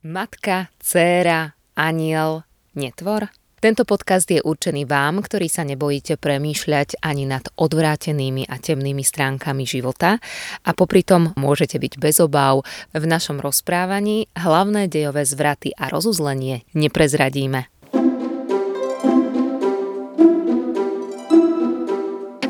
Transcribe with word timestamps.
Matka, 0.00 0.72
dcéra, 0.80 1.52
aniel, 1.76 2.40
netvor? 2.72 3.28
Tento 3.60 3.84
podcast 3.84 4.24
je 4.32 4.40
určený 4.40 4.88
vám, 4.88 5.20
ktorí 5.20 5.44
sa 5.52 5.60
nebojíte 5.60 6.16
premýšľať 6.16 7.04
ani 7.04 7.28
nad 7.28 7.44
odvrátenými 7.60 8.48
a 8.48 8.56
temnými 8.56 9.04
stránkami 9.04 9.68
života 9.68 10.16
a 10.64 10.70
popri 10.72 11.04
tom 11.04 11.36
môžete 11.36 11.76
byť 11.76 12.00
bez 12.00 12.16
obav. 12.16 12.64
V 12.96 13.04
našom 13.04 13.44
rozprávaní 13.44 14.24
hlavné 14.32 14.88
dejové 14.88 15.28
zvraty 15.28 15.76
a 15.76 15.92
rozuzlenie 15.92 16.64
neprezradíme. 16.72 17.79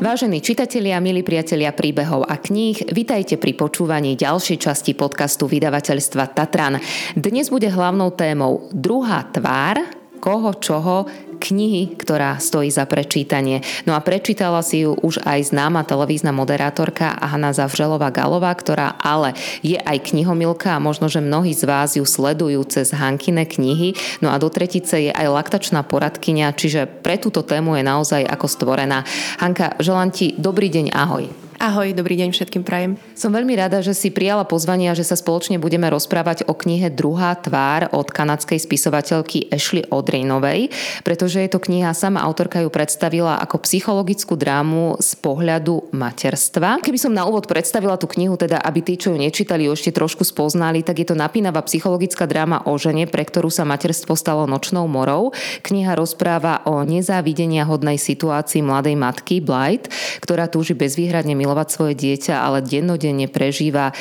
Vážení 0.01 0.41
čitatelia, 0.41 0.97
milí 0.97 1.21
priatelia 1.21 1.69
príbehov 1.69 2.25
a 2.25 2.33
kníh, 2.41 2.89
vitajte 2.89 3.37
pri 3.37 3.53
počúvaní 3.53 4.17
ďalšej 4.17 4.57
časti 4.57 4.97
podcastu 4.97 5.45
vydavateľstva 5.45 6.33
Tatran. 6.33 6.81
Dnes 7.13 7.53
bude 7.53 7.69
hlavnou 7.69 8.09
témou 8.09 8.65
druhá 8.73 9.29
tvár, 9.29 9.77
koho, 10.17 10.57
čoho, 10.57 11.05
knihy, 11.41 11.97
ktorá 11.97 12.37
stojí 12.37 12.69
za 12.69 12.85
prečítanie. 12.85 13.65
No 13.89 13.97
a 13.97 14.05
prečítala 14.05 14.61
si 14.61 14.85
ju 14.85 14.93
už 15.01 15.25
aj 15.25 15.49
známa 15.49 15.81
televízna 15.81 16.29
moderátorka 16.29 17.17
Hanna 17.17 17.49
Zavželová 17.49 18.13
Galová, 18.13 18.53
ktorá 18.53 18.93
ale 19.01 19.33
je 19.65 19.81
aj 19.81 20.13
knihomilka 20.13 20.77
a 20.77 20.83
možno, 20.83 21.09
že 21.09 21.25
mnohí 21.25 21.57
z 21.57 21.65
vás 21.65 21.97
ju 21.97 22.05
sledujú 22.05 22.61
cez 22.69 22.93
Hankine 22.93 23.49
knihy. 23.49 23.97
No 24.21 24.29
a 24.29 24.37
do 24.37 24.53
tretice 24.53 25.09
je 25.09 25.11
aj 25.11 25.25
laktačná 25.25 25.81
poradkynia, 25.81 26.53
čiže 26.53 26.85
pre 26.85 27.17
túto 27.17 27.41
tému 27.41 27.73
je 27.81 27.83
naozaj 27.83 28.21
ako 28.29 28.45
stvorená. 28.45 29.01
Hanka, 29.41 29.81
želám 29.81 30.13
ti 30.13 30.37
dobrý 30.37 30.69
deň, 30.69 30.93
ahoj. 30.93 31.41
Ahoj, 31.61 31.93
dobrý 31.93 32.17
deň 32.17 32.33
všetkým 32.33 32.65
prajem. 32.65 32.97
Som 33.13 33.37
veľmi 33.37 33.53
rada, 33.53 33.85
že 33.85 33.93
si 33.93 34.09
prijala 34.09 34.49
pozvanie 34.49 34.89
a 34.89 34.97
že 34.97 35.05
sa 35.05 35.13
spoločne 35.13 35.61
budeme 35.61 35.85
rozprávať 35.93 36.49
o 36.49 36.57
knihe 36.57 36.89
Druhá 36.89 37.37
tvár 37.37 37.85
od 37.93 38.09
kanadskej 38.09 38.57
spisovateľky 38.57 39.45
Ashley 39.53 39.85
Odrinovej, 39.85 40.73
pretože 41.05 41.30
je 41.39 41.47
to 41.47 41.63
kniha, 41.63 41.95
sama 41.95 42.19
autorka 42.19 42.59
ju 42.59 42.67
predstavila 42.67 43.39
ako 43.39 43.63
psychologickú 43.63 44.35
drámu 44.35 44.99
z 44.99 45.15
pohľadu 45.23 45.95
materstva. 45.95 46.83
Keby 46.83 46.99
som 46.99 47.15
na 47.15 47.23
úvod 47.23 47.47
predstavila 47.47 47.95
tú 47.95 48.11
knihu, 48.11 48.35
teda 48.35 48.59
aby 48.59 48.83
tí, 48.83 48.99
čo 48.99 49.15
ju 49.15 49.17
nečítali, 49.23 49.69
ju 49.69 49.71
ešte 49.71 49.95
trošku 49.95 50.27
spoznali, 50.27 50.83
tak 50.83 50.99
je 50.99 51.07
to 51.07 51.15
napínavá 51.15 51.63
psychologická 51.63 52.27
dráma 52.27 52.67
o 52.67 52.75
žene, 52.75 53.07
pre 53.07 53.23
ktorú 53.23 53.47
sa 53.47 53.63
materstvo 53.63 54.17
stalo 54.17 54.43
nočnou 54.49 54.89
morou. 54.89 55.31
Kniha 55.63 55.95
rozpráva 55.95 56.65
o 56.67 56.81
nezávidenia 56.81 57.63
hodnej 57.63 58.01
situácii 58.01 58.65
mladej 58.65 58.97
matky 58.97 59.39
Blight, 59.39 59.93
ktorá 60.19 60.49
túži 60.49 60.73
bezvýhradne 60.73 61.37
milovať 61.37 61.67
svoje 61.69 61.93
dieťa, 61.93 62.41
ale 62.41 62.65
dennodenne 62.65 63.29
prežíva 63.29 63.93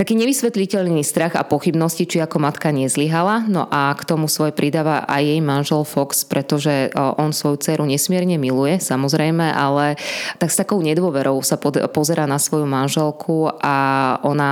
taký 0.00 0.16
nevysvetliteľný 0.16 1.04
strach 1.04 1.36
a 1.36 1.44
pochybnosti, 1.44 2.08
či 2.08 2.24
ako 2.24 2.40
matka 2.40 2.72
nezlyhala. 2.72 3.44
No 3.44 3.68
a 3.68 3.92
k 3.92 4.08
tomu 4.08 4.24
svoj 4.32 4.56
pridáva 4.56 5.04
aj 5.04 5.22
jej 5.28 5.40
manžel 5.44 5.84
Fox, 5.84 6.24
pretože 6.24 6.71
on 6.94 7.30
svoju 7.30 7.56
dceru 7.60 7.84
nesmierne 7.84 8.36
miluje, 8.40 8.80
samozrejme, 8.80 9.52
ale 9.52 10.00
tak 10.40 10.50
s 10.50 10.60
takou 10.60 10.80
nedôverou 10.80 11.38
sa 11.44 11.60
pod, 11.60 11.78
pozera 11.92 12.24
na 12.24 12.40
svoju 12.40 12.64
manželku 12.64 13.52
a 13.60 13.76
ona 14.24 14.50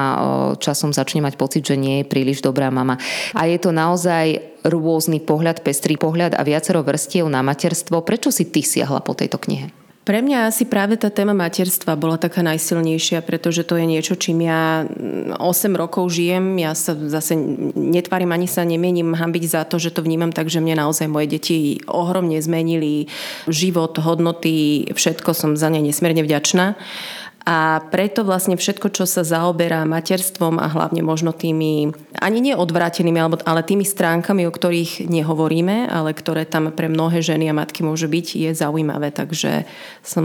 časom 0.61 0.93
začne 0.93 1.25
mať 1.25 1.35
pocit, 1.41 1.63
že 1.65 1.81
nie 1.81 2.03
je 2.03 2.11
príliš 2.11 2.45
dobrá 2.45 2.69
mama. 2.69 3.01
A 3.33 3.49
je 3.49 3.57
to 3.57 3.73
naozaj 3.73 4.41
rôzny 4.67 5.25
pohľad, 5.25 5.65
pestrý 5.65 5.97
pohľad 5.97 6.37
a 6.37 6.45
viacero 6.45 6.85
vrstiev 6.85 7.27
na 7.33 7.41
materstvo. 7.41 8.05
Prečo 8.05 8.29
si 8.29 8.49
ty 8.49 8.61
siahla 8.61 9.01
po 9.01 9.17
tejto 9.17 9.41
knihe? 9.41 9.80
Pre 10.11 10.27
mňa 10.27 10.51
asi 10.51 10.67
práve 10.67 10.99
tá 10.99 11.07
téma 11.07 11.39
materstva 11.39 11.95
bola 11.95 12.19
taká 12.19 12.43
najsilnejšia, 12.43 13.23
pretože 13.23 13.63
to 13.63 13.79
je 13.79 13.87
niečo, 13.87 14.19
čím 14.19 14.43
ja 14.43 14.83
8 15.39 15.39
rokov 15.79 16.11
žijem. 16.11 16.59
Ja 16.59 16.75
sa 16.75 16.99
zase 16.99 17.39
netvárim 17.79 18.35
ani 18.35 18.51
sa 18.51 18.67
nemienim 18.67 19.15
hambiť 19.15 19.45
za 19.47 19.63
to, 19.71 19.79
že 19.79 19.95
to 19.95 20.03
vnímam 20.03 20.35
tak, 20.35 20.51
že 20.51 20.59
mne 20.59 20.83
naozaj 20.83 21.07
moje 21.07 21.31
deti 21.31 21.79
ohromne 21.87 22.43
zmenili 22.43 23.07
život, 23.47 23.95
hodnoty, 24.03 24.91
všetko 24.91 25.31
som 25.31 25.55
za 25.55 25.71
ne 25.71 25.79
nesmierne 25.79 26.27
vďačná. 26.27 26.75
A 27.51 27.83
preto 27.91 28.23
vlastne 28.23 28.55
všetko, 28.55 28.95
čo 28.95 29.11
sa 29.11 29.27
zaoberá 29.27 29.83
materstvom 29.83 30.63
a 30.63 30.71
hlavne 30.71 31.03
možno 31.03 31.35
tými, 31.35 31.91
ani 32.23 32.39
neodvrátenými, 32.39 33.19
ale 33.19 33.67
tými 33.67 33.83
stránkami, 33.83 34.47
o 34.47 34.55
ktorých 34.55 35.11
nehovoríme, 35.11 35.91
ale 35.91 36.15
ktoré 36.15 36.47
tam 36.47 36.71
pre 36.71 36.87
mnohé 36.87 37.19
ženy 37.19 37.51
a 37.51 37.59
matky 37.59 37.83
môžu 37.83 38.07
byť, 38.07 38.39
je 38.39 38.51
zaujímavé. 38.55 39.11
Takže 39.11 39.67
som 40.07 40.23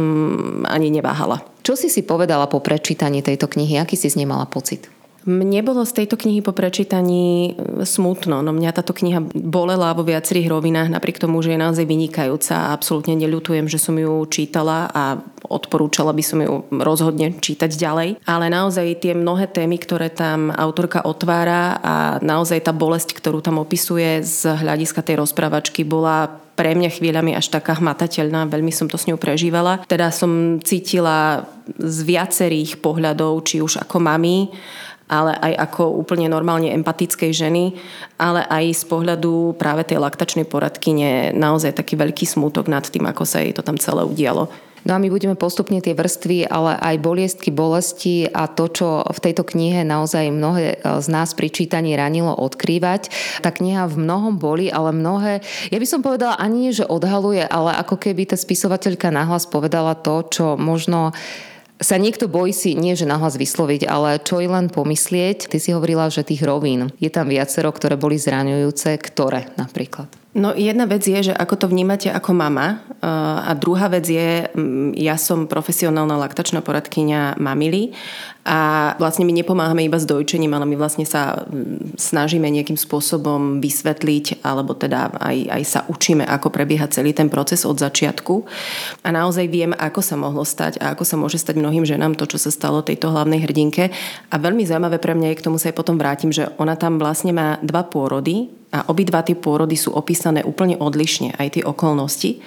ani 0.70 0.94
neváhala. 0.94 1.42
Čo 1.66 1.74
si 1.74 1.90
si 1.90 2.06
povedala 2.06 2.46
po 2.46 2.62
prečítaní 2.62 3.26
tejto 3.26 3.50
knihy? 3.50 3.82
Aký 3.82 3.98
si 3.98 4.06
z 4.06 4.22
nej 4.22 4.30
mala 4.30 4.46
pocit? 4.46 4.86
Mne 5.26 5.66
bolo 5.66 5.82
z 5.82 6.06
tejto 6.06 6.22
knihy 6.22 6.46
po 6.46 6.54
prečítaní 6.54 7.58
e, 7.58 7.82
smutno, 7.82 8.46
no 8.46 8.54
mňa 8.54 8.78
táto 8.78 8.94
kniha 8.94 9.26
bolela 9.34 9.98
vo 9.98 10.06
viacerých 10.06 10.54
rovinách, 10.54 10.94
napriek 10.94 11.18
tomu, 11.18 11.42
že 11.42 11.58
je 11.58 11.64
naozaj 11.66 11.82
vynikajúca 11.90 12.54
a 12.54 12.72
absolútne 12.78 13.18
neľutujem, 13.18 13.66
že 13.66 13.82
som 13.82 13.98
ju 13.98 14.22
čítala 14.30 14.86
a 14.94 15.18
odporúčala 15.50 16.14
by 16.14 16.22
som 16.22 16.40
ju 16.46 16.70
rozhodne 16.70 17.34
čítať 17.42 17.74
ďalej. 17.74 18.10
Ale 18.30 18.54
naozaj 18.54 19.02
tie 19.02 19.18
mnohé 19.18 19.50
témy, 19.50 19.82
ktoré 19.82 20.14
tam 20.14 20.54
autorka 20.54 21.02
otvára 21.02 21.82
a 21.82 21.96
naozaj 22.22 22.62
tá 22.62 22.74
bolesť, 22.74 23.18
ktorú 23.18 23.42
tam 23.42 23.58
opisuje 23.58 24.22
z 24.22 24.54
hľadiska 24.54 25.02
tej 25.02 25.26
rozprávačky 25.26 25.82
bola 25.82 26.46
pre 26.56 26.72
mňa 26.72 26.88
chvíľami 26.88 27.36
až 27.36 27.52
taká 27.52 27.76
hmatateľná, 27.76 28.48
veľmi 28.48 28.72
som 28.72 28.88
to 28.88 28.96
s 28.96 29.12
ňou 29.12 29.20
prežívala. 29.20 29.84
Teda 29.92 30.08
som 30.08 30.64
cítila 30.64 31.44
z 31.76 31.98
viacerých 32.08 32.80
pohľadov, 32.80 33.44
či 33.44 33.60
už 33.60 33.84
ako 33.84 34.00
mami, 34.00 34.56
ale 35.06 35.38
aj 35.38 35.54
ako 35.70 36.02
úplne 36.02 36.26
normálne 36.26 36.74
empatickej 36.74 37.32
ženy, 37.32 37.78
ale 38.18 38.42
aj 38.46 38.74
z 38.74 38.84
pohľadu 38.90 39.54
práve 39.56 39.86
tej 39.86 40.02
laktačnej 40.02 40.50
poradkyne 40.50 41.34
naozaj 41.38 41.78
taký 41.78 41.94
veľký 41.94 42.26
smútok 42.26 42.66
nad 42.66 42.86
tým, 42.86 43.06
ako 43.06 43.24
sa 43.24 43.42
jej 43.42 43.54
to 43.54 43.62
tam 43.62 43.78
celé 43.78 44.02
udialo. 44.02 44.50
No 44.86 44.94
a 44.94 45.02
my 45.02 45.10
budeme 45.10 45.34
postupne 45.34 45.82
tie 45.82 45.98
vrstvy, 45.98 46.46
ale 46.46 46.78
aj 46.78 47.02
boliestky, 47.02 47.50
bolesti 47.50 48.30
a 48.30 48.46
to, 48.46 48.70
čo 48.70 49.02
v 49.02 49.18
tejto 49.18 49.42
knihe 49.42 49.82
naozaj 49.82 50.30
mnohé 50.30 50.78
z 51.02 51.08
nás 51.10 51.34
pri 51.34 51.50
čítaní 51.50 51.98
ranilo 51.98 52.30
odkrývať. 52.30 53.10
Tá 53.42 53.50
kniha 53.50 53.90
v 53.90 53.98
mnohom 53.98 54.38
boli, 54.38 54.70
ale 54.70 54.94
mnohé, 54.94 55.42
ja 55.74 55.78
by 55.82 55.88
som 55.90 56.06
povedala 56.06 56.38
ani 56.38 56.70
nie, 56.70 56.72
že 56.72 56.86
odhaluje, 56.86 57.42
ale 57.50 57.74
ako 57.82 57.98
keby 57.98 58.30
tá 58.30 58.38
spisovateľka 58.38 59.10
nahlas 59.10 59.50
povedala 59.50 59.98
to, 59.98 60.22
čo 60.30 60.46
možno 60.54 61.18
sa 61.80 62.00
niekto 62.00 62.32
bojí 62.32 62.56
si, 62.56 62.72
nie 62.74 62.96
že 62.96 63.04
nahlas 63.04 63.36
vysloviť, 63.36 63.88
ale 63.88 64.24
čo 64.24 64.40
i 64.40 64.48
len 64.48 64.72
pomyslieť. 64.72 65.52
Ty 65.52 65.58
si 65.60 65.76
hovorila, 65.76 66.08
že 66.08 66.24
tých 66.24 66.44
rovín 66.48 66.92
je 67.00 67.12
tam 67.12 67.28
viacero, 67.28 67.68
ktoré 67.72 68.00
boli 68.00 68.16
zraňujúce. 68.16 68.96
Ktoré 69.00 69.52
napríklad? 69.60 70.25
No 70.36 70.52
jedna 70.52 70.84
vec 70.84 71.08
je, 71.08 71.32
že 71.32 71.34
ako 71.34 71.56
to 71.56 71.72
vnímate 71.72 72.12
ako 72.12 72.36
mama 72.36 72.84
a 73.40 73.56
druhá 73.56 73.88
vec 73.88 74.04
je, 74.04 74.52
ja 75.00 75.16
som 75.16 75.48
profesionálna 75.48 76.20
laktačná 76.20 76.60
poradkynia 76.60 77.40
mamily 77.40 77.96
a 78.44 78.92
vlastne 79.00 79.24
my 79.24 79.32
nepomáhame 79.32 79.88
iba 79.88 79.96
s 79.96 80.04
dojčením, 80.04 80.52
ale 80.52 80.68
my 80.68 80.76
vlastne 80.76 81.08
sa 81.08 81.48
snažíme 81.96 82.52
nejakým 82.52 82.76
spôsobom 82.76 83.64
vysvetliť 83.64 84.44
alebo 84.44 84.76
teda 84.76 85.16
aj, 85.24 85.38
aj 85.56 85.64
sa 85.64 85.80
učíme, 85.88 86.28
ako 86.28 86.52
prebieha 86.52 86.92
celý 86.92 87.16
ten 87.16 87.32
proces 87.32 87.64
od 87.64 87.80
začiatku. 87.80 88.44
A 89.08 89.16
naozaj 89.16 89.48
viem, 89.48 89.72
ako 89.72 90.04
sa 90.04 90.20
mohlo 90.20 90.44
stať 90.44 90.84
a 90.84 90.92
ako 90.92 91.04
sa 91.08 91.16
môže 91.16 91.40
stať 91.40 91.64
mnohým 91.64 91.88
ženám 91.88 92.20
to, 92.20 92.28
čo 92.28 92.44
sa 92.44 92.52
stalo 92.52 92.84
tejto 92.84 93.08
hlavnej 93.08 93.40
hrdinke. 93.40 93.88
A 94.28 94.36
veľmi 94.36 94.68
zaujímavé 94.68 95.00
pre 95.00 95.16
mňa 95.16 95.32
je, 95.32 95.40
k 95.40 95.46
tomu 95.48 95.56
sa 95.56 95.72
aj 95.72 95.80
potom 95.80 95.96
vrátim, 95.96 96.36
že 96.36 96.52
ona 96.60 96.76
tam 96.76 97.00
vlastne 97.00 97.32
má 97.32 97.56
dva 97.64 97.88
pôrody 97.88 98.52
a 98.74 98.90
obidva 98.90 99.22
tie 99.22 99.38
pôrody 99.38 99.78
sú 99.78 99.94
opísané 99.94 100.42
úplne 100.42 100.78
odlišne, 100.80 101.38
aj 101.38 101.60
tie 101.60 101.64
okolnosti. 101.64 102.42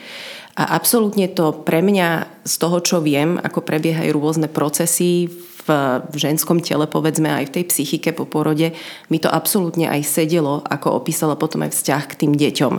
A 0.58 0.74
absolútne 0.74 1.30
to 1.30 1.54
pre 1.54 1.78
mňa 1.78 2.42
z 2.42 2.54
toho, 2.58 2.82
čo 2.82 2.98
viem, 2.98 3.38
ako 3.38 3.62
prebiehajú 3.62 4.10
rôzne 4.10 4.50
procesy 4.50 5.30
v, 5.68 5.68
ženskom 6.16 6.58
tele, 6.58 6.90
povedzme 6.90 7.30
aj 7.30 7.52
v 7.52 7.54
tej 7.60 7.64
psychike 7.70 8.10
po 8.10 8.26
porode, 8.26 8.74
mi 9.12 9.18
to 9.22 9.30
absolútne 9.30 9.86
aj 9.86 10.02
sedelo, 10.02 10.64
ako 10.66 10.98
opísala 10.98 11.38
potom 11.38 11.62
aj 11.62 11.76
vzťah 11.76 12.02
k 12.10 12.18
tým 12.26 12.32
deťom. 12.34 12.74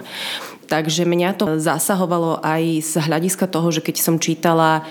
Takže 0.70 1.08
mňa 1.08 1.30
to 1.40 1.58
zasahovalo 1.58 2.44
aj 2.44 2.84
z 2.84 2.94
hľadiska 3.00 3.48
toho, 3.48 3.72
že 3.72 3.82
keď 3.82 3.96
som 4.02 4.22
čítala 4.22 4.84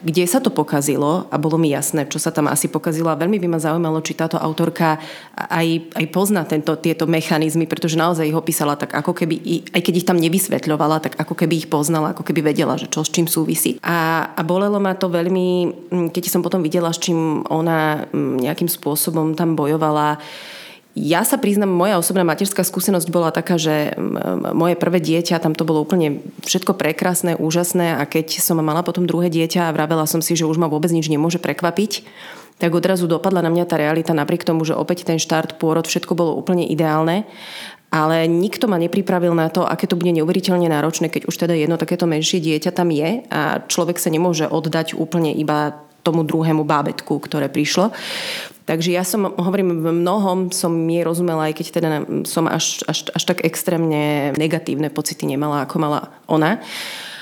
kde 0.00 0.24
sa 0.24 0.40
to 0.40 0.48
pokazilo 0.48 1.28
a 1.28 1.36
bolo 1.36 1.60
mi 1.60 1.68
jasné, 1.72 2.08
čo 2.08 2.16
sa 2.16 2.32
tam 2.32 2.48
asi 2.48 2.72
pokazilo 2.72 3.12
a 3.12 3.20
veľmi 3.20 3.36
by 3.36 3.48
ma 3.52 3.60
zaujímalo, 3.60 4.00
či 4.00 4.16
táto 4.16 4.40
autorka 4.40 4.96
aj, 5.36 5.92
aj 5.92 6.06
pozná 6.08 6.48
tento, 6.48 6.72
tieto 6.80 7.04
mechanizmy, 7.04 7.68
pretože 7.68 8.00
naozaj 8.00 8.28
ich 8.28 8.36
opísala 8.36 8.80
tak 8.80 8.96
ako 8.96 9.12
keby, 9.12 9.68
aj 9.76 9.80
keď 9.84 9.94
ich 10.00 10.08
tam 10.08 10.16
nevysvetľovala, 10.16 11.04
tak 11.04 11.14
ako 11.20 11.36
keby 11.36 11.64
ich 11.64 11.68
poznala, 11.68 12.16
ako 12.16 12.24
keby 12.24 12.52
vedela, 12.52 12.80
že 12.80 12.88
čo 12.88 13.04
s 13.04 13.12
čím 13.12 13.28
súvisí. 13.28 13.76
A, 13.84 14.30
a 14.32 14.40
bolelo 14.40 14.80
ma 14.80 14.96
to 14.96 15.12
veľmi, 15.12 15.48
keď 16.10 16.24
som 16.32 16.40
potom 16.40 16.64
videla, 16.64 16.90
s 16.90 17.00
čím 17.00 17.44
ona 17.52 18.08
nejakým 18.16 18.68
spôsobom 18.72 19.36
tam 19.36 19.52
bojovala, 19.52 20.16
ja 20.98 21.22
sa 21.22 21.38
priznam, 21.38 21.70
moja 21.70 22.02
osobná 22.02 22.26
materská 22.26 22.66
skúsenosť 22.66 23.08
bola 23.14 23.30
taká, 23.30 23.54
že 23.54 23.94
moje 24.50 24.74
prvé 24.74 24.98
dieťa, 24.98 25.38
tam 25.38 25.54
to 25.54 25.62
bolo 25.62 25.86
úplne 25.86 26.18
všetko 26.42 26.74
prekrásne, 26.74 27.38
úžasné 27.38 27.94
a 27.94 28.02
keď 28.10 28.42
som 28.42 28.58
mala 28.58 28.82
potom 28.82 29.06
druhé 29.06 29.30
dieťa 29.30 29.70
a 29.70 29.74
vravela 29.74 30.02
som 30.10 30.18
si, 30.18 30.34
že 30.34 30.50
už 30.50 30.58
ma 30.58 30.66
vôbec 30.66 30.90
nič 30.90 31.06
nemôže 31.06 31.38
prekvapiť, 31.38 32.02
tak 32.58 32.74
odrazu 32.74 33.06
dopadla 33.06 33.40
na 33.40 33.48
mňa 33.54 33.64
tá 33.70 33.78
realita 33.78 34.12
napriek 34.12 34.44
tomu, 34.44 34.66
že 34.66 34.76
opäť 34.76 35.08
ten 35.08 35.16
štart, 35.16 35.56
pôrod, 35.56 35.86
všetko 35.86 36.12
bolo 36.12 36.36
úplne 36.36 36.66
ideálne. 36.68 37.24
Ale 37.90 38.30
nikto 38.30 38.70
ma 38.70 38.78
nepripravil 38.78 39.34
na 39.34 39.50
to, 39.50 39.66
aké 39.66 39.90
to 39.90 39.98
bude 39.98 40.14
neuveriteľne 40.14 40.70
náročné, 40.70 41.10
keď 41.10 41.26
už 41.26 41.34
teda 41.34 41.58
jedno 41.58 41.74
takéto 41.74 42.06
menšie 42.06 42.38
dieťa 42.38 42.70
tam 42.70 42.94
je 42.94 43.26
a 43.26 43.66
človek 43.66 43.98
sa 43.98 44.14
nemôže 44.14 44.46
oddať 44.46 44.94
úplne 44.94 45.34
iba 45.34 45.89
tomu 46.00 46.24
druhému 46.24 46.64
bábetku, 46.64 47.20
ktoré 47.20 47.52
prišlo. 47.52 47.92
Takže 48.64 48.94
ja 48.94 49.02
som, 49.02 49.34
hovorím, 49.34 49.82
v 49.82 49.90
mnohom 49.90 50.54
som 50.54 50.70
mi 50.70 51.02
rozumela, 51.02 51.50
aj 51.50 51.54
keď 51.58 51.66
teda 51.74 51.88
som 52.22 52.46
až, 52.46 52.86
až, 52.86 53.10
až 53.10 53.22
tak 53.26 53.42
extrémne 53.42 54.30
negatívne 54.38 54.94
pocity 54.94 55.26
nemala, 55.26 55.66
ako 55.66 55.76
mala 55.82 56.00
ona. 56.30 56.62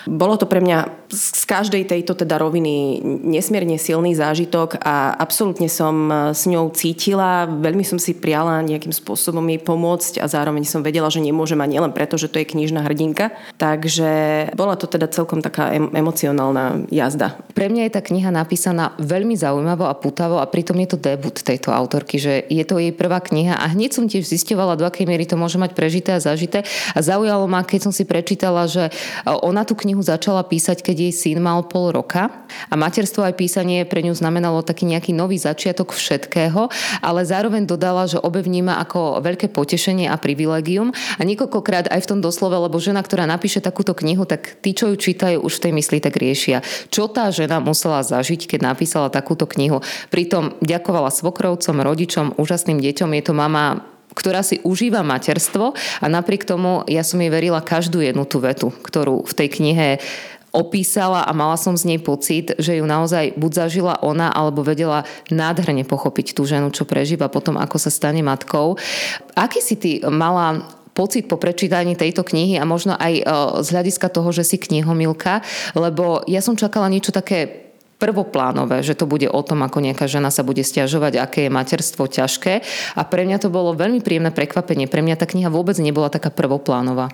Bolo 0.07 0.39
to 0.39 0.47
pre 0.47 0.63
mňa 0.63 1.09
z 1.09 1.45
každej 1.49 1.89
tejto 1.89 2.13
teda 2.13 2.37
roviny 2.37 3.01
nesmierne 3.03 3.81
silný 3.81 4.13
zážitok 4.13 4.79
a 4.85 5.17
absolútne 5.17 5.67
som 5.73 6.13
s 6.37 6.45
ňou 6.45 6.69
cítila, 6.77 7.49
veľmi 7.49 7.83
som 7.83 7.97
si 7.97 8.13
priala 8.13 8.61
nejakým 8.61 8.93
spôsobom 8.93 9.43
jej 9.49 9.59
pomôcť 9.59 10.21
a 10.21 10.29
zároveň 10.29 10.69
som 10.69 10.85
vedela, 10.85 11.09
že 11.09 11.25
nemôžem 11.25 11.59
ani 11.59 11.81
len 11.81 11.91
preto, 11.97 12.21
že 12.21 12.29
to 12.29 12.39
je 12.39 12.47
knižná 12.47 12.85
hrdinka. 12.85 13.33
Takže 13.57 14.11
bola 14.53 14.77
to 14.77 14.85
teda 14.85 15.09
celkom 15.09 15.41
taká 15.41 15.73
emocionálna 15.73 16.85
jazda. 16.93 17.41
Pre 17.57 17.67
mňa 17.73 17.89
je 17.89 17.93
tá 17.97 18.03
kniha 18.05 18.29
napísaná 18.29 18.93
veľmi 19.01 19.33
zaujímavo 19.33 19.89
a 19.89 19.97
putavo 19.97 20.37
a 20.39 20.47
pritom 20.47 20.77
je 20.85 20.89
to 20.93 20.99
debut 21.01 21.35
tejto 21.35 21.73
autorky, 21.73 22.21
že 22.21 22.45
je 22.53 22.65
to 22.69 22.77
jej 22.77 22.93
prvá 22.93 23.25
kniha 23.25 23.57
a 23.57 23.73
hneď 23.73 23.97
som 23.97 24.05
tiež 24.05 24.29
zistovala, 24.29 24.77
do 24.77 24.85
akej 24.85 25.09
miery 25.09 25.25
to 25.25 25.41
môže 25.41 25.57
mať 25.57 25.73
prežité 25.73 26.15
a 26.15 26.21
zažité 26.21 26.69
a 26.93 27.01
zaujalo 27.01 27.49
ma, 27.49 27.65
keď 27.65 27.89
som 27.89 27.93
si 27.97 28.05
prečítala, 28.05 28.69
že 28.69 28.93
ona 29.25 29.65
tú 29.65 29.73
knihu 29.73 29.98
knihu 29.99 30.07
začala 30.07 30.47
písať, 30.47 30.87
keď 30.87 31.11
jej 31.11 31.15
syn 31.35 31.43
mal 31.43 31.67
pol 31.67 31.91
roka 31.91 32.31
a 32.71 32.75
materstvo 32.79 33.27
aj 33.27 33.35
písanie 33.35 33.83
pre 33.83 34.07
ňu 34.07 34.15
znamenalo 34.15 34.63
taký 34.63 34.87
nejaký 34.87 35.11
nový 35.11 35.43
začiatok 35.43 35.91
všetkého, 35.91 36.71
ale 37.03 37.27
zároveň 37.27 37.67
dodala, 37.67 38.07
že 38.07 38.23
obe 38.23 38.39
vníma 38.39 38.79
ako 38.79 39.19
veľké 39.19 39.51
potešenie 39.51 40.07
a 40.07 40.15
privilegium 40.15 40.95
a 41.19 41.27
niekoľkokrát 41.27 41.91
aj 41.91 41.99
v 42.07 42.11
tom 42.15 42.23
doslove, 42.23 42.55
lebo 42.55 42.79
žena, 42.79 43.03
ktorá 43.03 43.27
napíše 43.27 43.59
takúto 43.59 43.91
knihu, 43.99 44.23
tak 44.23 44.63
tí, 44.63 44.71
čo 44.71 44.95
ju 44.95 44.95
čítajú, 44.95 45.43
už 45.43 45.59
v 45.59 45.63
tej 45.67 45.73
mysli 45.75 45.99
tak 45.99 46.15
riešia. 46.15 46.63
Čo 46.95 47.11
tá 47.11 47.27
žena 47.35 47.59
musela 47.59 48.07
zažiť, 48.07 48.47
keď 48.47 48.71
napísala 48.71 49.11
takúto 49.11 49.51
knihu. 49.51 49.83
Pritom 50.15 50.55
ďakovala 50.63 51.11
svokrovcom, 51.11 51.83
rodičom, 51.83 52.39
úžasným 52.39 52.79
deťom. 52.79 53.11
Je 53.19 53.23
to 53.27 53.35
mama 53.35 53.98
ktorá 54.19 54.43
si 54.43 54.59
užíva 54.67 55.07
materstvo 55.07 55.79
a 56.03 56.07
napriek 56.11 56.43
tomu 56.43 56.83
ja 56.91 57.07
som 57.07 57.23
jej 57.23 57.31
verila 57.31 57.63
každú 57.63 58.03
jednu 58.03 58.27
tú 58.27 58.43
vetu, 58.43 58.75
ktorú 58.83 59.23
v 59.23 59.33
tej 59.39 59.49
knihe 59.55 59.89
opísala 60.51 61.29
a 61.29 61.33
mala 61.37 61.61
som 61.61 61.77
z 61.77 61.95
nej 61.95 62.01
pocit, 62.01 62.57
že 62.57 62.81
ju 62.81 62.85
naozaj 62.89 63.37
buď 63.37 63.53
zažila 63.53 63.95
ona, 64.01 64.33
alebo 64.33 64.65
vedela 64.65 65.05
nádherne 65.29 65.85
pochopiť 65.85 66.33
tú 66.33 66.49
ženu, 66.49 66.73
čo 66.73 66.89
prežíva 66.89 67.29
potom, 67.29 67.61
ako 67.61 67.77
sa 67.77 67.93
stane 67.93 68.25
matkou. 68.25 68.81
Aký 69.37 69.61
si 69.61 69.77
ty 69.77 70.01
mala 70.09 70.65
pocit 70.97 71.31
po 71.31 71.39
prečítaní 71.39 71.95
tejto 71.95 72.27
knihy 72.27 72.59
a 72.59 72.67
možno 72.67 72.99
aj 72.99 73.13
e, 73.15 73.25
z 73.63 73.69
hľadiska 73.71 74.11
toho, 74.11 74.35
že 74.35 74.43
si 74.43 74.59
knihomilka, 74.59 75.47
lebo 75.79 76.27
ja 76.27 76.43
som 76.43 76.59
čakala 76.59 76.91
niečo 76.91 77.15
také 77.15 77.68
prvoplánové, 77.99 78.81
že 78.87 78.95
to 78.95 79.05
bude 79.05 79.27
o 79.27 79.41
tom, 79.43 79.67
ako 79.67 79.83
nejaká 79.83 80.07
žena 80.07 80.31
sa 80.31 80.47
bude 80.47 80.63
stiažovať, 80.63 81.19
aké 81.19 81.41
je 81.47 81.51
materstvo 81.53 82.07
ťažké. 82.07 82.63
A 82.95 83.03
pre 83.05 83.27
mňa 83.27 83.43
to 83.43 83.53
bolo 83.53 83.75
veľmi 83.75 84.01
príjemné 84.01 84.31
prekvapenie. 84.31 84.87
Pre 84.87 85.03
mňa 85.03 85.19
tá 85.19 85.27
kniha 85.27 85.51
vôbec 85.51 85.77
nebola 85.83 86.09
taká 86.09 86.31
prvoplánová. 86.31 87.11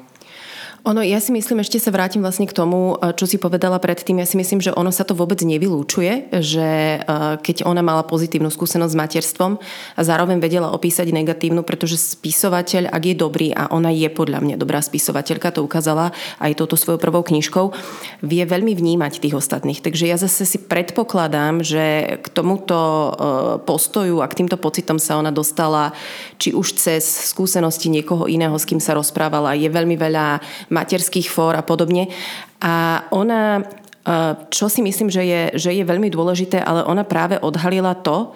Ono, 0.84 1.00
ja 1.00 1.16
si 1.16 1.32
myslím, 1.32 1.64
ešte 1.64 1.80
sa 1.80 1.88
vrátim 1.88 2.20
vlastne 2.20 2.44
k 2.44 2.52
tomu, 2.52 3.00
eh, 3.00 3.16
čo 3.16 3.24
si 3.24 3.40
povedala 3.40 3.80
predtým. 3.80 4.20
Ja 4.20 4.28
si 4.28 4.36
myslím, 4.36 4.60
že 4.60 4.68
ono 4.68 4.92
sa 4.92 5.08
to 5.08 5.16
vôbec 5.16 5.40
nevylúčuje, 5.40 6.28
že 6.44 7.00
eh, 7.00 7.40
keď 7.40 7.64
ona 7.64 7.80
mala 7.80 8.04
pozitívnu 8.04 8.52
skúsenosť 8.52 8.92
s 8.92 9.00
materstvom 9.00 9.52
a 9.96 10.00
zároveň 10.04 10.44
vedela 10.44 10.76
opísať 10.76 11.08
negatívnu, 11.08 11.64
pretože 11.64 11.96
spisovateľ, 11.96 12.92
ak 12.92 13.00
je 13.00 13.16
dobrý 13.16 13.48
a 13.56 13.72
ona 13.72 13.88
je 13.96 14.12
podľa 14.12 14.44
mňa 14.44 14.56
dobrá 14.60 14.84
spisovateľka, 14.84 15.56
to 15.56 15.64
ukázala 15.64 16.12
aj 16.36 16.52
touto 16.52 16.76
svojou 16.76 17.00
prvou 17.00 17.24
knižkou, 17.24 17.72
vie 18.20 18.44
veľmi 18.44 18.76
vnímať 18.76 19.24
tých 19.24 19.40
ostatných. 19.40 19.80
Takže 19.80 20.04
ja 20.04 20.20
zase 20.20 20.44
si 20.44 20.60
predpokladám, 20.60 21.64
že 21.64 22.20
k 22.20 22.26
tomuto 22.28 22.76
eh, 22.76 23.12
postoju 23.64 24.20
a 24.20 24.28
k 24.28 24.44
týmto 24.44 24.60
pocitom 24.60 25.00
sa 25.00 25.16
ona 25.16 25.32
dostala 25.32 25.96
či 26.36 26.52
už 26.52 26.76
cez 26.76 27.32
skúsenosti 27.32 27.88
niekoho 27.88 28.28
iného, 28.28 28.52
s 28.52 28.68
kým 28.68 28.84
sa 28.84 28.92
rozprávala. 28.92 29.56
Je 29.56 29.72
veľmi 29.72 29.96
veľa 29.96 30.44
materských 30.74 31.30
fór 31.30 31.54
a 31.54 31.62
podobne. 31.62 32.10
A 32.58 33.06
ona, 33.14 33.62
e, 33.62 33.62
čo 34.50 34.66
si 34.66 34.82
myslím, 34.82 35.08
že 35.08 35.22
je, 35.22 35.42
že 35.54 35.70
je 35.70 35.86
veľmi 35.86 36.10
dôležité, 36.10 36.58
ale 36.58 36.82
ona 36.82 37.06
práve 37.06 37.38
odhalila 37.38 37.94
to, 37.94 38.34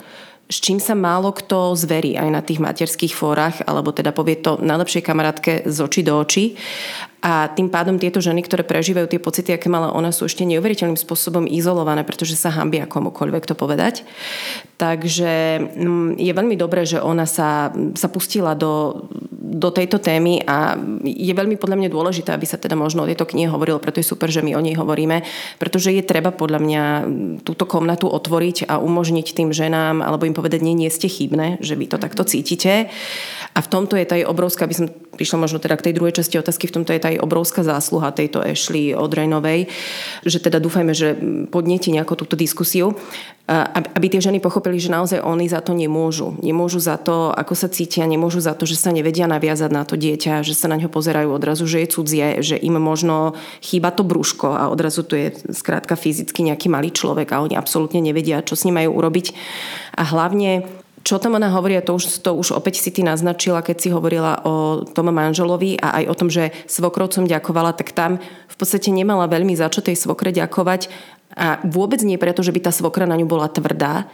s 0.48 0.64
čím 0.64 0.80
sa 0.80 0.96
málo 0.96 1.28
kto 1.36 1.76
zverí 1.76 2.16
aj 2.16 2.28
na 2.32 2.40
tých 2.40 2.56
materských 2.56 3.12
fórach, 3.12 3.60
alebo 3.68 3.92
teda 3.92 4.16
povie 4.16 4.40
to 4.40 4.56
najlepšej 4.64 5.04
kamarátke 5.04 5.52
z 5.68 5.78
očí 5.84 6.00
do 6.00 6.16
očí. 6.16 6.56
A 7.18 7.50
tým 7.50 7.66
pádom 7.66 7.98
tieto 7.98 8.22
ženy, 8.22 8.46
ktoré 8.46 8.62
prežívajú 8.62 9.10
tie 9.10 9.18
pocity, 9.18 9.50
aké 9.50 9.66
mala 9.66 9.90
ona, 9.90 10.14
sú 10.14 10.30
ešte 10.30 10.46
neuveriteľným 10.46 10.94
spôsobom 10.94 11.50
izolované, 11.50 12.06
pretože 12.06 12.38
sa 12.38 12.54
hambia 12.54 12.86
komukoľvek 12.86 13.42
to 13.42 13.58
povedať. 13.58 14.06
Takže 14.78 15.58
mm, 15.58 16.22
je 16.22 16.30
veľmi 16.30 16.54
dobré, 16.54 16.86
že 16.86 17.02
ona 17.02 17.26
sa, 17.26 17.74
sa 17.98 18.06
pustila 18.06 18.54
do, 18.54 19.06
do 19.34 19.74
tejto 19.74 19.98
témy 19.98 20.46
a 20.46 20.78
je 21.02 21.34
veľmi 21.34 21.58
podľa 21.58 21.82
mňa 21.82 21.90
dôležité, 21.90 22.30
aby 22.30 22.46
sa 22.46 22.54
teda 22.54 22.78
možno 22.78 23.02
o 23.02 23.10
tejto 23.10 23.26
knihe 23.26 23.50
hovorilo, 23.50 23.82
preto 23.82 23.98
je 23.98 24.06
super, 24.06 24.30
že 24.30 24.46
my 24.46 24.54
o 24.54 24.62
nej 24.62 24.78
hovoríme, 24.78 25.26
pretože 25.58 25.90
je 25.90 26.06
treba 26.06 26.30
podľa 26.30 26.62
mňa 26.62 26.82
túto 27.42 27.66
komnatu 27.66 28.06
otvoriť 28.06 28.70
a 28.70 28.78
umožniť 28.78 29.34
tým 29.34 29.50
ženám, 29.50 29.98
alebo 29.98 30.30
im 30.30 30.38
povedať, 30.38 30.62
nie, 30.62 30.78
nie 30.78 30.92
ste 30.94 31.10
chybné, 31.10 31.58
že 31.58 31.74
vy 31.74 31.90
to 31.90 31.98
takto 31.98 32.22
cítite. 32.22 32.86
A 33.56 33.58
v 33.58 33.70
tomto 33.72 33.98
je 33.98 34.06
tá 34.06 34.14
obrovská, 34.22 34.70
aby 34.70 34.78
som 34.78 34.86
prišla 35.18 35.42
možno 35.42 35.58
teda 35.58 35.74
k 35.74 35.90
tej 35.90 35.96
druhej 35.98 36.14
časti 36.22 36.38
otázky, 36.38 36.70
v 36.70 36.76
tomto 36.78 36.94
je 36.94 37.02
tá 37.02 37.07
obrovská 37.16 37.64
zásluha 37.64 38.12
tejto 38.12 38.44
Ashley 38.44 38.92
Odrejnovej, 38.92 39.72
že 40.28 40.38
teda 40.44 40.60
dúfajme, 40.60 40.92
že 40.92 41.16
podnieti 41.48 41.88
nejakú 41.88 42.12
túto 42.12 42.36
diskusiu, 42.36 42.92
aby 43.48 44.12
tie 44.12 44.20
ženy 44.20 44.44
pochopili, 44.44 44.76
že 44.76 44.92
naozaj 44.92 45.24
oni 45.24 45.48
za 45.48 45.64
to 45.64 45.72
nemôžu. 45.72 46.36
Nemôžu 46.44 46.84
za 46.84 47.00
to, 47.00 47.32
ako 47.32 47.56
sa 47.56 47.72
cítia, 47.72 48.04
nemôžu 48.04 48.44
za 48.44 48.52
to, 48.52 48.68
že 48.68 48.76
sa 48.76 48.92
nevedia 48.92 49.24
naviazať 49.24 49.70
na 49.72 49.88
to 49.88 49.96
dieťa, 49.96 50.44
že 50.44 50.52
sa 50.52 50.68
na 50.68 50.76
ňo 50.76 50.92
pozerajú 50.92 51.32
odrazu, 51.32 51.64
že 51.64 51.80
je 51.80 51.88
cudzie, 51.88 52.44
že 52.44 52.60
im 52.60 52.76
možno 52.76 53.32
chýba 53.64 53.88
to 53.88 54.04
brúško 54.04 54.52
a 54.52 54.68
odrazu 54.68 55.00
tu 55.00 55.16
je 55.16 55.32
skrátka 55.48 55.96
fyzicky 55.96 56.44
nejaký 56.44 56.68
malý 56.68 56.92
človek 56.92 57.32
a 57.32 57.40
oni 57.40 57.56
absolútne 57.56 58.04
nevedia, 58.04 58.44
čo 58.44 58.52
s 58.52 58.68
ním 58.68 58.84
majú 58.84 59.00
urobiť. 59.00 59.32
A 59.96 60.04
hlavne 60.04 60.68
čo 61.02 61.18
tam 61.22 61.38
ona 61.38 61.50
hovorí, 61.52 61.78
a 61.78 61.84
to 61.84 61.94
už, 61.94 62.22
to 62.22 62.34
už 62.34 62.54
opäť 62.54 62.82
si 62.82 62.90
ty 62.90 63.06
naznačila, 63.06 63.62
keď 63.62 63.76
si 63.76 63.88
hovorila 63.90 64.42
o 64.42 64.84
tom 64.86 65.10
manželovi 65.10 65.78
a 65.78 66.02
aj 66.02 66.04
o 66.10 66.14
tom, 66.14 66.28
že 66.28 66.50
svokrovcom 66.66 67.26
ďakovala, 67.26 67.74
tak 67.74 67.94
tam 67.94 68.18
v 68.22 68.56
podstate 68.56 68.90
nemala 68.90 69.30
veľmi 69.30 69.54
za 69.54 69.70
čo 69.70 69.84
tej 69.84 69.94
svokre 69.94 70.34
ďakovať. 70.34 70.90
A 71.38 71.60
vôbec 71.62 72.02
nie 72.02 72.18
preto, 72.18 72.42
že 72.42 72.50
by 72.50 72.66
tá 72.66 72.72
svokra 72.74 73.06
na 73.06 73.14
ňu 73.14 73.28
bola 73.28 73.46
tvrdá, 73.46 74.08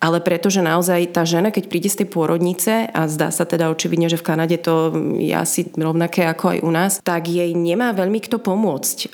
ale 0.00 0.24
pretože 0.24 0.64
naozaj 0.64 1.12
tá 1.12 1.28
žena, 1.28 1.52
keď 1.52 1.68
príde 1.68 1.92
z 1.92 2.02
tej 2.02 2.08
pôrodnice 2.08 2.88
a 2.88 3.04
zdá 3.04 3.28
sa 3.28 3.44
teda 3.44 3.68
očividne, 3.68 4.08
že 4.08 4.16
v 4.16 4.24
Kanade 4.24 4.56
to 4.56 4.96
je 5.20 5.36
asi 5.36 5.68
rovnaké 5.76 6.24
ako 6.24 6.56
aj 6.56 6.58
u 6.64 6.70
nás, 6.72 6.92
tak 7.04 7.28
jej 7.28 7.52
nemá 7.52 7.92
veľmi 7.92 8.16
kto 8.24 8.40
pomôcť. 8.40 8.96
E, 9.04 9.06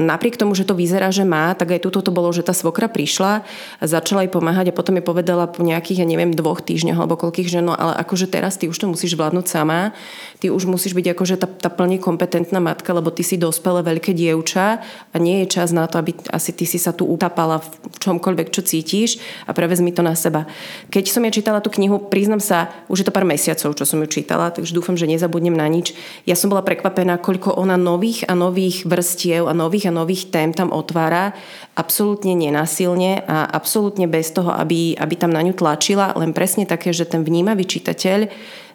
napriek 0.00 0.40
tomu, 0.40 0.56
že 0.56 0.64
to 0.64 0.72
vyzerá, 0.72 1.12
že 1.12 1.28
má, 1.28 1.52
tak 1.52 1.76
aj 1.76 1.84
tuto 1.84 2.00
to 2.00 2.08
bolo, 2.08 2.32
že 2.32 2.40
tá 2.40 2.56
svokra 2.56 2.88
prišla, 2.88 3.44
začala 3.84 4.24
jej 4.24 4.32
pomáhať 4.32 4.72
a 4.72 4.76
potom 4.76 4.96
jej 4.96 5.04
povedala 5.04 5.44
po 5.44 5.60
nejakých, 5.60 6.00
ja 6.00 6.06
neviem, 6.08 6.32
dvoch 6.32 6.64
týždňoch 6.64 6.96
alebo 6.96 7.20
koľkých 7.20 7.52
žen, 7.52 7.68
no 7.68 7.76
ale 7.76 8.00
akože 8.00 8.32
teraz 8.32 8.56
ty 8.56 8.64
už 8.64 8.80
to 8.80 8.88
musíš 8.88 9.20
vládnuť 9.20 9.44
sama, 9.44 9.92
ty 10.40 10.48
už 10.48 10.64
musíš 10.64 10.96
byť 10.96 11.06
akože 11.12 11.36
tá, 11.36 11.48
tá 11.52 11.68
plne 11.68 12.00
kompetentná 12.00 12.64
matka, 12.64 12.96
lebo 12.96 13.12
ty 13.12 13.20
si 13.20 13.36
dospelé 13.36 13.84
veľké 13.84 14.16
dievča 14.16 14.80
a 15.12 15.16
nie 15.20 15.44
je 15.44 15.52
čas 15.52 15.76
na 15.76 15.84
to, 15.84 16.00
aby 16.00 16.16
asi 16.32 16.56
ty 16.56 16.64
si 16.64 16.80
sa 16.80 16.96
tu 16.96 17.04
utapala 17.04 17.60
v 17.60 17.96
čomkoľvek, 18.00 18.48
čo 18.48 18.64
cítiš 18.64 19.20
a 19.44 19.52
prevezmi 19.52 19.92
to 19.92 20.00
na 20.00 20.16
seba 20.16 20.29
seba. 20.30 20.46
Keď 20.94 21.10
som 21.10 21.26
ja 21.26 21.34
čítala 21.34 21.58
tú 21.58 21.74
knihu, 21.74 21.98
priznam 21.98 22.38
sa, 22.38 22.70
už 22.86 23.02
je 23.02 23.06
to 23.10 23.12
pár 23.12 23.26
mesiacov, 23.26 23.74
čo 23.74 23.82
som 23.82 23.98
ju 23.98 24.06
čítala, 24.06 24.54
takže 24.54 24.70
dúfam, 24.70 24.94
že 24.94 25.10
nezabudnem 25.10 25.58
na 25.58 25.66
nič. 25.66 25.90
Ja 26.22 26.38
som 26.38 26.54
bola 26.54 26.62
prekvapená, 26.62 27.18
koľko 27.18 27.58
ona 27.58 27.74
nových 27.74 28.22
a 28.30 28.38
nových 28.38 28.86
vrstiev 28.86 29.50
a 29.50 29.52
nových 29.52 29.90
a 29.90 29.92
nových 29.92 30.30
tém 30.30 30.54
tam 30.54 30.70
otvára, 30.70 31.34
absolútne 31.74 32.38
nenasilne 32.38 33.26
a 33.26 33.50
absolútne 33.50 34.06
bez 34.06 34.30
toho, 34.30 34.54
aby, 34.54 34.94
aby 34.94 35.14
tam 35.18 35.34
na 35.34 35.42
ňu 35.42 35.58
tlačila, 35.58 36.14
len 36.14 36.30
presne 36.30 36.62
také, 36.62 36.94
že 36.94 37.10
ten 37.10 37.26
vnímavý 37.26 37.66
čitateľ 37.66 38.30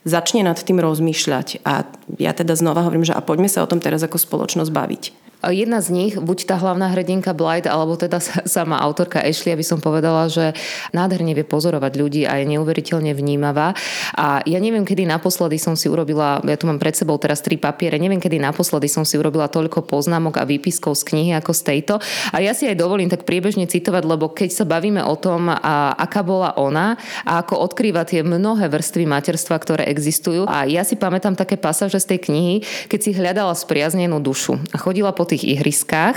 začne 0.06 0.46
nad 0.46 0.60
tým 0.60 0.78
rozmýšľať. 0.84 1.66
A 1.66 1.88
ja 2.20 2.32
teda 2.36 2.54
znova 2.54 2.84
hovorím, 2.86 3.08
že 3.08 3.16
a 3.16 3.24
poďme 3.24 3.50
sa 3.50 3.64
o 3.64 3.70
tom 3.70 3.80
teraz 3.80 4.04
ako 4.04 4.20
spoločnosť 4.20 4.70
baviť. 4.70 5.04
Jedna 5.52 5.82
z 5.82 5.94
nich, 5.94 6.14
buď 6.18 6.50
tá 6.50 6.56
hlavná 6.58 6.90
hrdinka 6.94 7.34
Blight, 7.38 7.70
alebo 7.70 7.98
teda 7.98 8.18
sama 8.50 8.82
autorka 8.82 9.22
Ashley, 9.22 9.54
aby 9.54 9.66
som 9.66 9.82
povedala, 9.82 10.26
že 10.30 10.58
nádherne 10.94 11.34
vie 11.38 11.46
pozorovať 11.46 11.94
ľudí 11.98 12.22
a 12.26 12.42
je 12.42 12.46
neuveriteľne 12.56 13.12
vnímavá. 13.14 13.78
A 14.16 14.46
ja 14.46 14.60
neviem, 14.62 14.86
kedy 14.86 15.06
naposledy 15.10 15.58
som 15.58 15.74
si 15.78 15.90
urobila, 15.92 16.40
ja 16.46 16.58
tu 16.58 16.66
mám 16.70 16.82
pred 16.82 16.96
sebou 16.96 17.18
teraz 17.20 17.42
tri 17.42 17.60
papiere, 17.60 17.98
neviem, 18.00 18.22
kedy 18.22 18.42
naposledy 18.42 18.88
som 18.90 19.04
si 19.04 19.20
urobila 19.20 19.52
toľko 19.52 19.86
poznámok 19.86 20.40
a 20.42 20.48
výpiskov 20.48 20.96
z 20.98 21.04
knihy 21.12 21.32
ako 21.36 21.52
z 21.52 21.62
tejto. 21.68 21.94
A 22.32 22.42
ja 22.42 22.56
si 22.56 22.66
aj 22.66 22.80
dovolím 22.80 23.12
tak 23.12 23.28
priebežne 23.28 23.68
citovať, 23.68 24.04
lebo 24.06 24.32
keď 24.32 24.50
sa 24.54 24.66
bavíme 24.66 25.04
o 25.04 25.16
tom, 25.20 25.52
a 25.52 25.94
aká 25.98 26.22
bola 26.22 26.56
ona 26.56 26.96
a 27.28 27.44
ako 27.44 27.60
odkrýva 27.60 28.08
tie 28.08 28.24
mnohé 28.24 28.72
vrstvy 28.72 29.04
materstva, 29.10 29.60
ktoré 29.60 29.84
existujú. 29.92 30.48
A 30.48 30.64
ja 30.66 30.88
si 30.88 30.96
pamätám 30.96 31.36
také 31.36 31.60
pasáže 31.60 32.00
z 32.00 32.16
tej 32.16 32.20
knihy, 32.32 32.56
keď 32.88 33.00
si 33.00 33.12
hľadala 33.12 33.54
spriaznenú 33.54 34.22
dušu 34.24 34.58
a 34.72 34.78
chodila 34.80 35.12
po 35.12 35.28
tých 35.28 35.35
ihriskách 35.44 36.16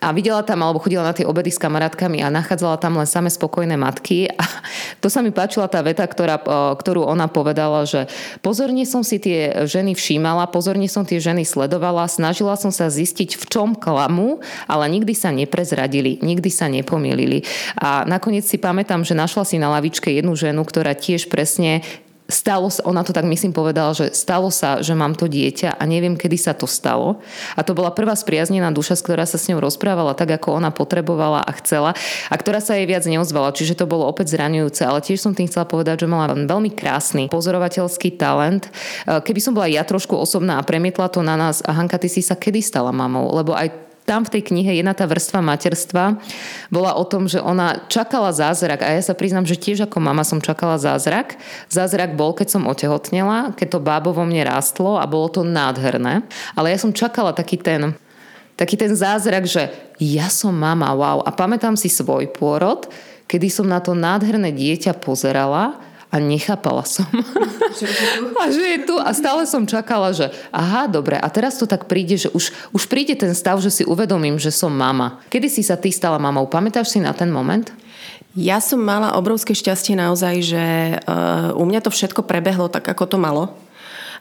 a 0.00 0.12
videla 0.14 0.40
tam, 0.46 0.62
alebo 0.62 0.78
chodila 0.78 1.02
na 1.02 1.16
tie 1.16 1.26
obedy 1.26 1.50
s 1.50 1.58
kamarátkami 1.58 2.22
a 2.22 2.32
nachádzala 2.32 2.78
tam 2.78 2.96
len 3.00 3.08
same 3.08 3.28
spokojné 3.32 3.74
matky. 3.74 4.30
A 4.30 4.44
to 5.02 5.10
sa 5.10 5.20
mi 5.20 5.34
páčila 5.34 5.66
tá 5.66 5.82
veta, 5.82 6.04
ktorá, 6.04 6.38
ktorú 6.76 7.04
ona 7.04 7.26
povedala, 7.26 7.82
že 7.88 8.06
pozorne 8.40 8.86
som 8.86 9.02
si 9.02 9.18
tie 9.18 9.66
ženy 9.66 9.96
všímala, 9.98 10.48
pozorne 10.52 10.86
som 10.86 11.02
tie 11.02 11.18
ženy 11.18 11.42
sledovala, 11.42 12.06
snažila 12.06 12.54
som 12.54 12.70
sa 12.70 12.86
zistiť, 12.86 13.36
v 13.40 13.44
čom 13.50 13.74
klamu, 13.74 14.38
ale 14.70 14.86
nikdy 14.92 15.12
sa 15.16 15.34
neprezradili, 15.34 16.22
nikdy 16.22 16.50
sa 16.52 16.70
nepomýlili. 16.70 17.42
A 17.80 18.06
nakoniec 18.06 18.46
si 18.46 18.60
pamätám, 18.60 19.02
že 19.02 19.18
našla 19.18 19.44
si 19.48 19.56
na 19.58 19.72
lavičke 19.74 20.12
jednu 20.12 20.38
ženu, 20.38 20.62
ktorá 20.62 20.94
tiež 20.94 21.26
presne 21.32 21.82
stalo 22.26 22.66
sa, 22.66 22.82
ona 22.82 23.06
to 23.06 23.14
tak 23.14 23.22
myslím 23.22 23.54
povedala, 23.54 23.94
že 23.94 24.10
stalo 24.10 24.50
sa, 24.50 24.82
že 24.82 24.98
mám 24.98 25.14
to 25.14 25.30
dieťa 25.30 25.78
a 25.78 25.82
neviem, 25.86 26.18
kedy 26.18 26.34
sa 26.34 26.52
to 26.58 26.66
stalo. 26.66 27.22
A 27.54 27.62
to 27.62 27.70
bola 27.70 27.94
prvá 27.94 28.18
spriaznená 28.18 28.74
duša, 28.74 28.98
ktorá 28.98 29.22
sa 29.22 29.38
s 29.38 29.46
ňou 29.46 29.62
rozprávala 29.62 30.18
tak, 30.18 30.34
ako 30.34 30.58
ona 30.58 30.74
potrebovala 30.74 31.46
a 31.46 31.52
chcela 31.62 31.94
a 32.26 32.34
ktorá 32.34 32.58
sa 32.58 32.74
jej 32.74 32.86
viac 32.90 33.06
neozvala. 33.06 33.54
Čiže 33.54 33.78
to 33.78 33.86
bolo 33.86 34.10
opäť 34.10 34.34
zraňujúce, 34.34 34.82
ale 34.82 34.98
tiež 35.06 35.22
som 35.22 35.38
tým 35.38 35.46
chcela 35.46 35.70
povedať, 35.70 36.02
že 36.02 36.10
mala 36.10 36.34
veľmi 36.34 36.74
krásny 36.74 37.30
pozorovateľský 37.30 38.18
talent. 38.18 38.66
Keby 39.06 39.38
som 39.38 39.54
bola 39.54 39.70
ja 39.70 39.86
trošku 39.86 40.18
osobná 40.18 40.58
a 40.58 40.66
premietla 40.66 41.06
to 41.06 41.22
na 41.22 41.38
nás, 41.38 41.62
a 41.62 41.70
Hanka, 41.70 42.02
ty 42.02 42.10
si 42.10 42.26
sa 42.26 42.34
kedy 42.34 42.58
stala 42.58 42.90
mamou? 42.90 43.30
Lebo 43.30 43.54
aj 43.54 43.85
tam 44.06 44.22
v 44.22 44.38
tej 44.38 44.42
knihe 44.54 44.78
jedna 44.78 44.94
tá 44.94 45.02
vrstva 45.04 45.42
materstva 45.42 46.22
bola 46.70 46.94
o 46.94 47.02
tom, 47.02 47.26
že 47.26 47.42
ona 47.42 47.82
čakala 47.90 48.30
zázrak 48.30 48.86
a 48.86 48.94
ja 48.94 49.02
sa 49.02 49.18
priznám, 49.18 49.44
že 49.44 49.58
tiež 49.58 49.90
ako 49.90 49.98
mama 49.98 50.22
som 50.22 50.38
čakala 50.38 50.78
zázrak. 50.78 51.34
Zázrak 51.66 52.14
bol, 52.14 52.30
keď 52.30 52.54
som 52.54 52.70
otehotnela, 52.70 53.52
keď 53.58 53.76
to 53.76 53.78
bábo 53.82 54.14
vo 54.14 54.22
mne 54.22 54.46
rástlo 54.46 54.94
a 54.94 55.04
bolo 55.10 55.26
to 55.26 55.42
nádherné. 55.42 56.22
Ale 56.54 56.70
ja 56.70 56.78
som 56.78 56.94
čakala 56.94 57.34
taký 57.34 57.58
ten, 57.58 57.98
taký 58.54 58.78
ten 58.78 58.94
zázrak, 58.94 59.44
že 59.44 59.74
ja 59.98 60.30
som 60.30 60.54
mama, 60.54 60.94
wow. 60.94 61.26
A 61.26 61.34
pamätám 61.34 61.74
si 61.74 61.90
svoj 61.90 62.30
pôrod, 62.30 62.86
kedy 63.26 63.50
som 63.50 63.66
na 63.66 63.82
to 63.82 63.92
nádherné 63.92 64.54
dieťa 64.54 64.94
pozerala 65.02 65.82
a 66.10 66.16
nechápala 66.22 66.86
som. 66.86 67.06
A 68.40 68.48
že 68.48 68.62
je 68.62 68.78
tu 68.88 68.96
a 68.96 69.10
stále 69.12 69.44
som 69.44 69.68
čakala, 69.68 70.14
že 70.14 70.32
aha, 70.48 70.88
dobre, 70.88 71.18
a 71.18 71.28
teraz 71.28 71.60
to 71.60 71.68
tak 71.68 71.90
príde, 71.90 72.16
že 72.16 72.32
už, 72.32 72.54
už 72.72 72.82
príde 72.88 73.12
ten 73.12 73.36
stav, 73.36 73.60
že 73.60 73.68
si 73.68 73.82
uvedomím, 73.84 74.40
že 74.40 74.48
som 74.48 74.72
mama. 74.72 75.20
Kedy 75.28 75.48
si 75.50 75.60
sa 75.60 75.76
ty 75.76 75.92
stala 75.92 76.16
mamou? 76.16 76.48
Pamätáš 76.48 76.96
si 76.96 77.02
na 77.02 77.12
ten 77.12 77.28
moment? 77.28 77.68
Ja 78.36 78.60
som 78.60 78.80
mala 78.80 79.16
obrovské 79.16 79.56
šťastie 79.56 79.96
naozaj, 79.96 80.34
že 80.44 80.64
uh, 81.04 81.56
u 81.56 81.64
mňa 81.64 81.80
to 81.84 81.90
všetko 81.92 82.24
prebehlo 82.24 82.68
tak, 82.68 82.84
ako 82.84 83.04
to 83.08 83.18
malo. 83.20 83.56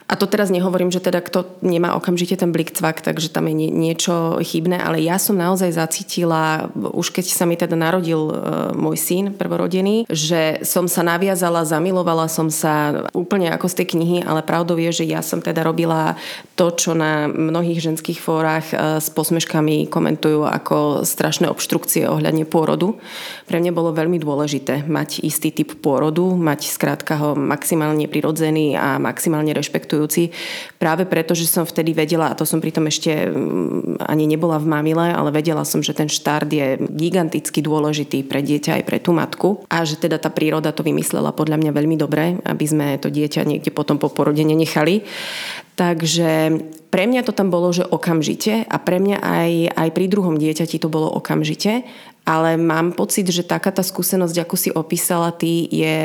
A 0.06 0.14
to 0.14 0.30
teraz 0.30 0.54
nehovorím, 0.54 0.94
že 0.94 1.02
teda 1.02 1.18
kto 1.18 1.58
nemá 1.66 1.98
okamžite 1.98 2.38
ten 2.38 2.54
blik 2.54 2.70
cvak, 2.70 3.02
takže 3.02 3.34
tam 3.34 3.50
je 3.50 3.58
niečo 3.74 4.38
chybné, 4.38 4.78
ale 4.78 5.02
ja 5.02 5.18
som 5.18 5.34
naozaj 5.34 5.74
zacítila, 5.74 6.70
už 6.78 7.10
keď 7.10 7.26
sa 7.26 7.50
mi 7.50 7.58
teda 7.58 7.74
narodil 7.74 8.30
e, 8.30 8.34
môj 8.78 9.02
syn 9.02 9.34
prvorodený, 9.34 10.06
že 10.06 10.62
som 10.62 10.86
sa 10.86 11.02
naviazala, 11.02 11.66
zamilovala 11.66 12.30
som 12.30 12.54
sa 12.54 13.10
úplne 13.18 13.50
ako 13.50 13.66
z 13.66 13.82
tej 13.82 13.98
knihy, 13.98 14.18
ale 14.22 14.46
pravdou 14.46 14.78
je, 14.78 15.02
že 15.02 15.10
ja 15.10 15.26
som 15.26 15.42
teda 15.42 15.66
robila 15.66 16.14
to, 16.54 16.70
čo 16.70 16.94
na 16.94 17.26
mnohých 17.26 17.82
ženských 17.82 18.22
fórach 18.22 18.78
e, 18.78 19.02
s 19.02 19.10
posmeškami 19.10 19.90
komentujú 19.90 20.46
ako 20.46 21.02
strašné 21.02 21.50
obštrukcie 21.50 22.06
ohľadne 22.06 22.46
pôrodu. 22.46 22.94
Pre 23.50 23.58
mňa 23.58 23.74
bolo 23.74 23.90
veľmi 23.90 24.22
dôležité 24.22 24.86
mať 24.86 25.26
istý 25.26 25.50
typ 25.50 25.82
pôrodu, 25.82 26.30
mať 26.38 26.70
skrátka 26.70 27.18
ho 27.18 27.34
maximálne 27.34 28.06
prirodzený 28.06 28.78
a 28.78 29.02
maximálne 29.02 29.50
rešpektujúci 29.50 29.95
akceptujúci 29.96 30.36
práve 30.76 31.08
preto, 31.08 31.32
že 31.32 31.48
som 31.48 31.64
vtedy 31.64 31.96
vedela, 31.96 32.30
a 32.30 32.38
to 32.38 32.44
som 32.44 32.60
pritom 32.60 32.86
ešte 32.92 33.32
mm, 33.32 34.04
ani 34.04 34.28
nebola 34.28 34.60
v 34.60 34.68
mamile, 34.68 35.16
ale 35.16 35.32
vedela 35.32 35.64
som, 35.64 35.80
že 35.80 35.96
ten 35.96 36.12
štart 36.12 36.52
je 36.52 36.68
giganticky 36.92 37.64
dôležitý 37.64 38.28
pre 38.28 38.44
dieťa 38.44 38.82
aj 38.82 38.84
pre 38.84 39.00
tú 39.00 39.16
matku 39.16 39.64
a 39.72 39.88
že 39.88 39.96
teda 39.96 40.20
tá 40.20 40.28
príroda 40.28 40.76
to 40.76 40.84
vymyslela 40.84 41.32
podľa 41.32 41.58
mňa 41.64 41.72
veľmi 41.72 41.96
dobre, 41.96 42.38
aby 42.44 42.66
sme 42.68 43.00
to 43.00 43.08
dieťa 43.08 43.48
niekde 43.48 43.72
potom 43.72 43.96
po 43.96 44.12
porode 44.12 44.44
nenechali. 44.44 45.08
Takže 45.76 46.56
pre 46.88 47.04
mňa 47.04 47.28
to 47.28 47.36
tam 47.36 47.52
bolo, 47.52 47.76
že 47.76 47.84
okamžite 47.84 48.64
a 48.64 48.78
pre 48.80 49.04
mňa 49.04 49.18
aj, 49.20 49.52
aj 49.76 49.90
pri 49.92 50.06
druhom 50.08 50.40
dieťati 50.40 50.80
to 50.80 50.88
bolo 50.88 51.12
okamžite 51.12 51.84
ale 52.26 52.58
mám 52.58 52.98
pocit, 52.98 53.30
že 53.30 53.46
taká 53.46 53.70
tá 53.70 53.86
skúsenosť, 53.86 54.36
ako 54.42 54.56
si 54.58 54.70
opísala 54.74 55.30
ty, 55.30 55.70
je 55.70 55.98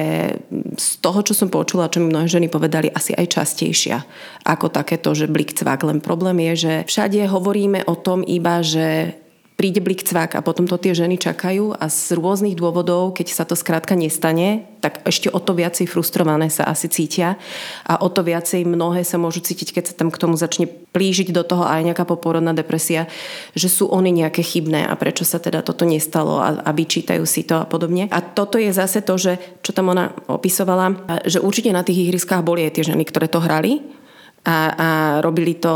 z 0.76 0.88
toho, 1.00 1.24
čo 1.24 1.32
som 1.32 1.48
počula, 1.48 1.88
čo 1.88 2.04
mi 2.04 2.12
mnohé 2.12 2.28
ženy 2.28 2.52
povedali, 2.52 2.92
asi 2.92 3.16
aj 3.16 3.40
častejšia 3.40 4.04
ako 4.44 4.68
takéto, 4.68 5.16
že 5.16 5.32
blik 5.32 5.56
cvak. 5.56 5.80
Len 5.80 6.04
problém 6.04 6.44
je, 6.52 6.68
že 6.68 6.72
všade 6.84 7.24
hovoríme 7.24 7.88
o 7.88 7.96
tom 7.96 8.20
iba, 8.20 8.60
že 8.60 9.16
príde 9.60 9.84
blik 9.84 10.00
cvak 10.00 10.40
a 10.40 10.40
potom 10.40 10.64
to 10.64 10.80
tie 10.80 10.96
ženy 10.96 11.20
čakajú 11.20 11.76
a 11.76 11.92
z 11.92 12.16
rôznych 12.16 12.56
dôvodov, 12.56 13.12
keď 13.12 13.28
sa 13.28 13.44
to 13.44 13.52
skrátka 13.52 13.92
nestane, 13.92 14.64
tak 14.80 15.04
ešte 15.04 15.28
o 15.28 15.36
to 15.36 15.52
viacej 15.52 15.84
frustrované 15.84 16.48
sa 16.48 16.64
asi 16.64 16.88
cítia 16.88 17.36
a 17.84 18.00
o 18.00 18.08
to 18.08 18.24
viacej 18.24 18.64
mnohé 18.64 19.04
sa 19.04 19.20
môžu 19.20 19.44
cítiť, 19.44 19.76
keď 19.76 19.84
sa 19.92 19.94
tam 20.00 20.08
k 20.08 20.16
tomu 20.16 20.40
začne 20.40 20.64
plížiť 20.64 21.36
do 21.36 21.44
toho 21.44 21.68
aj 21.68 21.92
nejaká 21.92 22.08
poporodná 22.08 22.56
depresia, 22.56 23.04
že 23.52 23.68
sú 23.68 23.92
oni 23.92 24.24
nejaké 24.24 24.40
chybné 24.40 24.88
a 24.88 24.96
prečo 24.96 25.28
sa 25.28 25.36
teda 25.36 25.60
toto 25.60 25.84
nestalo 25.84 26.40
a, 26.40 26.64
a 26.64 26.70
vyčítajú 26.72 27.28
si 27.28 27.44
to 27.44 27.60
a 27.60 27.68
podobne. 27.68 28.08
A 28.08 28.24
toto 28.24 28.56
je 28.56 28.72
zase 28.72 29.04
to, 29.04 29.20
že 29.20 29.60
čo 29.60 29.76
tam 29.76 29.92
ona 29.92 30.08
opisovala, 30.24 31.20
že 31.28 31.36
určite 31.36 31.68
na 31.68 31.84
tých 31.84 32.08
ihriskách 32.08 32.40
boli 32.40 32.64
aj 32.64 32.80
tie 32.80 32.88
ženy, 32.96 33.04
ktoré 33.04 33.28
to 33.28 33.44
hrali, 33.44 33.99
a, 34.40 34.56
a 34.72 34.88
robili, 35.20 35.60
to, 35.60 35.72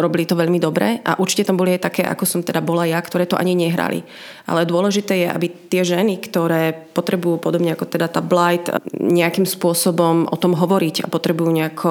robili 0.00 0.24
to 0.24 0.32
veľmi 0.32 0.56
dobre 0.56 1.04
a 1.04 1.20
určite 1.20 1.44
tam 1.44 1.60
boli 1.60 1.76
aj 1.76 1.92
také, 1.92 2.02
ako 2.08 2.24
som 2.24 2.40
teda 2.40 2.64
bola 2.64 2.88
ja, 2.88 2.96
ktoré 3.04 3.28
to 3.28 3.36
ani 3.36 3.52
nehrali. 3.52 4.00
Ale 4.48 4.64
dôležité 4.64 5.12
je, 5.24 5.28
aby 5.28 5.46
tie 5.68 5.84
ženy, 5.84 6.16
ktoré 6.24 6.72
potrebujú 6.72 7.36
podobne 7.36 7.76
ako 7.76 7.84
teda 7.84 8.08
tá 8.08 8.24
blight 8.24 8.72
nejakým 8.96 9.44
spôsobom 9.44 10.24
o 10.24 10.36
tom 10.40 10.56
hovoriť 10.56 11.04
a 11.04 11.12
potrebujú 11.12 11.52
nejako 11.52 11.90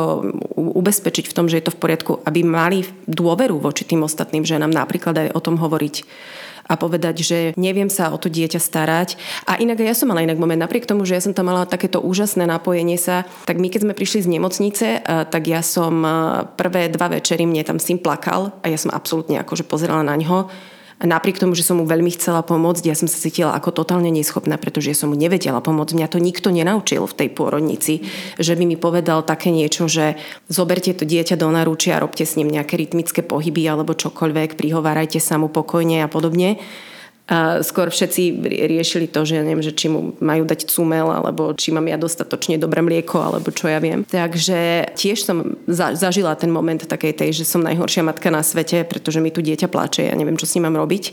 ubezpečiť 0.57 1.29
v 1.29 1.35
tom, 1.37 1.45
že 1.45 1.61
je 1.61 1.69
to 1.69 1.75
v 1.77 1.81
poriadku, 1.85 2.11
aby 2.25 2.41
mali 2.41 2.81
dôveru 3.05 3.61
voči 3.61 3.85
tým 3.85 4.01
ostatným 4.01 4.41
ženám 4.41 4.73
napríklad 4.73 5.13
aj 5.21 5.27
o 5.37 5.43
tom 5.43 5.61
hovoriť 5.61 5.95
a 6.67 6.75
povedať, 6.75 7.15
že 7.23 7.37
neviem 7.55 7.87
sa 7.87 8.11
o 8.11 8.17
to 8.19 8.27
dieťa 8.27 8.59
starať. 8.59 9.15
A 9.47 9.57
inak 9.57 9.79
ja 9.79 9.95
som 9.95 10.11
mala 10.11 10.23
inak 10.23 10.37
moment, 10.37 10.59
napriek 10.59 10.85
tomu, 10.85 11.07
že 11.07 11.15
ja 11.15 11.23
som 11.23 11.31
tam 11.31 11.49
mala 11.49 11.63
takéto 11.63 12.03
úžasné 12.03 12.43
napojenie 12.43 12.99
sa, 12.99 13.23
tak 13.47 13.57
my 13.57 13.71
keď 13.71 13.87
sme 13.87 13.97
prišli 13.97 14.27
z 14.27 14.31
nemocnice, 14.35 14.87
tak 15.31 15.43
ja 15.47 15.63
som 15.63 16.03
prvé 16.59 16.91
dva 16.91 17.07
večery, 17.07 17.47
mne 17.47 17.63
tam 17.63 17.79
syn 17.79 18.03
plakal 18.03 18.53
a 18.61 18.67
ja 18.67 18.77
som 18.77 18.91
absolútne 18.91 19.39
akože 19.41 19.63
pozerala 19.63 20.03
na 20.03 20.19
ňo 20.19 20.51
napriek 21.03 21.37
tomu, 21.37 21.53
že 21.53 21.61
som 21.61 21.77
mu 21.77 21.85
veľmi 21.85 22.09
chcela 22.17 22.41
pomôcť, 22.41 22.89
ja 22.89 22.97
som 22.97 23.05
sa 23.05 23.21
cítila 23.21 23.53
ako 23.53 23.69
totálne 23.69 24.09
neschopná, 24.09 24.57
pretože 24.57 24.97
som 24.97 25.13
mu 25.13 25.17
nevedela 25.17 25.61
pomôcť. 25.61 25.93
Mňa 25.93 26.09
to 26.09 26.17
nikto 26.17 26.49
nenaučil 26.49 27.05
v 27.05 27.17
tej 27.17 27.29
pôrodnici, 27.29 28.09
že 28.41 28.57
by 28.57 28.63
mi 28.65 28.77
povedal 28.79 29.21
také 29.21 29.53
niečo, 29.53 29.85
že 29.85 30.17
zoberte 30.49 30.89
to 30.97 31.05
dieťa 31.05 31.37
do 31.37 31.53
naručia 31.53 32.01
robte 32.01 32.25
s 32.25 32.33
ním 32.33 32.49
nejaké 32.49 32.81
rytmické 32.81 33.21
pohyby 33.21 33.61
alebo 33.69 33.93
čokoľvek, 33.93 34.57
prihovárajte 34.57 35.21
sa 35.21 35.37
mu 35.37 35.53
pokojne 35.53 36.01
a 36.01 36.09
podobne. 36.09 36.57
Skôr 37.59 37.91
všetci 37.91 38.39
riešili 38.47 39.11
to, 39.11 39.27
že 39.27 39.43
neviem, 39.43 39.59
že 39.59 39.75
či 39.75 39.91
mu 39.91 40.15
majú 40.23 40.47
dať 40.47 40.63
cumel, 40.71 41.11
alebo 41.11 41.51
či 41.51 41.75
mám 41.75 41.83
ja 41.91 41.99
dostatočne 41.99 42.55
dobré 42.55 42.79
mlieko, 42.79 43.19
alebo 43.19 43.51
čo 43.51 43.67
ja 43.67 43.83
viem. 43.83 44.07
Takže 44.07 44.91
tiež 44.95 45.27
som 45.27 45.59
za, 45.67 45.91
zažila 45.91 46.39
ten 46.39 46.47
moment 46.47 46.79
takej 46.79 47.19
tej, 47.19 47.43
že 47.43 47.43
som 47.43 47.59
najhoršia 47.59 48.07
matka 48.07 48.31
na 48.31 48.39
svete, 48.39 48.87
pretože 48.87 49.19
mi 49.19 49.27
tu 49.35 49.43
dieťa 49.43 49.67
plače, 49.67 50.07
ja 50.07 50.15
neviem, 50.15 50.39
čo 50.39 50.47
s 50.47 50.55
ním 50.55 50.71
mám 50.71 50.79
robiť. 50.79 51.11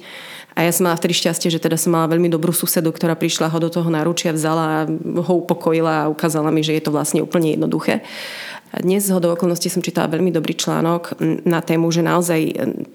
A 0.54 0.62
ja 0.62 0.71
som 0.71 0.87
mala 0.87 0.94
vtedy 0.94 1.18
šťastie, 1.18 1.50
že 1.50 1.59
teda 1.59 1.75
som 1.75 1.90
mala 1.90 2.06
veľmi 2.06 2.30
dobrú 2.30 2.54
susedu, 2.54 2.94
ktorá 2.94 3.18
prišla 3.18 3.50
ho 3.50 3.59
do 3.59 3.66
toho 3.66 3.90
náručia, 3.90 4.30
vzala, 4.30 4.87
ho 5.18 5.33
upokojila 5.42 6.06
a 6.06 6.11
ukázala 6.14 6.54
mi, 6.54 6.62
že 6.62 6.78
je 6.78 6.83
to 6.87 6.94
vlastne 6.94 7.18
úplne 7.26 7.59
jednoduché. 7.59 8.06
Dnes 8.75 9.07
z 9.07 9.14
okolností 9.14 9.71
som 9.71 9.85
čítala 9.85 10.11
veľmi 10.11 10.35
dobrý 10.35 10.59
článok 10.59 11.14
na 11.47 11.62
tému, 11.62 11.95
že 11.95 12.02
naozaj 12.02 12.40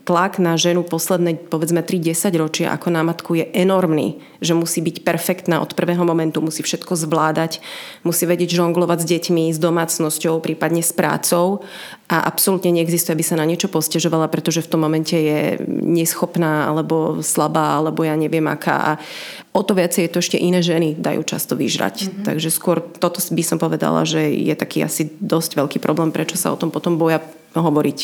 tlak 0.03 0.35
na 0.35 0.59
ženu 0.59 0.83
posledné 0.83 1.47
povedzme 1.47 1.79
3-10 1.79 2.35
ročia 2.35 2.67
ako 2.75 2.91
na 2.91 2.99
matku 3.05 3.39
je 3.39 3.47
enormný, 3.55 4.19
že 4.43 4.51
musí 4.51 4.83
byť 4.83 5.07
perfektná 5.07 5.63
od 5.63 5.71
prvého 5.77 6.03
momentu, 6.03 6.43
musí 6.43 6.67
všetko 6.67 6.99
zvládať, 6.99 7.63
musí 8.03 8.27
vedieť 8.27 8.59
žonglovať 8.59 9.05
s 9.05 9.09
deťmi, 9.13 9.43
s 9.55 9.59
domácnosťou, 9.61 10.43
prípadne 10.43 10.83
s 10.83 10.91
prácou 10.91 11.63
a 12.09 12.25
absolútne 12.25 12.73
neexistuje, 12.73 13.13
aby 13.13 13.21
sa 13.21 13.37
na 13.37 13.45
niečo 13.45 13.69
postežovala, 13.69 14.33
pretože 14.33 14.65
v 14.65 14.71
tom 14.73 14.81
momente 14.81 15.13
je 15.13 15.61
neschopná 15.69 16.65
alebo 16.65 17.21
slabá, 17.21 17.77
alebo 17.77 18.01
ja 18.01 18.17
neviem 18.17 18.49
aká. 18.49 18.75
A 18.81 18.91
o 19.53 19.61
to 19.61 19.77
viacej 19.77 20.09
je 20.09 20.11
to 20.17 20.17
ešte 20.17 20.41
iné 20.41 20.65
ženy 20.65 20.97
dajú 20.97 21.21
často 21.21 21.53
vyžrať. 21.53 22.09
Mm-hmm. 22.09 22.25
Takže 22.25 22.49
skôr 22.49 22.81
toto 22.81 23.21
by 23.21 23.43
som 23.45 23.61
povedala, 23.61 24.09
že 24.09 24.25
je 24.25 24.57
taký 24.57 24.81
asi 24.81 25.13
dosť 25.21 25.61
veľký 25.61 25.68
problém, 25.77 26.09
prečo 26.09 26.33
sa 26.33 26.49
o 26.49 26.57
tom 26.57 26.73
potom 26.73 26.97
boja 26.97 27.21
hovoriť. 27.53 27.99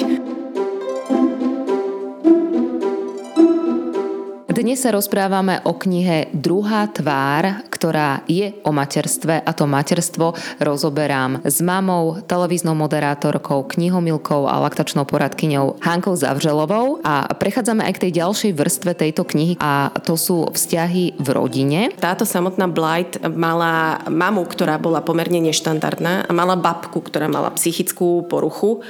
Dnes 4.55 4.79
sa 4.79 4.95
rozprávame 4.95 5.59
o 5.67 5.75
knihe 5.75 6.31
Druhá 6.31 6.87
tvár, 6.87 7.67
ktorá 7.67 8.23
je 8.23 8.55
o 8.63 8.71
materstve 8.71 9.43
a 9.43 9.51
to 9.51 9.67
materstvo 9.67 10.31
rozoberám 10.63 11.43
s 11.43 11.59
mamou, 11.59 12.23
televíznou 12.23 12.71
moderátorkou, 12.71 13.67
knihomilkou 13.67 14.47
a 14.47 14.63
laktačnou 14.63 15.03
poradkyňou 15.03 15.83
Hankou 15.83 16.15
Zavželovou 16.15 17.03
a 17.03 17.24
prechádzame 17.45 17.85
aj 17.85 17.93
k 17.93 18.03
tej 18.09 18.25
ďalšej 18.25 18.51
vrstve 18.57 18.91
tejto 18.97 19.21
knihy 19.21 19.53
a 19.61 19.93
to 20.01 20.17
sú 20.17 20.49
vzťahy 20.49 21.13
v 21.21 21.27
rodine. 21.29 21.93
Táto 21.93 22.25
samotná 22.25 22.65
Blight 22.65 23.21
mala 23.21 24.01
mamu, 24.09 24.49
ktorá 24.49 24.81
bola 24.81 25.05
pomerne 25.05 25.37
neštandardná 25.45 26.25
a 26.25 26.31
mala 26.33 26.57
babku, 26.57 27.05
ktorá 27.05 27.29
mala 27.29 27.53
psychickú 27.53 28.25
poruchu. 28.25 28.81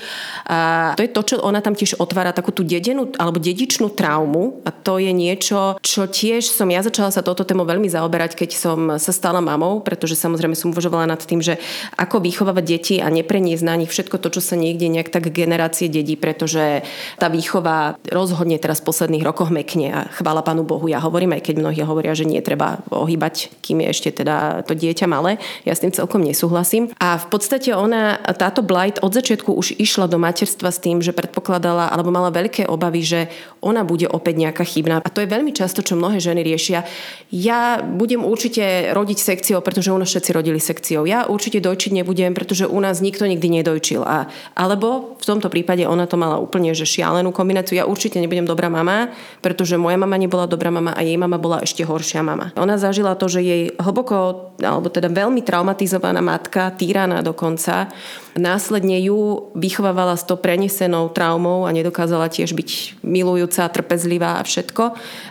A 0.47 0.95
to 0.95 1.03
je 1.03 1.11
to, 1.11 1.35
čo 1.35 1.43
ona 1.43 1.59
tam 1.59 1.75
tiež 1.75 1.99
otvára 1.99 2.31
takú 2.31 2.55
tú 2.55 2.63
dedenú 2.63 3.11
alebo 3.19 3.43
dedičnú 3.43 3.91
traumu 3.91 4.63
a 4.63 4.71
to 4.71 5.03
je 5.03 5.11
niečo, 5.11 5.75
čo 5.83 6.07
tiež 6.07 6.47
som 6.47 6.71
ja 6.71 6.79
začala 6.79 7.11
sa 7.11 7.19
toto 7.19 7.43
tému 7.43 7.67
veľmi 7.67 7.91
zaoberať, 7.91 8.39
keď 8.39 8.49
som 8.55 8.79
sa 8.95 9.11
stala 9.11 9.43
mamou, 9.43 9.83
pretože 9.83 10.15
samozrejme 10.15 10.55
som 10.55 10.71
uvažovala 10.71 11.11
nad 11.11 11.19
tým, 11.19 11.43
že 11.43 11.59
ako 11.99 12.23
vychovávať 12.23 12.63
deti 12.63 12.95
a 13.03 13.11
nepreniesť 13.11 13.67
na 13.67 13.75
nich 13.75 13.91
všetko 13.91 14.15
to, 14.15 14.39
čo 14.39 14.41
sa 14.41 14.55
niekde 14.55 14.87
nejak 14.87 15.11
tak 15.11 15.27
generácie 15.27 15.91
dedí, 15.91 16.15
pretože 16.15 16.87
tá 17.19 17.27
výchova 17.27 17.99
rozhodne 18.07 18.44
teraz 18.61 18.85
v 18.85 18.93
posledných 18.93 19.25
rokoch 19.25 19.49
mekne 19.49 19.87
a 19.89 20.01
chvála 20.13 20.45
Pánu 20.45 20.61
Bohu. 20.61 20.85
Ja 20.85 21.01
hovorím, 21.01 21.33
aj 21.33 21.49
keď 21.49 21.55
mnohí 21.57 21.81
hovoria, 21.81 22.13
že 22.13 22.29
nie 22.29 22.37
treba 22.45 22.85
ohýbať, 22.93 23.49
kým 23.65 23.81
je 23.81 23.87
ešte 23.89 24.09
teda 24.21 24.61
to 24.69 24.77
dieťa 24.77 25.09
malé. 25.09 25.41
Ja 25.65 25.73
s 25.73 25.81
tým 25.81 25.89
celkom 25.89 26.21
nesúhlasím. 26.21 26.93
A 27.01 27.17
v 27.17 27.27
podstate 27.33 27.73
ona, 27.73 28.21
táto 28.37 28.61
Blight 28.61 29.01
od 29.01 29.09
začiatku 29.09 29.49
už 29.49 29.81
išla 29.81 30.05
do 30.05 30.21
materstva 30.21 30.69
s 30.69 30.77
tým, 30.77 31.01
že 31.01 31.15
predpokladala 31.15 31.89
alebo 31.89 32.11
mala 32.11 32.29
veľké 32.29 32.67
obavy, 32.67 33.01
že 33.01 33.19
ona 33.63 33.81
bude 33.81 34.05
opäť 34.11 34.35
nejaká 34.45 34.61
chybná. 34.67 35.01
A 35.01 35.09
to 35.09 35.23
je 35.23 35.31
veľmi 35.31 35.55
často, 35.55 35.81
čo 35.81 35.95
mnohé 35.95 36.19
ženy 36.19 36.43
riešia. 36.43 36.85
Ja 37.31 37.79
budem 37.81 38.21
určite 38.21 38.91
rodiť 38.91 39.17
sekciou, 39.17 39.63
pretože 39.63 39.89
u 39.89 39.97
nás 39.97 40.11
všetci 40.11 40.35
rodili 40.35 40.59
sekciou. 40.59 41.07
Ja 41.07 41.25
určite 41.31 41.63
dojčiť 41.63 41.95
nebudem, 42.03 42.35
pretože 42.35 42.67
u 42.67 42.77
nás 42.83 42.99
nikto 42.99 43.23
nikdy 43.23 43.63
nedojčil. 43.63 44.03
A, 44.03 44.27
alebo 44.51 45.15
v 45.15 45.23
tomto 45.23 45.47
prípade 45.47 45.87
ona 45.87 46.03
to 46.03 46.19
mala 46.19 46.35
úplne 46.35 46.75
že 46.75 46.83
šialenú 46.83 47.31
kombináciu. 47.31 47.79
Ja 47.79 47.87
určite 47.87 48.19
nebudem 48.19 48.34
dobrá 48.43 48.67
mama, 48.67 49.15
pretože 49.39 49.79
moja 49.79 49.95
mama 49.95 50.19
nebola 50.19 50.43
dobrá 50.43 50.67
mama 50.67 50.91
a 50.91 50.99
jej 50.99 51.15
mama 51.15 51.39
bola 51.39 51.63
ešte 51.63 51.87
horšia 51.87 52.19
mama. 52.19 52.51
Ona 52.59 52.75
zažila 52.75 53.15
to, 53.15 53.31
že 53.31 53.39
jej 53.39 53.63
hlboko, 53.79 54.51
alebo 54.59 54.91
teda 54.91 55.07
veľmi 55.07 55.39
traumatizovaná 55.39 56.19
matka, 56.19 56.75
týraná 56.75 57.23
dokonca, 57.23 57.87
následne 58.35 58.99
ju 58.99 59.47
vychovávala 59.55 60.19
s 60.19 60.27
to 60.27 60.35
prenesenou 60.35 61.07
traumou 61.15 61.63
a 61.63 61.71
nedokázala 61.71 62.27
tiež 62.27 62.51
byť 62.51 62.99
milujúca, 62.99 63.71
trpezlivá 63.71 64.43
a 64.43 64.43
všetko 64.43 64.83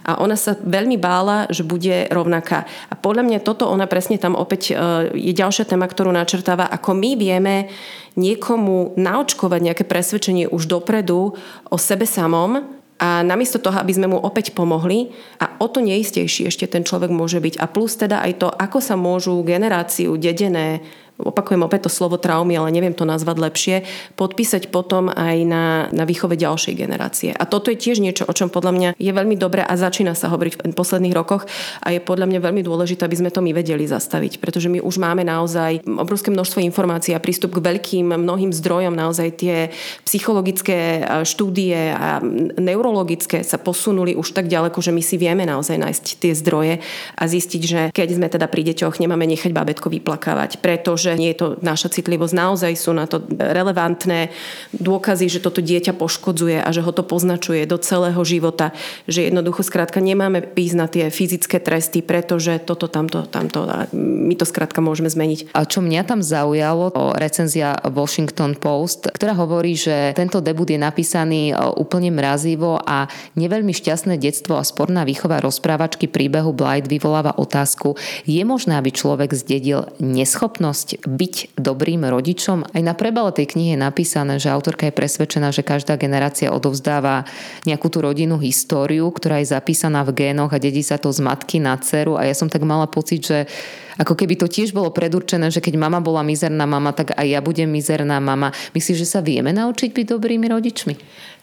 a 0.09 0.11
ona 0.25 0.39
sa 0.39 0.57
veľmi 0.57 0.97
bála, 0.97 1.51
že 1.53 1.67
bude 1.67 2.09
rovnaká. 2.09 2.65
A 2.89 2.95
podľa 2.97 3.29
mňa 3.29 3.45
toto 3.45 3.69
ona 3.69 3.85
presne 3.85 4.17
tam 4.17 4.33
opäť 4.39 4.73
e, 4.73 4.75
je 5.13 5.33
ďalšia 5.37 5.69
téma, 5.69 5.85
ktorú 5.85 6.09
načrtáva, 6.15 6.71
ako 6.73 6.97
my 6.97 7.11
vieme 7.19 7.69
niekomu 8.15 8.95
naočkovať 8.95 9.61
nejaké 9.61 9.85
presvedčenie 9.87 10.51
už 10.51 10.71
dopredu 10.71 11.35
o 11.71 11.77
sebe 11.77 12.07
samom, 12.07 12.63
a 12.95 13.27
namiesto 13.27 13.59
toho, 13.59 13.75
aby 13.83 13.91
sme 13.91 14.07
mu 14.07 14.19
opäť 14.23 14.55
pomohli 14.55 15.11
a 15.43 15.59
o 15.59 15.67
to 15.67 15.83
neistejší 15.83 16.47
ešte 16.47 16.71
ten 16.71 16.87
človek 16.87 17.11
môže 17.11 17.43
byť. 17.43 17.59
A 17.59 17.67
plus 17.67 17.99
teda 17.99 18.23
aj 18.23 18.33
to, 18.39 18.49
ako 18.49 18.79
sa 18.79 18.95
môžu 18.95 19.43
generáciu 19.43 20.15
dedené 20.15 20.79
opakujem 21.19 21.63
opäť 21.63 21.87
to 21.87 21.91
slovo 21.93 22.19
traumy, 22.19 22.59
ale 22.59 22.75
neviem 22.75 22.95
to 22.95 23.07
nazvať 23.07 23.37
lepšie, 23.39 23.77
podpísať 24.19 24.75
potom 24.75 25.11
aj 25.11 25.37
na, 25.47 25.65
na 25.95 26.05
výchove 26.07 26.35
ďalšej 26.35 26.75
generácie. 26.75 27.31
A 27.31 27.47
toto 27.47 27.71
je 27.71 27.79
tiež 27.79 28.03
niečo, 28.03 28.27
o 28.27 28.35
čom 28.35 28.51
podľa 28.51 28.73
mňa 28.75 28.89
je 28.99 29.13
veľmi 29.15 29.39
dobré 29.39 29.63
a 29.63 29.75
začína 29.79 30.19
sa 30.19 30.31
hovoriť 30.31 30.67
v 30.67 30.75
posledných 30.75 31.15
rokoch 31.15 31.47
a 31.83 31.95
je 31.95 32.01
podľa 32.03 32.27
mňa 32.31 32.41
veľmi 32.43 32.63
dôležité, 32.67 33.07
aby 33.07 33.19
sme 33.19 33.31
to 33.31 33.43
my 33.43 33.55
vedeli 33.55 33.87
zastaviť, 33.87 34.43
pretože 34.43 34.67
my 34.71 34.83
už 34.83 34.97
máme 34.99 35.23
naozaj 35.23 35.87
obrovské 35.87 36.35
množstvo 36.35 36.63
informácií 36.67 37.15
a 37.15 37.23
prístup 37.23 37.59
k 37.59 37.65
veľkým 37.65 38.15
mnohým 38.15 38.51
zdrojom, 38.51 38.95
naozaj 38.95 39.29
tie 39.39 39.57
psychologické 40.03 41.03
štúdie 41.23 41.95
a 41.95 42.19
neurologické 42.59 43.47
sa 43.47 43.59
posunuli 43.59 44.19
už 44.19 44.35
tak 44.35 44.51
ďaleko, 44.51 44.79
že 44.83 44.91
my 44.91 45.03
si 45.03 45.17
vieme 45.19 45.47
naozaj 45.47 45.79
nájsť 45.79 46.05
tie 46.19 46.33
zdroje 46.35 46.75
a 47.15 47.23
zistiť, 47.23 47.63
že 47.63 47.81
keď 47.95 48.09
sme 48.11 48.29
teda 48.31 48.47
pri 48.51 48.63
deťoch, 48.73 48.99
nemáme 48.99 49.25
nechať 49.31 49.51
bábetko 49.55 49.89
vyplakávať, 49.91 50.59
pretože 50.59 51.04
že 51.05 51.21
nie 51.21 51.37
je 51.37 51.39
to 51.45 51.49
naša 51.61 51.93
citlivosť. 51.93 52.33
Naozaj 52.33 52.73
sú 52.81 52.97
na 52.97 53.05
to 53.05 53.21
relevantné 53.29 54.33
dôkazy, 54.73 55.29
že 55.29 55.45
toto 55.45 55.61
dieťa 55.61 55.93
poškodzuje 55.93 56.65
a 56.65 56.69
že 56.73 56.81
ho 56.81 56.93
to 56.97 57.05
poznačuje 57.05 57.69
do 57.69 57.77
celého 57.77 58.19
života. 58.25 58.73
Že 59.05 59.29
jednoducho 59.29 59.61
skrátka 59.61 60.01
nemáme 60.01 60.49
ísť 60.57 60.77
na 60.77 60.87
tie 60.89 61.13
fyzické 61.13 61.61
tresty, 61.61 62.01
pretože 62.01 62.57
toto, 62.65 62.89
tamto, 62.89 63.29
tamto 63.29 63.69
a 63.69 63.85
my 63.93 64.35
to 64.39 64.49
skrátka 64.49 64.81
môžeme 64.81 65.13
zmeniť. 65.13 65.53
A 65.53 65.69
čo 65.69 65.85
mňa 65.85 66.03
tam 66.09 66.25
zaujalo, 66.25 66.89
recenzia 67.19 67.77
Washington 67.93 68.57
Post, 68.57 69.13
ktorá 69.13 69.37
hovorí, 69.37 69.77
že 69.77 70.15
tento 70.15 70.41
debut 70.41 70.71
je 70.71 70.81
napísaný 70.81 71.53
úplne 71.77 72.15
mrazivo 72.15 72.79
a 72.79 73.11
neveľmi 73.35 73.75
šťastné 73.75 74.17
detstvo 74.17 74.57
a 74.57 74.65
sporná 74.65 75.03
výchova 75.03 75.43
rozprávačky 75.43 76.07
príbehu 76.07 76.55
Blight 76.55 76.87
vyvoláva 76.87 77.35
otázku, 77.35 77.99
je 78.23 78.43
možné, 78.47 78.79
aby 78.79 78.95
človek 78.95 79.35
zdedil 79.35 79.91
neschopnosť 79.99 80.94
byť 81.03 81.59
dobrým 81.59 82.07
rodičom. 82.07 82.71
Aj 82.71 82.83
na 82.85 82.95
prebale 82.95 83.35
tej 83.35 83.57
knihy 83.57 83.75
je 83.75 83.85
napísané, 83.85 84.39
že 84.39 84.53
autorka 84.53 84.87
je 84.87 84.95
presvedčená, 84.95 85.51
že 85.51 85.67
každá 85.67 85.99
generácia 85.99 86.55
odovzdáva 86.55 87.27
nejakú 87.67 87.91
tú 87.91 88.05
rodinnú 88.05 88.39
históriu, 88.39 89.11
ktorá 89.11 89.43
je 89.43 89.51
zapísaná 89.51 90.07
v 90.07 90.15
génoch 90.15 90.55
a 90.55 90.63
dedí 90.63 90.81
sa 90.81 91.01
to 91.01 91.11
z 91.11 91.25
matky 91.25 91.59
na 91.59 91.75
dceru. 91.75 92.15
A 92.15 92.27
ja 92.29 92.35
som 92.37 92.47
tak 92.47 92.63
mala 92.63 92.87
pocit, 92.87 93.27
že 93.27 93.51
ako 93.99 94.19
keby 94.19 94.35
to 94.35 94.51
tiež 94.51 94.75
bolo 94.75 94.91
predurčené, 94.91 95.51
že 95.55 95.63
keď 95.63 95.79
mama 95.79 96.03
bola 96.03 96.27
mizerná 96.27 96.67
mama, 96.67 96.91
tak 96.91 97.15
aj 97.15 97.27
ja 97.27 97.41
budem 97.45 97.71
mizerná 97.71 98.19
mama. 98.19 98.51
Myslíš, 98.75 99.07
že 99.07 99.09
sa 99.09 99.21
vieme 99.23 99.55
naučiť 99.55 99.95
byť 99.95 100.07
dobrými 100.11 100.47
rodičmi? 100.51 100.95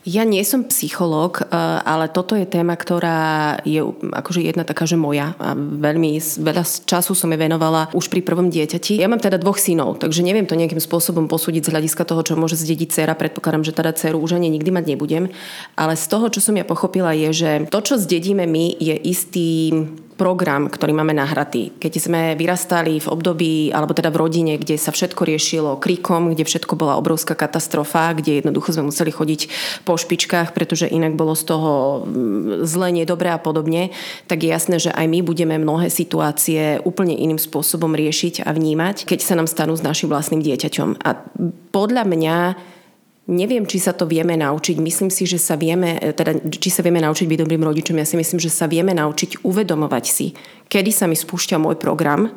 Ja 0.01 0.25
nie 0.25 0.41
som 0.41 0.65
psychológ, 0.65 1.45
eh, 1.45 1.47
ale 1.85 2.09
toto 2.09 2.33
je 2.33 2.49
téma, 2.49 2.73
ktorá 2.73 3.61
je 3.61 3.85
akože 3.85 4.41
jedna 4.41 4.65
taká, 4.65 4.89
že 4.89 4.97
moja. 4.97 5.37
A 5.37 5.53
veľmi 5.53 6.17
veľa 6.41 6.65
času 6.89 7.13
som 7.13 7.29
je 7.29 7.37
venovala 7.37 7.93
už 7.93 8.09
pri 8.09 8.25
prvom 8.25 8.49
dieťati. 8.49 8.97
Ja 8.97 9.05
mám 9.05 9.21
teda 9.21 9.37
dvoch 9.37 9.61
synov, 9.61 10.01
takže 10.01 10.25
neviem 10.25 10.49
to 10.49 10.57
nejakým 10.57 10.81
spôsobom 10.81 11.29
posúdiť 11.29 11.69
z 11.69 11.71
hľadiska 11.77 12.01
toho, 12.09 12.25
čo 12.25 12.33
môže 12.33 12.57
zdediť 12.57 12.89
dcera. 12.89 13.13
Predpokladám, 13.13 13.61
že 13.61 13.77
teda 13.77 13.93
dceru 13.93 14.17
už 14.17 14.41
ani 14.41 14.49
nikdy 14.49 14.73
mať 14.73 14.85
nebudem. 14.89 15.29
Ale 15.77 15.93
z 15.93 16.05
toho, 16.09 16.33
čo 16.33 16.41
som 16.41 16.57
ja 16.57 16.65
pochopila, 16.65 17.13
je, 17.13 17.29
že 17.29 17.51
to, 17.69 17.79
čo 17.85 18.01
zdedíme 18.01 18.49
my, 18.49 18.81
je 18.81 18.97
istý 19.05 19.49
program, 20.17 20.67
ktorý 20.67 20.91
máme 20.95 21.15
nahratý. 21.15 21.73
Keď 21.79 21.93
sme 21.97 22.21
vyrastali 22.35 22.99
v 22.99 23.07
období, 23.11 23.53
alebo 23.73 23.95
teda 23.95 24.13
v 24.13 24.21
rodine, 24.21 24.53
kde 24.57 24.75
sa 24.75 24.93
všetko 24.93 25.21
riešilo 25.25 25.79
krikom, 25.81 26.31
kde 26.31 26.47
všetko 26.47 26.73
bola 26.77 26.99
obrovská 26.99 27.33
katastrofa, 27.33 28.13
kde 28.15 28.43
jednoducho 28.43 28.75
sme 28.75 28.89
museli 28.89 29.11
chodiť 29.11 29.41
po 29.83 29.95
špičkách, 29.97 30.53
pretože 30.55 30.89
inak 30.89 31.15
bolo 31.15 31.35
z 31.35 31.43
toho 31.47 31.71
mm, 32.05 32.63
zle, 32.67 32.89
nedobre 32.91 33.31
a 33.31 33.39
podobne, 33.39 33.91
tak 34.27 34.43
je 34.43 34.49
jasné, 34.51 34.77
že 34.77 34.91
aj 34.91 35.05
my 35.07 35.19
budeme 35.23 35.55
mnohé 35.57 35.87
situácie 35.87 36.83
úplne 36.83 37.15
iným 37.15 37.39
spôsobom 37.39 37.91
riešiť 37.95 38.43
a 38.45 38.53
vnímať, 38.53 39.07
keď 39.07 39.19
sa 39.23 39.37
nám 39.37 39.47
stanú 39.47 39.73
s 39.75 39.85
našim 39.85 40.11
vlastným 40.11 40.43
dieťaťom. 40.43 41.01
A 41.01 41.09
podľa 41.71 42.03
mňa 42.03 42.37
Neviem, 43.31 43.63
či 43.63 43.79
sa 43.79 43.95
to 43.95 44.03
vieme 44.03 44.35
naučiť. 44.35 44.75
Myslím 44.83 45.07
si, 45.07 45.23
že 45.23 45.39
sa 45.39 45.55
vieme, 45.55 45.95
teda, 46.11 46.35
či 46.51 46.67
sa 46.67 46.83
vieme 46.83 46.99
naučiť 46.99 47.23
byť 47.23 47.39
dobrým 47.47 47.63
rodičom. 47.63 47.95
Ja 47.95 48.03
si 48.03 48.19
myslím, 48.19 48.43
že 48.43 48.51
sa 48.51 48.67
vieme 48.67 48.91
naučiť 48.91 49.47
uvedomovať 49.47 50.05
si, 50.05 50.35
kedy 50.67 50.91
sa 50.91 51.07
mi 51.07 51.15
spúšťa 51.15 51.55
môj 51.55 51.79
program, 51.79 52.27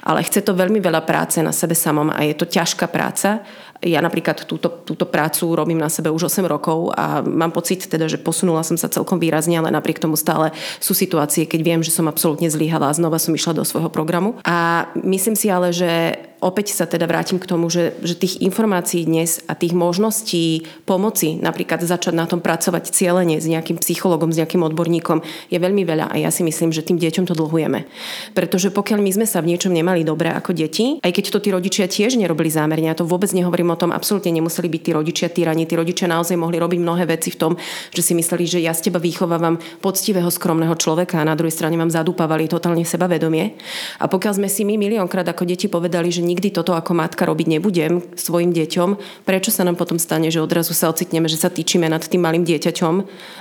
ale 0.00 0.24
chce 0.24 0.40
to 0.40 0.56
veľmi 0.56 0.80
veľa 0.80 1.04
práce 1.04 1.42
na 1.44 1.52
sebe 1.52 1.76
samom 1.76 2.08
a 2.08 2.24
je 2.24 2.32
to 2.32 2.48
ťažká 2.48 2.88
práca. 2.88 3.44
Ja 3.84 4.00
napríklad 4.00 4.48
túto, 4.48 4.68
túto 4.84 5.04
prácu 5.04 5.52
robím 5.52 5.80
na 5.80 5.92
sebe 5.92 6.08
už 6.12 6.32
8 6.32 6.44
rokov 6.48 6.92
a 6.96 7.20
mám 7.20 7.52
pocit 7.52 7.84
teda, 7.84 8.08
že 8.08 8.20
posunula 8.20 8.64
som 8.64 8.80
sa 8.80 8.92
celkom 8.92 9.20
výrazne, 9.20 9.60
ale 9.60 9.68
napriek 9.72 10.00
tomu 10.00 10.16
stále 10.16 10.56
sú 10.80 10.96
situácie, 10.96 11.44
keď 11.44 11.60
viem, 11.60 11.80
že 11.84 11.92
som 11.92 12.08
absolútne 12.08 12.48
zlyhala 12.48 12.92
a 12.92 12.96
znova 12.96 13.20
som 13.20 13.36
išla 13.36 13.56
do 13.56 13.64
svojho 13.64 13.92
programu. 13.92 14.40
A 14.44 14.88
myslím 15.04 15.36
si 15.36 15.52
ale, 15.52 15.72
že 15.72 16.16
opäť 16.40 16.72
sa 16.72 16.88
teda 16.88 17.04
vrátim 17.04 17.36
k 17.36 17.46
tomu, 17.46 17.68
že, 17.68 17.94
že 18.00 18.16
tých 18.16 18.40
informácií 18.40 19.04
dnes 19.04 19.44
a 19.44 19.52
tých 19.52 19.76
možností 19.76 20.64
pomoci, 20.88 21.36
napríklad 21.36 21.84
začať 21.84 22.16
na 22.16 22.24
tom 22.24 22.40
pracovať 22.40 22.90
cieľene 22.90 23.36
s 23.36 23.46
nejakým 23.46 23.76
psychologom, 23.78 24.32
s 24.32 24.40
nejakým 24.40 24.64
odborníkom, 24.64 25.20
je 25.52 25.58
veľmi 25.60 25.84
veľa 25.84 26.08
a 26.08 26.16
ja 26.16 26.32
si 26.32 26.40
myslím, 26.42 26.72
že 26.72 26.82
tým 26.82 26.96
deťom 26.96 27.28
to 27.28 27.36
dlhujeme. 27.36 27.84
Pretože 28.32 28.72
pokiaľ 28.72 28.98
my 29.04 29.10
sme 29.20 29.26
sa 29.28 29.44
v 29.44 29.52
niečom 29.52 29.70
nemali 29.70 30.02
dobre 30.02 30.32
ako 30.32 30.56
deti, 30.56 30.96
aj 31.04 31.12
keď 31.12 31.24
to 31.28 31.38
tí 31.44 31.48
rodičia 31.52 31.86
tiež 31.86 32.16
nerobili 32.16 32.48
zámerne, 32.48 32.88
ja 32.88 32.96
to 32.96 33.04
vôbec 33.04 33.28
nehovorím 33.36 33.76
o 33.76 33.80
tom, 33.80 33.92
absolútne 33.92 34.32
nemuseli 34.32 34.72
byť 34.72 34.82
tí 34.82 34.90
rodičia 34.96 35.28
týrani, 35.28 35.68
tí 35.68 35.76
rodičia 35.76 36.08
naozaj 36.08 36.40
mohli 36.40 36.56
robiť 36.56 36.80
mnohé 36.80 37.04
veci 37.04 37.28
v 37.30 37.38
tom, 37.38 37.52
že 37.92 38.00
si 38.00 38.16
mysleli, 38.16 38.48
že 38.48 38.58
ja 38.64 38.72
z 38.72 38.88
teba 38.88 38.96
vychovávam 38.96 39.60
poctivého, 39.84 40.32
skromného 40.32 40.72
človeka 40.80 41.20
a 41.20 41.28
na 41.28 41.36
druhej 41.36 41.52
strane 41.52 41.76
vám 41.76 41.92
zadúpavali 41.92 42.48
totálne 42.48 42.82
sebavedomie. 42.88 43.60
A 44.00 44.08
pokiaľ 44.08 44.40
sme 44.40 44.48
si 44.48 44.64
my 44.64 44.80
miliónkrát 44.80 45.28
ako 45.28 45.44
deti 45.44 45.68
povedali, 45.68 46.08
že 46.08 46.24
nikdy 46.30 46.54
toto 46.54 46.78
ako 46.78 46.94
matka 46.94 47.26
robiť 47.26 47.58
nebudem 47.58 48.06
svojim 48.14 48.54
deťom, 48.54 48.88
prečo 49.26 49.50
sa 49.50 49.66
nám 49.66 49.74
potom 49.74 49.98
stane, 49.98 50.30
že 50.30 50.38
odrazu 50.38 50.70
sa 50.70 50.86
ocitneme, 50.86 51.26
že 51.26 51.42
sa 51.42 51.50
týčime 51.50 51.90
nad 51.90 52.06
tým 52.06 52.22
malým 52.22 52.46
dieťaťom 52.46 52.94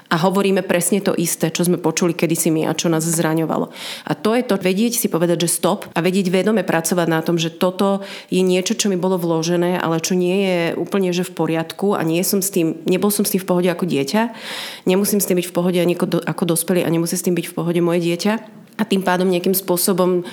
a 0.10 0.16
hovoríme 0.18 0.66
presne 0.66 1.06
to 1.06 1.14
isté, 1.14 1.54
čo 1.54 1.70
sme 1.70 1.78
počuli 1.78 2.18
kedysi 2.18 2.50
my 2.50 2.66
a 2.66 2.74
čo 2.74 2.90
nás 2.90 3.06
zraňovalo. 3.06 3.70
A 4.10 4.12
to 4.18 4.34
je 4.34 4.42
to 4.42 4.58
vedieť 4.58 4.98
si 4.98 5.08
povedať, 5.08 5.46
že 5.46 5.62
stop 5.62 5.86
a 5.94 6.02
vedieť 6.02 6.34
vedome 6.34 6.66
pracovať 6.66 7.08
na 7.08 7.22
tom, 7.22 7.38
že 7.38 7.54
toto 7.54 8.02
je 8.34 8.42
niečo, 8.42 8.74
čo 8.74 8.90
mi 8.90 8.98
bolo 8.98 9.22
vložené, 9.22 9.78
ale 9.78 10.02
čo 10.02 10.18
nie 10.18 10.38
je 10.50 10.60
úplne 10.74 11.14
že 11.14 11.26
v 11.26 11.36
poriadku 11.36 11.94
a 11.94 12.02
nie 12.02 12.22
som 12.26 12.42
s 12.42 12.50
tým, 12.50 12.82
nebol 12.90 13.14
som 13.14 13.26
s 13.26 13.34
tým 13.34 13.42
v 13.42 13.50
pohode 13.50 13.70
ako 13.70 13.86
dieťa, 13.86 14.22
nemusím 14.90 15.22
s 15.22 15.28
tým 15.30 15.38
byť 15.38 15.48
v 15.50 15.54
pohode 15.54 15.80
ako, 15.80 16.26
ako 16.26 16.44
dospelý 16.50 16.82
a 16.86 16.90
nemusí 16.90 17.14
s 17.18 17.26
tým 17.26 17.38
byť 17.38 17.46
v 17.50 17.54
pohode 17.54 17.82
moje 17.84 18.02
dieťa 18.06 18.59
a 18.80 18.88
tým 18.88 19.04
pádom 19.04 19.28
nejakým 19.28 19.54
spôsobom 19.54 20.24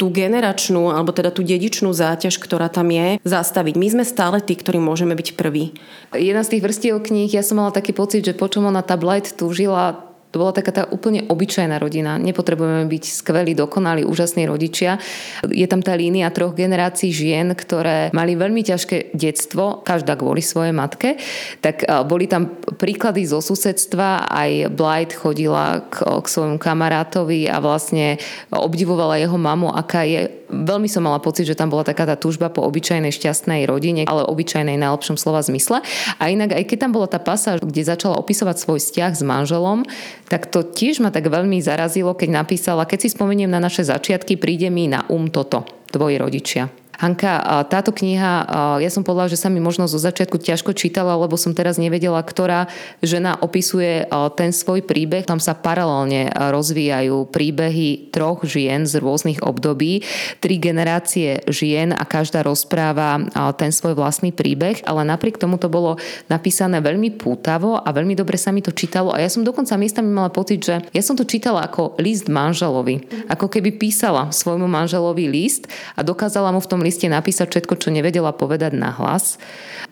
tú 0.00 0.08
generačnú, 0.08 0.88
alebo 0.88 1.12
teda 1.12 1.28
tú 1.28 1.44
dedičnú 1.44 1.92
záťaž, 1.92 2.40
ktorá 2.40 2.72
tam 2.72 2.88
je, 2.88 3.20
zastaviť. 3.20 3.76
My 3.76 3.86
sme 3.92 4.04
stále 4.08 4.40
tí, 4.40 4.56
ktorí 4.56 4.80
môžeme 4.80 5.12
byť 5.12 5.36
prví. 5.36 5.76
Jedna 6.16 6.40
z 6.40 6.56
tých 6.56 6.64
vrstiev 6.64 7.04
kníh, 7.04 7.28
ja 7.28 7.44
som 7.44 7.60
mala 7.60 7.68
taký 7.68 7.92
pocit, 7.92 8.24
že 8.24 8.32
počom 8.32 8.64
ona 8.64 8.80
tá 8.80 8.96
Blight 8.96 9.36
túžila 9.36 10.09
to 10.30 10.38
bola 10.38 10.54
taká 10.54 10.70
tá 10.70 10.82
úplne 10.86 11.26
obyčajná 11.26 11.82
rodina. 11.82 12.14
Nepotrebujeme 12.14 12.86
byť 12.86 13.04
skvelí, 13.10 13.52
dokonalí, 13.58 14.06
úžasní 14.06 14.46
rodičia. 14.46 15.02
Je 15.50 15.66
tam 15.66 15.82
tá 15.82 15.98
línia 15.98 16.30
troch 16.30 16.54
generácií 16.54 17.10
žien, 17.10 17.50
ktoré 17.58 18.14
mali 18.14 18.38
veľmi 18.38 18.62
ťažké 18.62 19.10
detstvo, 19.10 19.82
každá 19.82 20.14
kvôli 20.14 20.38
svojej 20.38 20.70
matke. 20.70 21.18
Tak 21.58 22.06
boli 22.06 22.30
tam 22.30 22.62
príklady 22.78 23.26
zo 23.26 23.42
susedstva. 23.42 24.30
Aj 24.30 24.50
Blight 24.70 25.18
chodila 25.18 25.82
k, 25.90 26.22
k 26.22 26.26
svojmu 26.26 26.62
kamarátovi 26.62 27.50
a 27.50 27.58
vlastne 27.58 28.16
obdivovala 28.54 29.18
jeho 29.18 29.34
mamu, 29.34 29.74
aká 29.74 30.06
je 30.06 30.39
veľmi 30.50 30.90
som 30.90 31.06
mala 31.06 31.22
pocit, 31.22 31.46
že 31.46 31.54
tam 31.54 31.70
bola 31.70 31.86
taká 31.86 32.04
tá 32.04 32.18
túžba 32.18 32.50
po 32.50 32.66
obyčajnej 32.66 33.14
šťastnej 33.14 33.64
rodine, 33.70 34.04
ale 34.06 34.26
obyčajnej 34.26 34.76
najlepšom 34.76 35.14
slova 35.14 35.40
zmysle. 35.46 35.80
A 36.18 36.22
inak, 36.28 36.54
aj 36.54 36.64
keď 36.66 36.78
tam 36.86 36.92
bola 36.92 37.06
tá 37.06 37.22
pasáž, 37.22 37.62
kde 37.62 37.86
začala 37.86 38.18
opisovať 38.18 38.56
svoj 38.58 38.78
vzťah 38.82 39.12
s 39.14 39.22
manželom, 39.22 39.86
tak 40.26 40.50
to 40.50 40.66
tiež 40.66 40.98
ma 41.02 41.14
tak 41.14 41.30
veľmi 41.30 41.62
zarazilo, 41.62 42.14
keď 42.18 42.42
napísala, 42.42 42.86
keď 42.86 43.06
si 43.06 43.08
spomeniem 43.14 43.50
na 43.50 43.62
naše 43.62 43.86
začiatky, 43.86 44.36
príde 44.36 44.68
mi 44.68 44.90
na 44.90 45.06
um 45.06 45.30
toto, 45.30 45.66
tvoji 45.94 46.18
rodičia. 46.18 46.79
Hanka, 47.00 47.64
táto 47.72 47.96
kniha, 47.96 48.44
ja 48.76 48.90
som 48.92 49.00
povedala, 49.00 49.32
že 49.32 49.40
sa 49.40 49.48
mi 49.48 49.56
možno 49.56 49.88
zo 49.88 49.96
začiatku 49.96 50.36
ťažko 50.36 50.76
čítala, 50.76 51.16
lebo 51.16 51.32
som 51.40 51.56
teraz 51.56 51.80
nevedela, 51.80 52.20
ktorá 52.20 52.68
žena 53.00 53.40
opisuje 53.40 54.04
ten 54.36 54.52
svoj 54.52 54.84
príbeh. 54.84 55.24
Tam 55.24 55.40
sa 55.40 55.56
paralelne 55.56 56.28
rozvíjajú 56.28 57.32
príbehy 57.32 58.12
troch 58.12 58.44
žien 58.44 58.84
z 58.84 59.00
rôznych 59.00 59.40
období, 59.40 60.04
tri 60.44 60.60
generácie 60.60 61.40
žien 61.48 61.96
a 61.96 62.04
každá 62.04 62.44
rozpráva 62.44 63.24
ten 63.56 63.72
svoj 63.72 63.96
vlastný 63.96 64.28
príbeh, 64.36 64.84
ale 64.84 65.00
napriek 65.08 65.40
tomu 65.40 65.56
to 65.56 65.72
bolo 65.72 65.96
napísané 66.28 66.84
veľmi 66.84 67.16
pútavo 67.16 67.80
a 67.80 67.88
veľmi 67.96 68.12
dobre 68.12 68.36
sa 68.36 68.52
mi 68.52 68.60
to 68.60 68.76
čítalo. 68.76 69.16
A 69.16 69.24
ja 69.24 69.32
som 69.32 69.40
dokonca 69.40 69.72
miestami 69.80 70.12
mala 70.12 70.28
pocit, 70.28 70.60
že 70.60 70.84
ja 70.92 71.00
som 71.00 71.16
to 71.16 71.24
čítala 71.24 71.64
ako 71.64 71.96
list 71.96 72.28
manželovi, 72.28 73.24
ako 73.32 73.48
keby 73.48 73.80
písala 73.80 74.28
svojmu 74.28 74.68
manželovi 74.68 75.32
list 75.32 75.64
a 75.96 76.04
dokázala 76.04 76.52
mu 76.52 76.60
v 76.60 76.68
tom 76.68 76.84
liste 76.90 77.06
napísať 77.06 77.46
všetko, 77.46 77.78
čo 77.78 77.94
nevedela 77.94 78.34
povedať 78.34 78.74
na 78.74 78.90
hlas. 78.90 79.38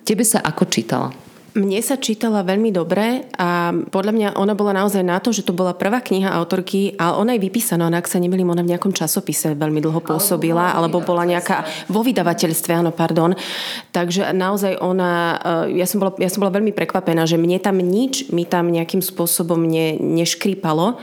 Tebe 0.02 0.26
sa 0.26 0.42
ako 0.42 0.66
čítala? 0.66 1.14
Mne 1.58 1.80
sa 1.80 1.98
čítala 1.98 2.46
veľmi 2.46 2.70
dobre 2.70 3.24
a 3.34 3.72
podľa 3.72 4.12
mňa 4.14 4.28
ona 4.36 4.54
bola 4.54 4.76
naozaj 4.78 5.00
na 5.00 5.16
to, 5.18 5.32
že 5.32 5.42
to 5.42 5.56
bola 5.56 5.74
prvá 5.74 6.04
kniha 6.04 6.30
autorky 6.30 6.94
a 7.00 7.18
ona 7.18 7.34
je 7.34 7.42
vypísaná, 7.42 7.88
ona 7.88 7.98
ak 7.98 8.06
sa 8.06 8.20
nemýlim, 8.20 8.46
ona 8.46 8.62
v 8.62 8.76
nejakom 8.76 8.94
časopise 8.94 9.56
veľmi 9.56 9.80
dlho 9.82 9.98
pôsobila, 9.98 10.76
alebo 10.76 11.00
bola 11.00 11.24
nejaká 11.26 11.66
vo 11.88 12.04
vydavateľstve, 12.04 12.78
áno, 12.78 12.92
pardon. 12.92 13.32
Takže 13.90 14.30
naozaj 14.36 14.76
ona, 14.78 15.40
eh, 15.66 15.82
ja 15.82 15.86
som 15.88 16.04
bola, 16.04 16.12
ja 16.20 16.28
som 16.28 16.44
bola 16.44 16.52
veľmi 16.52 16.70
prekvapená, 16.76 17.24
že 17.24 17.40
mne 17.40 17.58
tam 17.58 17.80
nič 17.80 18.28
mi 18.28 18.44
tam 18.44 18.68
nejakým 18.68 19.00
spôsobom 19.00 19.58
ne, 19.58 19.96
neškrípalo. 19.98 21.00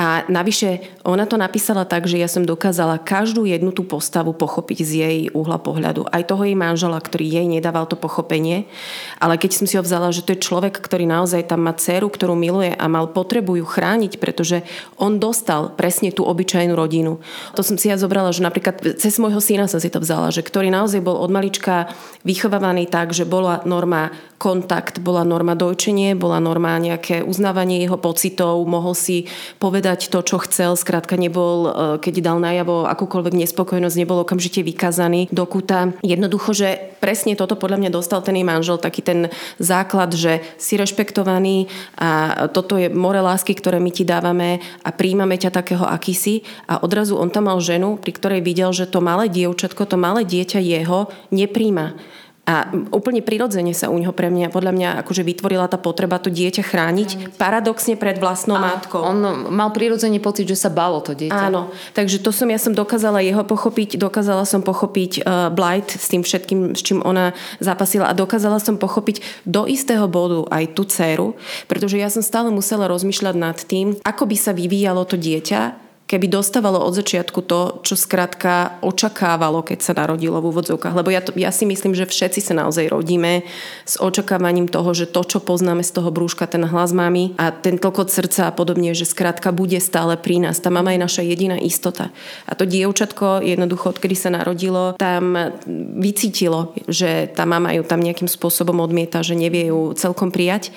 A 0.00 0.24
navyše 0.32 0.80
ona 1.00 1.24
to 1.24 1.40
napísala 1.40 1.88
tak, 1.88 2.04
že 2.04 2.20
ja 2.20 2.28
som 2.28 2.44
dokázala 2.44 3.00
každú 3.00 3.48
jednu 3.48 3.72
tú 3.72 3.88
postavu 3.88 4.36
pochopiť 4.36 4.78
z 4.84 4.92
jej 4.92 5.18
uhla 5.32 5.56
pohľadu. 5.56 6.04
Aj 6.12 6.20
toho 6.20 6.44
jej 6.44 6.52
manžela, 6.52 7.00
ktorý 7.00 7.24
jej 7.24 7.46
nedával 7.48 7.88
to 7.88 7.96
pochopenie. 7.96 8.68
Ale 9.16 9.40
keď 9.40 9.50
som 9.56 9.64
si 9.64 9.80
ho 9.80 9.82
vzala, 9.82 10.12
že 10.12 10.20
to 10.20 10.36
je 10.36 10.44
človek, 10.44 10.76
ktorý 10.76 11.08
naozaj 11.08 11.48
tam 11.48 11.64
má 11.64 11.72
dceru, 11.72 12.12
ktorú 12.12 12.36
miluje 12.36 12.76
a 12.76 12.84
mal 12.84 13.08
potrebu 13.08 13.56
ju 13.56 13.64
chrániť, 13.64 14.20
pretože 14.20 14.60
on 15.00 15.16
dostal 15.16 15.72
presne 15.72 16.12
tú 16.12 16.28
obyčajnú 16.28 16.76
rodinu. 16.76 17.16
To 17.56 17.64
som 17.64 17.80
si 17.80 17.88
ja 17.88 17.96
zobrala, 17.96 18.28
že 18.36 18.44
napríklad 18.44 19.00
cez 19.00 19.16
môjho 19.16 19.40
syna 19.40 19.72
som 19.72 19.80
si 19.80 19.88
to 19.88 20.04
vzala, 20.04 20.28
že 20.28 20.44
ktorý 20.44 20.68
naozaj 20.68 21.00
bol 21.00 21.16
od 21.16 21.32
malička 21.32 21.88
vychovávaný 22.28 22.84
tak, 22.92 23.16
že 23.16 23.24
bola 23.24 23.64
norma 23.64 24.12
kontakt, 24.36 25.00
bola 25.00 25.24
norma 25.24 25.52
dojčenie, 25.52 26.16
bola 26.16 26.40
norma 26.40 26.76
nejaké 26.80 27.20
uznávanie 27.20 27.84
jeho 27.84 28.00
pocitov, 28.00 28.64
mohol 28.64 28.96
si 28.96 29.28
povedať 29.60 30.08
to, 30.08 30.24
čo 30.24 30.40
chcel, 30.44 30.76
skrátka 30.80 30.90
nebol, 31.16 31.56
e, 31.64 31.70
keď 32.02 32.14
dal 32.20 32.38
najavo 32.42 32.84
akúkoľvek 32.90 33.34
nespokojnosť, 33.46 33.96
nebol 33.96 34.20
okamžite 34.20 34.60
vykazaný 34.60 35.30
do 35.30 35.44
kuta. 35.46 35.94
Jednoducho, 36.04 36.52
že 36.52 36.68
presne 37.00 37.38
toto 37.38 37.56
podľa 37.56 37.86
mňa 37.86 37.90
dostal 37.94 38.20
ten 38.20 38.36
jej 38.36 38.44
manžel, 38.44 38.76
taký 38.76 39.00
ten 39.00 39.32
základ, 39.56 40.12
že 40.12 40.44
si 40.60 40.76
rešpektovaný 40.76 41.70
a 41.96 42.44
toto 42.52 42.76
je 42.76 42.92
more 42.92 43.22
lásky, 43.22 43.56
ktoré 43.56 43.80
my 43.80 43.90
ti 43.94 44.04
dávame 44.04 44.60
a 44.84 44.90
príjmame 44.92 45.40
ťa 45.40 45.54
takého, 45.54 45.84
aký 45.88 46.12
si. 46.12 46.34
A 46.68 46.82
odrazu 46.84 47.16
on 47.16 47.32
tam 47.32 47.48
mal 47.48 47.58
ženu, 47.62 47.96
pri 47.96 48.12
ktorej 48.12 48.40
videl, 48.44 48.74
že 48.74 48.90
to 48.90 49.00
malé 49.00 49.32
dievčatko, 49.32 49.88
to 49.88 49.96
malé 49.96 50.26
dieťa 50.28 50.60
jeho 50.60 51.08
nepríjma 51.32 52.19
a 52.48 52.72
úplne 52.90 53.22
prirodzene 53.22 53.70
sa 53.76 53.92
u 53.92 53.96
neho 54.00 54.10
pre 54.10 54.32
mňa, 54.32 54.50
podľa 54.50 54.72
mňa 54.74 54.88
akože 55.04 55.22
vytvorila 55.22 55.70
tá 55.70 55.78
potreba 55.78 56.18
to 56.18 56.32
dieťa 56.32 56.66
chrániť 56.66 57.38
paradoxne 57.38 57.94
pred 57.94 58.18
vlastnou 58.18 58.58
a 58.58 58.74
matkou. 58.74 58.98
On 59.04 59.46
mal 59.52 59.70
prirodzene 59.70 60.18
pocit, 60.18 60.48
že 60.48 60.58
sa 60.58 60.72
balo 60.72 60.98
to 61.04 61.14
dieťa. 61.14 61.52
Áno, 61.52 61.70
takže 61.94 62.18
to 62.18 62.32
som, 62.32 62.48
ja 62.50 62.58
som 62.58 62.74
dokázala 62.74 63.22
jeho 63.22 63.44
pochopiť, 63.44 64.00
dokázala 64.00 64.48
som 64.48 64.64
pochopiť 64.64 65.22
uh, 65.22 65.52
Blight 65.52 65.94
s 65.94 66.10
tým 66.10 66.24
všetkým, 66.24 66.74
s 66.74 66.80
čím 66.82 67.04
ona 67.04 67.36
zapasila 67.62 68.10
a 68.10 68.16
dokázala 68.16 68.58
som 68.58 68.80
pochopiť 68.80 69.46
do 69.46 69.68
istého 69.68 70.08
bodu 70.10 70.48
aj 70.50 70.74
tú 70.74 70.82
dceru, 70.88 71.38
pretože 71.70 72.00
ja 72.00 72.08
som 72.10 72.24
stále 72.24 72.48
musela 72.50 72.90
rozmýšľať 72.90 73.34
nad 73.36 73.58
tým, 73.62 74.00
ako 74.02 74.26
by 74.26 74.36
sa 74.40 74.56
vyvíjalo 74.56 75.06
to 75.06 75.20
dieťa, 75.20 75.89
keby 76.10 76.26
dostávalo 76.26 76.82
od 76.82 76.98
začiatku 76.98 77.46
to, 77.46 77.86
čo 77.86 77.94
skrátka 77.94 78.82
očakávalo, 78.82 79.62
keď 79.62 79.78
sa 79.78 79.92
narodilo 79.94 80.42
v 80.42 80.50
úvodzovkách. 80.50 80.98
Lebo 80.98 81.14
ja, 81.14 81.22
to, 81.22 81.30
ja 81.38 81.54
si 81.54 81.62
myslím, 81.70 81.94
že 81.94 82.10
všetci 82.10 82.42
sa 82.42 82.58
naozaj 82.58 82.90
rodíme 82.90 83.46
s 83.86 83.94
očakávaním 84.02 84.66
toho, 84.66 84.90
že 84.90 85.06
to, 85.06 85.22
čo 85.22 85.38
poznáme 85.38 85.86
z 85.86 85.94
toho 85.94 86.10
brúška, 86.10 86.50
ten 86.50 86.66
hlas 86.66 86.90
mami 86.90 87.38
a 87.38 87.54
ten 87.54 87.78
tlkot 87.78 88.10
srdca 88.10 88.50
a 88.50 88.52
podobne, 88.52 88.90
že 88.90 89.06
skrátka 89.06 89.54
bude 89.54 89.78
stále 89.78 90.18
pri 90.18 90.42
nás. 90.42 90.58
Tá 90.58 90.74
mama 90.74 90.90
je 90.90 91.04
naša 91.06 91.22
jediná 91.22 91.54
istota. 91.62 92.10
A 92.50 92.58
to 92.58 92.66
dievčatko 92.66 93.46
jednoducho, 93.46 93.94
odkedy 93.94 94.18
sa 94.18 94.34
narodilo, 94.34 94.98
tam 94.98 95.54
vycítilo, 95.94 96.74
že 96.90 97.30
tá 97.30 97.46
mama 97.46 97.70
ju 97.70 97.86
tam 97.86 98.02
nejakým 98.02 98.26
spôsobom 98.26 98.82
odmieta, 98.82 99.22
že 99.22 99.38
nevie 99.38 99.70
ju 99.70 99.94
celkom 99.94 100.34
prijať. 100.34 100.74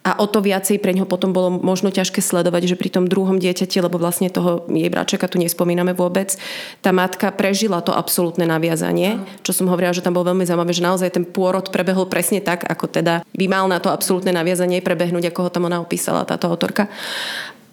A 0.00 0.16
o 0.16 0.24
to 0.24 0.40
viacej 0.40 0.80
pre 0.80 0.96
ňo 0.96 1.04
potom 1.04 1.36
bolo 1.36 1.52
možno 1.52 1.92
ťažké 1.92 2.24
sledovať, 2.24 2.72
že 2.72 2.80
pri 2.80 2.88
tom 2.88 3.04
druhom 3.04 3.36
dieťati, 3.36 3.84
lebo 3.84 4.00
vlastne 4.00 4.32
toho 4.32 4.64
jej 4.64 4.88
bračeka 4.88 5.28
tu 5.28 5.36
nespomíname 5.36 5.92
vôbec, 5.92 6.40
tá 6.80 6.88
matka 6.88 7.28
prežila 7.28 7.84
to 7.84 7.92
absolútne 7.92 8.48
naviazanie, 8.48 9.20
čo 9.44 9.52
som 9.52 9.68
hovorila, 9.68 9.92
že 9.92 10.00
tam 10.00 10.16
bolo 10.16 10.32
veľmi 10.32 10.48
zaujímavé, 10.48 10.72
že 10.72 10.88
naozaj 10.88 11.10
ten 11.12 11.28
pôrod 11.28 11.68
prebehol 11.68 12.08
presne 12.08 12.40
tak, 12.40 12.64
ako 12.64 12.88
teda 12.88 13.20
by 13.36 13.44
mal 13.44 13.68
na 13.68 13.76
to 13.76 13.92
absolútne 13.92 14.32
naviazanie 14.32 14.80
prebehnúť, 14.80 15.28
ako 15.28 15.40
ho 15.44 15.50
tam 15.52 15.68
ona 15.68 15.84
opísala, 15.84 16.24
táto 16.24 16.48
autorka. 16.48 16.88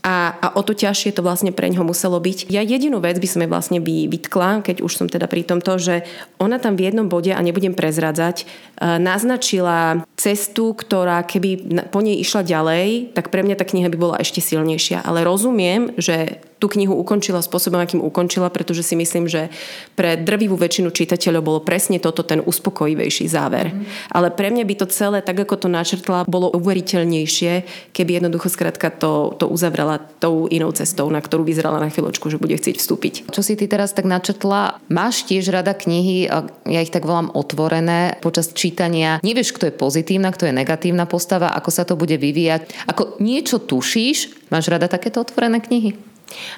A, 0.08 0.40
a 0.40 0.48
o 0.56 0.64
to 0.64 0.72
ťažšie 0.72 1.20
to 1.20 1.20
vlastne 1.20 1.52
pre 1.52 1.68
ňoho 1.68 1.84
muselo 1.84 2.16
byť. 2.16 2.48
Ja 2.48 2.64
jedinú 2.64 3.04
vec 3.04 3.20
by 3.20 3.28
som 3.28 3.44
jej 3.44 3.52
vlastne 3.52 3.84
by 3.84 4.08
vytkla, 4.08 4.64
keď 4.64 4.80
už 4.80 4.96
som 4.96 5.12
teda 5.12 5.28
pri 5.28 5.44
tomto, 5.44 5.76
že 5.76 6.08
ona 6.40 6.64
tam 6.64 6.80
v 6.80 6.88
jednom 6.88 7.12
bode, 7.12 7.36
a 7.36 7.44
nebudem 7.44 7.76
prezradzať, 7.76 8.48
e, 8.48 8.96
naznačila 9.04 10.08
cestu, 10.16 10.72
ktorá 10.72 11.28
keby 11.28 11.84
po 11.92 12.00
nej 12.00 12.24
išla 12.24 12.48
ďalej, 12.48 13.12
tak 13.20 13.36
pre 13.36 13.44
mňa 13.44 13.60
tá 13.60 13.68
kniha 13.68 13.92
by 13.92 13.98
bola 14.00 14.16
ešte 14.24 14.40
silnejšia. 14.40 15.04
Ale 15.04 15.28
rozumiem, 15.28 15.92
že 16.00 16.40
tú 16.58 16.66
knihu 16.74 16.98
ukončila 16.98 17.42
spôsobom, 17.42 17.78
akým 17.78 18.02
ukončila, 18.02 18.50
pretože 18.50 18.82
si 18.82 18.98
myslím, 18.98 19.30
že 19.30 19.54
pre 19.94 20.18
drvivú 20.18 20.58
väčšinu 20.58 20.90
čitateľov 20.90 21.42
bolo 21.46 21.60
presne 21.62 22.02
toto 22.02 22.26
ten 22.26 22.42
uspokojivejší 22.42 23.30
záver. 23.30 23.70
Mm. 23.70 23.86
Ale 24.10 24.28
pre 24.34 24.50
mňa 24.50 24.66
by 24.66 24.76
to 24.82 24.88
celé, 24.90 25.22
tak 25.22 25.38
ako 25.38 25.54
to 25.54 25.70
načrtla, 25.70 26.26
bolo 26.26 26.50
uveriteľnejšie, 26.58 27.54
keby 27.94 28.18
jednoducho 28.18 28.50
skrátka 28.50 28.90
to, 28.90 29.38
to 29.38 29.46
uzavrela 29.46 29.97
tou 30.18 30.48
inou 30.48 30.72
cestou, 30.72 31.12
na 31.12 31.20
ktorú 31.20 31.44
vyzerala 31.44 31.84
na 31.84 31.92
chvíľočku, 31.92 32.32
že 32.32 32.42
bude 32.42 32.56
chcieť 32.56 32.80
vstúpiť. 32.80 33.14
Čo 33.30 33.42
si 33.44 33.60
ty 33.60 33.68
teraz 33.68 33.94
tak 33.94 34.08
načrtla, 34.08 34.80
máš 34.88 35.28
tiež 35.28 35.52
rada 35.52 35.76
knihy, 35.76 36.32
ja 36.66 36.80
ich 36.82 36.94
tak 36.94 37.04
volám 37.04 37.34
otvorené, 37.36 38.18
počas 38.24 38.56
čítania 38.56 39.20
nevieš, 39.22 39.54
kto 39.54 39.70
je 39.70 39.76
pozitívna, 39.76 40.32
kto 40.32 40.50
je 40.50 40.58
negatívna 40.58 41.04
postava, 41.10 41.52
ako 41.52 41.70
sa 41.70 41.84
to 41.84 42.00
bude 42.00 42.16
vyvíjať. 42.16 42.88
Ako 42.88 43.20
niečo 43.20 43.60
tušíš, 43.60 44.50
máš 44.54 44.72
rada 44.72 44.88
takéto 44.88 45.20
otvorené 45.20 45.60
knihy? 45.60 46.07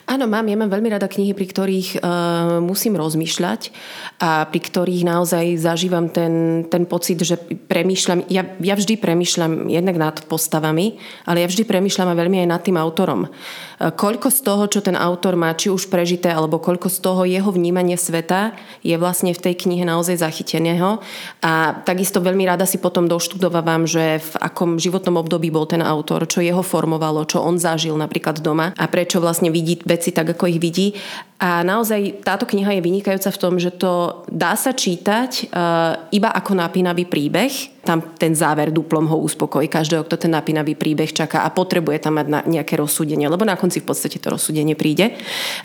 Áno, 0.10 0.26
mám. 0.26 0.50
Ja 0.50 0.58
mám 0.58 0.74
veľmi 0.74 0.90
rada 0.90 1.06
knihy, 1.06 1.38
pri 1.38 1.46
ktorých 1.46 1.90
uh, 2.02 2.58
musím 2.58 2.98
rozmýšľať 2.98 3.70
a 4.18 4.50
pri 4.50 4.60
ktorých 4.66 5.06
naozaj 5.06 5.46
zažívam 5.62 6.10
ten, 6.10 6.66
ten 6.66 6.90
pocit, 6.90 7.22
že 7.22 7.38
premýšľam. 7.70 8.26
Ja, 8.34 8.50
ja 8.60 8.74
vždy 8.74 8.98
premýšľam 8.98 9.70
jednak 9.70 9.98
nad 10.02 10.16
postavami, 10.26 10.98
ale 11.30 11.46
ja 11.46 11.48
vždy 11.48 11.70
premýšľam 11.70 12.10
a 12.10 12.20
veľmi 12.20 12.42
aj 12.42 12.50
nad 12.50 12.62
tým 12.66 12.82
autorom. 12.82 13.30
Uh, 13.78 13.94
koľko 13.94 14.34
z 14.34 14.40
toho, 14.42 14.64
čo 14.66 14.82
ten 14.82 14.98
autor 14.98 15.38
má, 15.38 15.54
či 15.54 15.70
už 15.70 15.88
prežité, 15.94 16.34
alebo 16.34 16.58
koľko 16.58 16.90
z 16.90 16.98
toho 17.06 17.22
jeho 17.30 17.54
vnímania 17.54 17.96
sveta 17.96 18.58
je 18.82 18.98
vlastne 18.98 19.38
v 19.38 19.40
tej 19.40 19.54
knihe 19.70 19.86
naozaj 19.86 20.26
zachyteného. 20.26 20.98
A 21.46 21.78
takisto 21.86 22.18
veľmi 22.18 22.50
rada 22.50 22.66
si 22.66 22.82
potom 22.82 23.06
doštudovávam, 23.06 23.86
že 23.86 24.18
v 24.18 24.32
akom 24.42 24.82
životnom 24.82 25.22
období 25.22 25.54
bol 25.54 25.70
ten 25.70 25.86
autor, 25.86 26.26
čo 26.26 26.42
jeho 26.42 26.66
formovalo, 26.66 27.30
čo 27.30 27.46
on 27.46 27.62
zažil 27.62 27.94
napríklad 27.94 28.42
doma 28.42 28.74
a 28.74 28.86
prečo 28.90 29.22
vlastne 29.22 29.59
vidí 29.60 29.76
veci 29.84 30.16
tak, 30.16 30.32
ako 30.32 30.48
ich 30.48 30.64
vidí. 30.64 30.96
A 31.40 31.64
naozaj 31.64 32.24
táto 32.24 32.48
kniha 32.48 32.80
je 32.80 32.84
vynikajúca 32.84 33.32
v 33.32 33.42
tom, 33.44 33.54
že 33.60 33.76
to 33.76 34.24
dá 34.28 34.56
sa 34.56 34.72
čítať 34.76 35.52
uh, 35.52 36.08
iba 36.12 36.32
ako 36.32 36.52
napínavý 36.56 37.08
príbeh. 37.08 37.80
Tam 37.84 38.16
ten 38.16 38.36
záver 38.36 38.72
duplom 38.72 39.08
ho 39.08 39.20
uspokojí 39.24 39.72
každého, 39.72 40.04
kto 40.04 40.28
ten 40.28 40.36
napínavý 40.36 40.76
príbeh 40.76 41.12
čaká 41.12 41.44
a 41.44 41.52
potrebuje 41.52 42.04
tam 42.04 42.20
mať 42.20 42.44
nejaké 42.44 42.76
rozsúdenie, 42.76 43.28
lebo 43.32 43.48
na 43.48 43.56
konci 43.56 43.80
v 43.84 43.88
podstate 43.88 44.20
to 44.20 44.32
rozsúdenie 44.32 44.76
príde. 44.76 45.16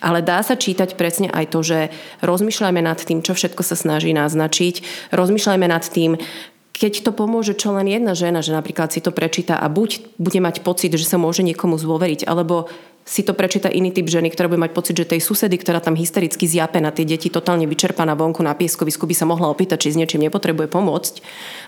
Ale 0.02 0.22
dá 0.22 0.42
sa 0.42 0.54
čítať 0.54 0.94
presne 0.94 1.30
aj 1.30 1.50
to, 1.50 1.62
že 1.62 1.78
rozmýšľajme 2.22 2.78
nad 2.82 2.98
tým, 2.98 3.22
čo 3.22 3.34
všetko 3.34 3.62
sa 3.66 3.74
snaží 3.74 4.14
naznačiť, 4.14 5.10
rozmýšľajme 5.10 5.66
nad 5.66 5.82
tým, 5.86 6.18
keď 6.74 7.06
to 7.06 7.10
pomôže 7.14 7.54
čo 7.54 7.70
len 7.70 7.86
jedna 7.86 8.18
žena, 8.18 8.42
že 8.42 8.50
napríklad 8.50 8.90
si 8.90 8.98
to 8.98 9.14
prečíta 9.14 9.54
a 9.54 9.70
buď 9.70 10.18
bude 10.18 10.42
mať 10.42 10.66
pocit, 10.66 10.90
že 10.90 11.06
sa 11.06 11.22
môže 11.22 11.46
niekomu 11.46 11.78
zvoveriť, 11.78 12.26
alebo 12.26 12.66
si 13.04 13.20
to 13.20 13.36
prečíta 13.36 13.68
iný 13.68 13.92
typ 13.92 14.08
ženy, 14.08 14.32
ktorá 14.32 14.48
bude 14.48 14.64
mať 14.64 14.72
pocit, 14.72 14.96
že 14.96 15.04
tej 15.04 15.20
susedy, 15.20 15.60
ktorá 15.60 15.84
tam 15.84 15.92
hystericky 15.92 16.48
zjape 16.48 16.80
na 16.80 16.88
tie 16.88 17.04
deti, 17.04 17.28
totálne 17.28 17.68
vyčerpaná 17.68 18.16
vonku 18.16 18.40
na 18.40 18.56
pieskovisku, 18.56 19.04
by 19.04 19.12
sa 19.12 19.28
mohla 19.28 19.52
opýtať, 19.52 19.84
či 19.84 19.92
s 19.92 20.00
niečím 20.00 20.24
nepotrebuje 20.24 20.72
pomôcť. 20.72 21.14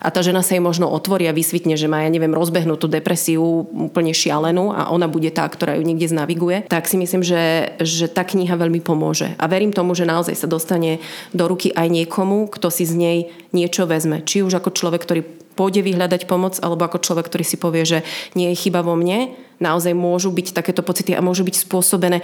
A 0.00 0.08
tá 0.08 0.24
žena 0.24 0.40
sa 0.40 0.56
jej 0.56 0.64
možno 0.64 0.88
otvorí 0.88 1.28
a 1.28 1.36
vysvitne, 1.36 1.76
že 1.76 1.92
má, 1.92 2.08
ja 2.08 2.10
neviem, 2.10 2.32
rozbehnutú 2.32 2.88
depresiu 2.88 3.68
úplne 3.68 4.16
šialenú 4.16 4.72
a 4.72 4.88
ona 4.88 5.12
bude 5.12 5.28
tá, 5.28 5.44
ktorá 5.44 5.76
ju 5.76 5.84
niekde 5.84 6.08
znaviguje. 6.08 6.64
Tak 6.72 6.88
si 6.88 6.96
myslím, 6.96 7.20
že, 7.20 7.76
že 7.84 8.08
tá 8.08 8.24
kniha 8.24 8.56
veľmi 8.56 8.80
pomôže. 8.80 9.36
A 9.36 9.44
verím 9.44 9.76
tomu, 9.76 9.92
že 9.92 10.08
naozaj 10.08 10.40
sa 10.40 10.48
dostane 10.48 11.04
do 11.36 11.44
ruky 11.44 11.68
aj 11.76 11.92
niekomu, 11.92 12.48
kto 12.48 12.72
si 12.72 12.88
z 12.88 12.96
nej 12.96 13.18
niečo 13.52 13.84
vezme. 13.84 14.24
Či 14.24 14.40
už 14.40 14.56
ako 14.56 14.72
človek, 14.72 15.04
ktorý 15.04 15.20
pôjde 15.56 15.80
vyhľadať 15.80 16.28
pomoc, 16.28 16.60
alebo 16.60 16.84
ako 16.84 17.00
človek, 17.00 17.32
ktorý 17.32 17.44
si 17.48 17.56
povie, 17.56 17.82
že 17.88 17.98
nie 18.36 18.52
je 18.52 18.68
chyba 18.68 18.84
vo 18.84 18.94
mne, 18.94 19.32
naozaj 19.58 19.96
môžu 19.96 20.28
byť 20.28 20.52
takéto 20.52 20.84
pocity 20.84 21.16
a 21.16 21.24
môžu 21.24 21.42
byť 21.48 21.64
spôsobené. 21.64 22.20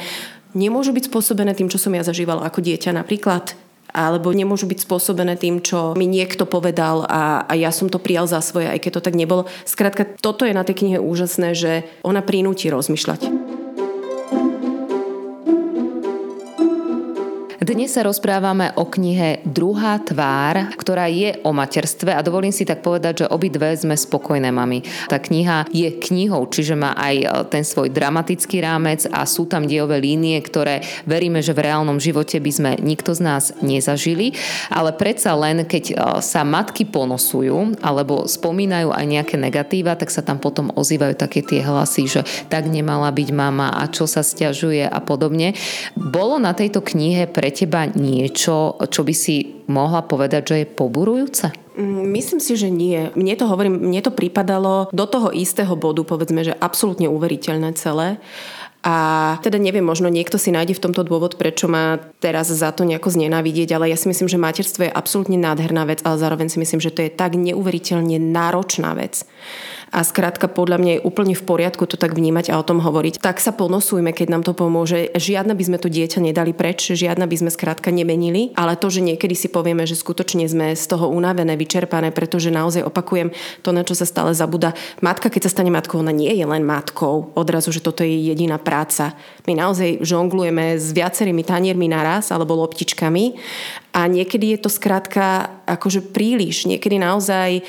Nemôžu 0.53 0.92
byť 0.92 1.09
spôsobené 1.09 1.57
tým, 1.57 1.73
čo 1.73 1.81
som 1.81 1.97
ja 1.97 2.05
zažívala 2.05 2.45
ako 2.45 2.61
dieťa 2.61 2.92
napríklad, 2.92 3.57
alebo 3.92 4.33
nemôžu 4.33 4.68
byť 4.68 4.85
spôsobené 4.85 5.37
tým, 5.37 5.61
čo 5.61 5.92
mi 5.97 6.09
niekto 6.09 6.49
povedal 6.49 7.05
a, 7.09 7.45
a 7.45 7.53
ja 7.57 7.68
som 7.73 7.92
to 7.92 8.01
prijal 8.01 8.25
za 8.25 8.40
svoje, 8.40 8.68
aj 8.68 8.81
keď 8.81 9.01
to 9.01 9.05
tak 9.09 9.16
nebolo. 9.16 9.49
Skrátka, 9.68 10.05
toto 10.05 10.49
je 10.49 10.57
na 10.57 10.64
tej 10.64 10.85
knihe 10.85 10.99
úžasné, 11.01 11.53
že 11.53 11.85
ona 12.05 12.25
prinúti 12.25 12.73
rozmýšľať. 12.73 13.62
Dnes 17.62 17.94
sa 17.94 18.03
rozprávame 18.03 18.75
o 18.75 18.90
knihe 18.90 19.38
Druhá 19.46 19.94
tvár, 20.03 20.75
ktorá 20.75 21.07
je 21.07 21.38
o 21.46 21.55
materstve 21.55 22.11
a 22.11 22.18
dovolím 22.18 22.51
si 22.51 22.66
tak 22.66 22.83
povedať, 22.83 23.22
že 23.22 23.31
obidve 23.31 23.70
sme 23.79 23.94
spokojné 23.94 24.51
mami. 24.51 24.83
Tá 25.07 25.22
kniha 25.22 25.70
je 25.70 25.87
knihou, 25.94 26.51
čiže 26.51 26.75
má 26.75 26.90
aj 26.98 27.16
e, 27.22 27.27
ten 27.55 27.62
svoj 27.62 27.94
dramatický 27.94 28.59
rámec 28.66 29.07
a 29.07 29.22
sú 29.31 29.46
tam 29.46 29.70
dielové 29.70 30.03
línie, 30.03 30.42
ktoré 30.42 30.83
veríme, 31.07 31.38
že 31.38 31.55
v 31.55 31.70
reálnom 31.70 32.03
živote 32.03 32.42
by 32.42 32.51
sme 32.51 32.70
nikto 32.83 33.14
z 33.14 33.22
nás 33.22 33.55
nezažili, 33.62 34.35
ale 34.66 34.90
predsa 34.98 35.31
len, 35.38 35.62
keď 35.62 35.85
e, 35.87 36.18
sa 36.18 36.42
matky 36.42 36.83
ponosujú 36.83 37.79
alebo 37.79 38.27
spomínajú 38.27 38.90
aj 38.90 39.07
nejaké 39.07 39.38
negatíva, 39.38 39.94
tak 39.94 40.11
sa 40.11 40.27
tam 40.27 40.42
potom 40.42 40.75
ozývajú 40.75 41.14
také 41.14 41.46
tie 41.46 41.62
hlasy, 41.62 42.11
že 42.11 42.27
tak 42.51 42.66
nemala 42.66 43.14
byť 43.14 43.29
mama 43.31 43.70
a 43.70 43.87
čo 43.87 44.11
sa 44.11 44.27
stiažuje 44.27 44.83
a 44.83 44.98
podobne. 44.98 45.55
Bolo 45.94 46.42
na 46.42 46.59
tejto 46.59 46.83
knihe 46.83 47.31
pre 47.31 47.52
teba 47.53 47.87
niečo, 47.87 48.81
čo 48.88 49.01
by 49.05 49.15
si 49.15 49.65
mohla 49.69 50.03
povedať, 50.03 50.43
že 50.49 50.57
je 50.65 50.73
poburujúce? 50.73 51.47
Mm, 51.77 52.12
myslím 52.12 52.41
si, 52.41 52.53
že 52.57 52.69
nie. 52.69 53.09
Mne 53.17 53.35
to 53.37 53.49
hovorím, 53.49 53.81
mne 53.81 54.01
to 54.05 54.12
pripadalo 54.12 54.93
do 54.93 55.05
toho 55.09 55.33
istého 55.33 55.73
bodu, 55.77 56.05
povedzme, 56.05 56.45
že 56.45 56.57
absolútne 56.57 57.09
uveriteľné 57.09 57.73
celé. 57.77 58.21
A 58.83 59.38
teda 59.47 59.62
neviem, 59.62 59.87
možno 59.87 60.11
niekto 60.11 60.43
si 60.43 60.51
nájde 60.51 60.75
v 60.75 60.85
tomto 60.91 61.07
dôvod, 61.07 61.38
prečo 61.38 61.71
má 61.71 62.03
teraz 62.19 62.51
za 62.51 62.75
to 62.75 62.83
nejako 62.83 63.15
znenávidieť, 63.15 63.79
ale 63.79 63.95
ja 63.95 63.97
si 63.97 64.11
myslím, 64.11 64.27
že 64.27 64.43
materstvo 64.43 64.91
je 64.91 64.91
absolútne 64.91 65.38
nádherná 65.38 65.87
vec, 65.87 66.03
ale 66.03 66.19
zároveň 66.19 66.51
si 66.51 66.59
myslím, 66.59 66.83
že 66.83 66.91
to 66.91 67.07
je 67.07 67.15
tak 67.15 67.38
neuveriteľne 67.38 68.19
náročná 68.19 68.99
vec 68.99 69.23
a 69.93 70.01
skrátka 70.01 70.49
podľa 70.49 70.81
mňa 70.81 70.93
je 70.97 71.05
úplne 71.05 71.37
v 71.37 71.45
poriadku 71.45 71.85
to 71.85 72.01
tak 72.01 72.17
vnímať 72.17 72.49
a 72.49 72.57
o 72.57 72.65
tom 72.65 72.81
hovoriť. 72.81 73.21
Tak 73.21 73.45
sa 73.45 73.53
ponosujme, 73.53 74.17
keď 74.17 74.33
nám 74.33 74.43
to 74.43 74.57
pomôže. 74.57 75.13
Žiadna 75.13 75.53
by 75.53 75.65
sme 75.69 75.79
to 75.79 75.93
dieťa 75.93 76.25
nedali 76.25 76.57
preč, 76.57 76.97
žiadna 76.97 77.29
by 77.29 77.37
sme 77.37 77.51
skrátka 77.53 77.93
nemenili, 77.93 78.57
ale 78.57 78.81
to, 78.81 78.89
že 78.89 79.05
niekedy 79.05 79.37
si 79.37 79.53
povieme, 79.53 79.85
že 79.85 80.01
skutočne 80.01 80.49
sme 80.49 80.73
z 80.73 80.85
toho 80.89 81.13
unavené, 81.13 81.53
vyčerpané, 81.61 82.09
pretože 82.09 82.49
naozaj 82.49 82.89
opakujem 82.89 83.37
to, 83.61 83.71
na 83.77 83.85
čo 83.85 83.93
sa 83.93 84.09
stále 84.09 84.33
zabúda. 84.33 84.73
Matka, 85.05 85.29
keď 85.29 85.47
sa 85.47 85.61
stane 85.61 85.69
matkou, 85.69 86.01
ona 86.01 86.11
nie 86.11 86.33
je 86.33 86.47
len 86.49 86.65
matkou, 86.65 87.29
odrazu, 87.37 87.69
že 87.69 87.85
toto 87.85 88.01
je 88.01 88.33
jediná 88.33 88.57
práca. 88.57 89.13
My 89.45 89.53
naozaj 89.53 90.01
žonglujeme 90.01 90.81
s 90.81 90.97
viacerými 90.97 91.45
taniermi 91.45 91.93
naraz 91.93 92.33
alebo 92.33 92.57
loptičkami 92.57 93.37
a 93.93 94.09
niekedy 94.09 94.57
je 94.57 94.59
to 94.65 94.71
skrátka 94.73 95.53
akože 95.69 96.17
príliš. 96.17 96.65
Niekedy 96.65 96.97
naozaj 96.97 97.61
e, 97.61 97.63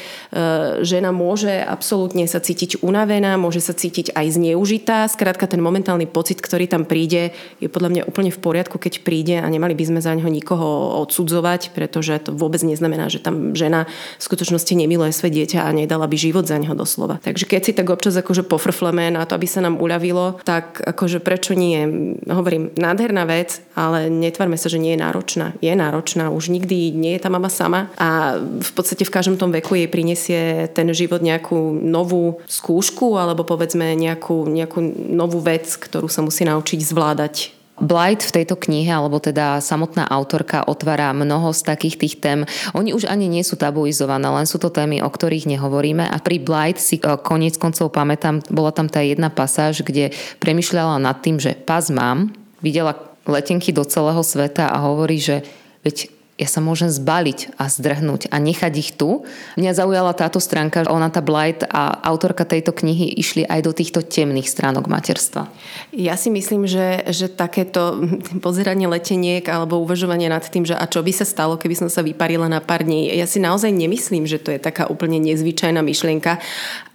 žena 0.80 1.12
môže 1.12 1.52
absolútne 1.52 2.24
sa 2.32 2.40
cítiť 2.40 2.80
unavená, 2.80 3.36
môže 3.36 3.60
sa 3.60 3.76
cítiť 3.76 4.16
aj 4.16 4.40
zneužitá. 4.40 5.04
Skrátka 5.12 5.52
ten 5.52 5.60
momentálny 5.60 6.08
pocit, 6.08 6.40
ktorý 6.40 6.72
tam 6.72 6.88
príde, 6.88 7.36
je 7.60 7.68
podľa 7.68 7.90
mňa 7.92 8.04
úplne 8.08 8.32
v 8.32 8.40
poriadku, 8.40 8.80
keď 8.80 9.04
príde 9.04 9.36
a 9.36 9.48
nemali 9.52 9.76
by 9.76 9.84
sme 9.84 10.00
za 10.00 10.16
neho 10.16 10.32
nikoho 10.32 11.04
odsudzovať, 11.04 11.76
pretože 11.76 12.16
to 12.24 12.32
vôbec 12.32 12.64
neznamená, 12.64 13.12
že 13.12 13.20
tam 13.20 13.52
žena 13.52 13.84
v 14.16 14.24
skutočnosti 14.24 14.72
nemiluje 14.80 15.12
svoje 15.12 15.44
dieťa 15.44 15.68
a 15.68 15.76
nedala 15.76 16.08
by 16.08 16.16
život 16.16 16.48
za 16.48 16.56
neho 16.56 16.72
doslova. 16.72 17.20
Takže 17.20 17.52
keď 17.52 17.62
si 17.68 17.76
tak 17.76 17.92
občas 17.92 18.16
akože 18.16 18.48
pofrfleme 18.48 19.12
na 19.12 19.28
to, 19.28 19.36
aby 19.36 19.48
sa 19.48 19.60
nám 19.60 19.76
uľavilo, 19.76 20.40
tak 20.48 20.80
akože 20.80 21.20
prečo 21.20 21.52
nie? 21.52 21.84
Hovorím, 22.32 22.72
nádherná 22.80 23.28
vec, 23.28 23.60
ale 23.76 24.08
netvarme 24.08 24.56
sa, 24.56 24.72
že 24.72 24.80
nie 24.80 24.96
je 24.96 25.04
náročná. 25.04 25.52
Je 25.60 25.76
náročná 25.76 26.12
náročná, 26.13 26.30
už 26.30 26.54
nikdy 26.54 26.93
nie 26.93 27.17
je 27.17 27.23
tá 27.26 27.30
mama 27.30 27.49
sama 27.49 27.89
a 27.97 28.38
v 28.38 28.71
podstate 28.78 29.06
v 29.06 29.13
každom 29.13 29.38
tom 29.38 29.49
veku 29.49 29.76
jej 29.76 29.89
prinesie 29.89 30.69
ten 30.71 30.88
život 30.93 31.21
nejakú 31.21 31.73
novú 31.82 32.41
skúšku 32.45 33.17
alebo 33.17 33.41
povedzme 33.43 33.97
nejakú, 33.97 34.45
nejakú 34.45 34.80
novú 35.10 35.41
vec, 35.41 35.65
ktorú 35.65 36.06
sa 36.08 36.21
musí 36.21 36.45
naučiť 36.45 36.80
zvládať 36.80 37.36
Blight 37.73 38.21
v 38.21 38.36
tejto 38.38 38.54
knihe, 38.54 38.93
alebo 38.93 39.17
teda 39.17 39.58
samotná 39.58 40.06
autorka 40.06 40.62
otvára 40.62 41.10
mnoho 41.10 41.49
z 41.58 41.65
takých 41.65 41.95
tých 41.97 42.15
tém. 42.21 42.39
Oni 42.78 42.93
už 42.93 43.10
ani 43.10 43.26
nie 43.26 43.41
sú 43.41 43.58
tabuizované, 43.58 44.30
len 44.30 44.45
sú 44.45 44.62
to 44.62 44.69
témy, 44.69 45.02
o 45.02 45.10
ktorých 45.10 45.49
nehovoríme. 45.49 46.06
A 46.06 46.21
pri 46.21 46.38
Blight 46.38 46.78
si 46.78 47.02
e, 47.02 47.17
koniec 47.17 47.58
koncov 47.58 47.89
pamätám, 47.89 48.45
bola 48.54 48.69
tam 48.69 48.86
tá 48.86 49.02
jedna 49.02 49.34
pasáž, 49.34 49.82
kde 49.82 50.13
premyšľala 50.38 51.02
nad 51.02 51.17
tým, 51.26 51.41
že 51.41 51.58
pas 51.58 51.89
mám, 51.89 52.30
videla 52.62 52.93
letenky 53.26 53.73
do 53.73 53.82
celého 53.88 54.21
sveta 54.21 54.69
a 54.69 54.78
hovorí, 54.86 55.17
že 55.17 55.41
Veď 55.84 56.10
ja 56.34 56.50
sa 56.50 56.65
môžem 56.65 56.89
zbaliť 56.89 57.62
a 57.62 57.69
zdrhnúť 57.69 58.34
a 58.34 58.41
nechať 58.41 58.74
ich 58.74 58.98
tu. 58.98 59.22
Mňa 59.54 59.78
zaujala 59.78 60.17
táto 60.17 60.41
stránka, 60.41 60.82
ona 60.89 61.13
tá 61.13 61.22
Blight 61.22 61.62
a 61.69 62.02
autorka 62.10 62.41
tejto 62.41 62.74
knihy 62.74 63.06
išli 63.22 63.46
aj 63.46 63.62
do 63.62 63.69
týchto 63.69 64.02
temných 64.02 64.50
stránok 64.50 64.89
materstva. 64.89 65.54
Ja 65.93 66.17
si 66.17 66.34
myslím, 66.34 66.65
že, 66.65 67.06
že 67.13 67.30
takéto 67.30 68.02
pozeranie 68.41 68.89
leteniek 68.89 69.46
alebo 69.46 69.78
uvažovanie 69.86 70.26
nad 70.26 70.41
tým, 70.41 70.65
že 70.65 70.74
a 70.74 70.89
čo 70.89 71.06
by 71.06 71.13
sa 71.13 71.26
stalo, 71.30 71.62
keby 71.62 71.78
som 71.78 71.89
sa 71.93 72.02
vyparila 72.02 72.50
na 72.50 72.65
pár 72.65 72.82
dní, 72.82 73.13
ja 73.13 73.30
si 73.30 73.38
naozaj 73.38 73.69
nemyslím, 73.69 74.26
že 74.26 74.41
to 74.41 74.50
je 74.50 74.58
taká 74.58 74.89
úplne 74.89 75.22
nezvyčajná 75.22 75.86
myšlienka 75.86 76.41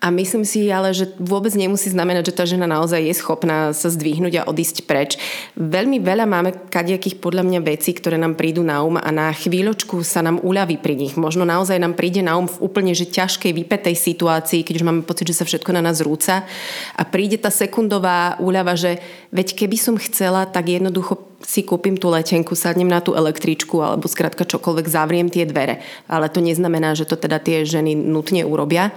a 0.02 0.06
myslím 0.10 0.42
si 0.42 0.66
ale, 0.66 0.90
že 0.90 1.14
vôbec 1.22 1.54
nemusí 1.54 1.94
znamenať, 1.94 2.34
že 2.34 2.36
tá 2.38 2.44
žena 2.46 2.66
naozaj 2.66 3.06
je 3.06 3.14
schopná 3.14 3.70
sa 3.70 3.86
zdvihnúť 3.86 4.42
a 4.42 4.46
odísť 4.50 4.82
preč. 4.86 5.14
Veľmi 5.54 6.02
veľa 6.02 6.26
máme 6.26 6.50
kadejakých 6.70 7.22
podľa 7.22 7.46
mňa 7.46 7.60
vecí, 7.62 7.94
ktoré 7.94 8.18
nám 8.18 8.34
prídu 8.34 8.66
na 8.66 8.82
um 8.82 8.98
a 8.98 9.10
na 9.14 9.27
chvíľočku 9.32 10.00
sa 10.04 10.20
nám 10.20 10.40
uľaví 10.42 10.78
pri 10.80 10.94
nich. 10.94 11.14
Možno 11.16 11.46
naozaj 11.48 11.80
nám 11.80 11.96
príde 11.98 12.20
na 12.20 12.36
um 12.36 12.46
v 12.48 12.60
úplne 12.64 12.92
že 12.92 13.08
ťažkej, 13.08 13.52
vypetej 13.52 13.96
situácii, 13.96 14.64
keď 14.64 14.74
už 14.80 14.86
máme 14.86 15.02
pocit, 15.06 15.28
že 15.28 15.38
sa 15.38 15.44
všetko 15.48 15.70
na 15.74 15.82
nás 15.84 16.00
rúca 16.04 16.46
a 16.94 17.02
príde 17.08 17.36
tá 17.38 17.52
sekundová 17.52 18.40
úľava, 18.40 18.74
že 18.74 18.98
veď 19.32 19.54
keby 19.54 19.76
som 19.76 19.94
chcela, 20.00 20.48
tak 20.48 20.72
jednoducho 20.72 21.28
si 21.38 21.62
kúpim 21.62 21.94
tú 21.94 22.10
letenku, 22.10 22.58
sadnem 22.58 22.90
na 22.90 22.98
tú 22.98 23.14
električku 23.14 23.78
alebo 23.78 24.10
skrátka 24.10 24.42
čokoľvek, 24.42 24.86
zavriem 24.90 25.30
tie 25.30 25.46
dvere. 25.46 25.78
Ale 26.10 26.26
to 26.26 26.42
neznamená, 26.42 26.98
že 26.98 27.06
to 27.06 27.14
teda 27.14 27.38
tie 27.38 27.62
ženy 27.62 27.94
nutne 27.94 28.42
urobia. 28.42 28.90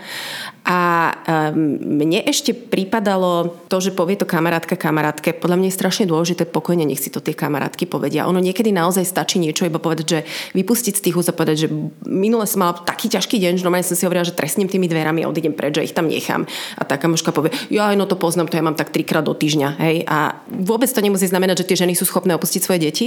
A 0.61 1.13
mne 1.57 2.21
ešte 2.21 2.53
prípadalo 2.53 3.49
to, 3.65 3.81
že 3.81 3.93
povie 3.97 4.13
to 4.13 4.29
kamarátka 4.29 4.77
kamarátke. 4.77 5.33
Podľa 5.33 5.57
mňa 5.57 5.67
je 5.73 5.77
strašne 5.77 6.05
dôležité 6.05 6.45
pokojne, 6.45 6.85
nech 6.85 7.01
si 7.01 7.09
to 7.09 7.17
tie 7.17 7.33
kamarátky 7.33 7.89
povedia. 7.89 8.29
Ono 8.29 8.37
niekedy 8.37 8.69
naozaj 8.69 9.01
stačí 9.05 9.41
niečo 9.41 9.65
iba 9.65 9.81
povedať, 9.81 10.05
že 10.05 10.19
vypustiť 10.53 10.93
z 10.97 11.01
tých 11.01 11.17
a 11.17 11.33
povedať, 11.33 11.65
že 11.65 11.67
minule 12.05 12.45
som 12.45 12.61
mala 12.61 12.77
taký 12.77 13.09
ťažký 13.09 13.41
deň, 13.41 13.57
že 13.57 13.65
normálne 13.65 13.85
som 13.89 13.97
si 13.97 14.05
hovorila, 14.05 14.25
že 14.25 14.37
trestnem 14.37 14.69
tými 14.69 14.85
dverami 14.85 15.25
a 15.25 15.29
odídem 15.33 15.53
preč, 15.53 15.81
že 15.81 15.85
ich 15.89 15.97
tam 15.97 16.05
nechám. 16.05 16.45
A 16.77 16.85
tá 16.85 17.01
kamoška 17.01 17.33
povie, 17.33 17.53
ja 17.73 17.89
no 17.97 18.05
to 18.05 18.13
poznám, 18.13 18.49
to 18.49 18.57
ja 18.57 18.65
mám 18.65 18.77
tak 18.77 18.93
trikrát 18.93 19.25
do 19.25 19.33
týždňa. 19.33 19.69
Hej? 19.81 20.05
A 20.05 20.37
vôbec 20.45 20.93
to 20.93 21.01
nemusí 21.01 21.25
znamenať, 21.25 21.65
že 21.65 21.73
tie 21.73 21.81
ženy 21.85 21.97
sú 21.97 22.05
schopné 22.05 22.30
opustiť 22.35 22.61
svoje 22.61 22.79
deti, 22.83 23.05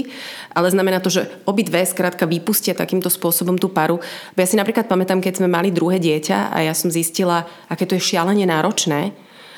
ale 0.53 0.73
znamená 0.73 1.01
to, 1.01 1.13
že 1.13 1.29
obidve 1.45 1.85
skrátka 1.85 2.25
vypustia 2.25 2.77
takýmto 2.77 3.09
spôsobom 3.09 3.57
tú 3.61 3.71
paru. 3.71 4.01
Ja 4.35 4.47
si 4.49 4.57
napríklad 4.57 4.89
pamätám, 4.89 5.21
keď 5.21 5.43
sme 5.43 5.49
mali 5.49 5.75
druhé 5.75 6.01
dieťa 6.01 6.53
a 6.53 6.65
ja 6.65 6.73
som 6.73 6.93
zistila, 6.93 7.49
aké 7.69 7.85
to 7.85 7.97
je 7.97 8.03
šialene 8.03 8.45
náročné, 8.45 9.13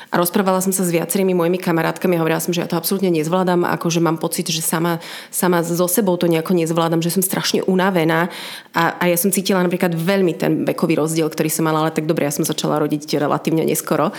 a 0.07 0.15
rozprávala 0.15 0.63
som 0.63 0.71
sa 0.71 0.87
s 0.87 0.91
viacerými 0.95 1.35
mojimi 1.35 1.59
kamarátkami 1.59 2.15
a 2.15 2.23
hovorila 2.23 2.39
som, 2.39 2.55
že 2.55 2.63
ja 2.63 2.69
to 2.69 2.79
absolútne 2.79 3.11
nezvládam, 3.11 3.67
ako 3.67 3.91
že 3.91 3.99
mám 3.99 4.15
pocit, 4.15 4.47
že 4.47 4.63
sama, 4.63 5.03
sama 5.27 5.59
so 5.67 5.85
sebou 5.85 6.15
to 6.15 6.31
nejako 6.31 6.55
nezvládam, 6.55 7.03
že 7.03 7.11
som 7.11 7.19
strašne 7.19 7.59
unavená 7.67 8.31
a, 8.71 8.95
a 8.97 9.03
ja 9.11 9.17
som 9.19 9.35
cítila 9.35 9.59
napríklad 9.59 9.91
veľmi 9.91 10.33
ten 10.39 10.63
vekový 10.63 10.95
rozdiel, 10.95 11.27
ktorý 11.27 11.51
som 11.51 11.67
mala, 11.67 11.83
ale 11.83 11.91
tak 11.91 12.07
dobre, 12.07 12.23
ja 12.23 12.31
som 12.31 12.47
začala 12.47 12.79
rodiť 12.79 13.19
relatívne 13.19 13.67
neskoro. 13.67 14.15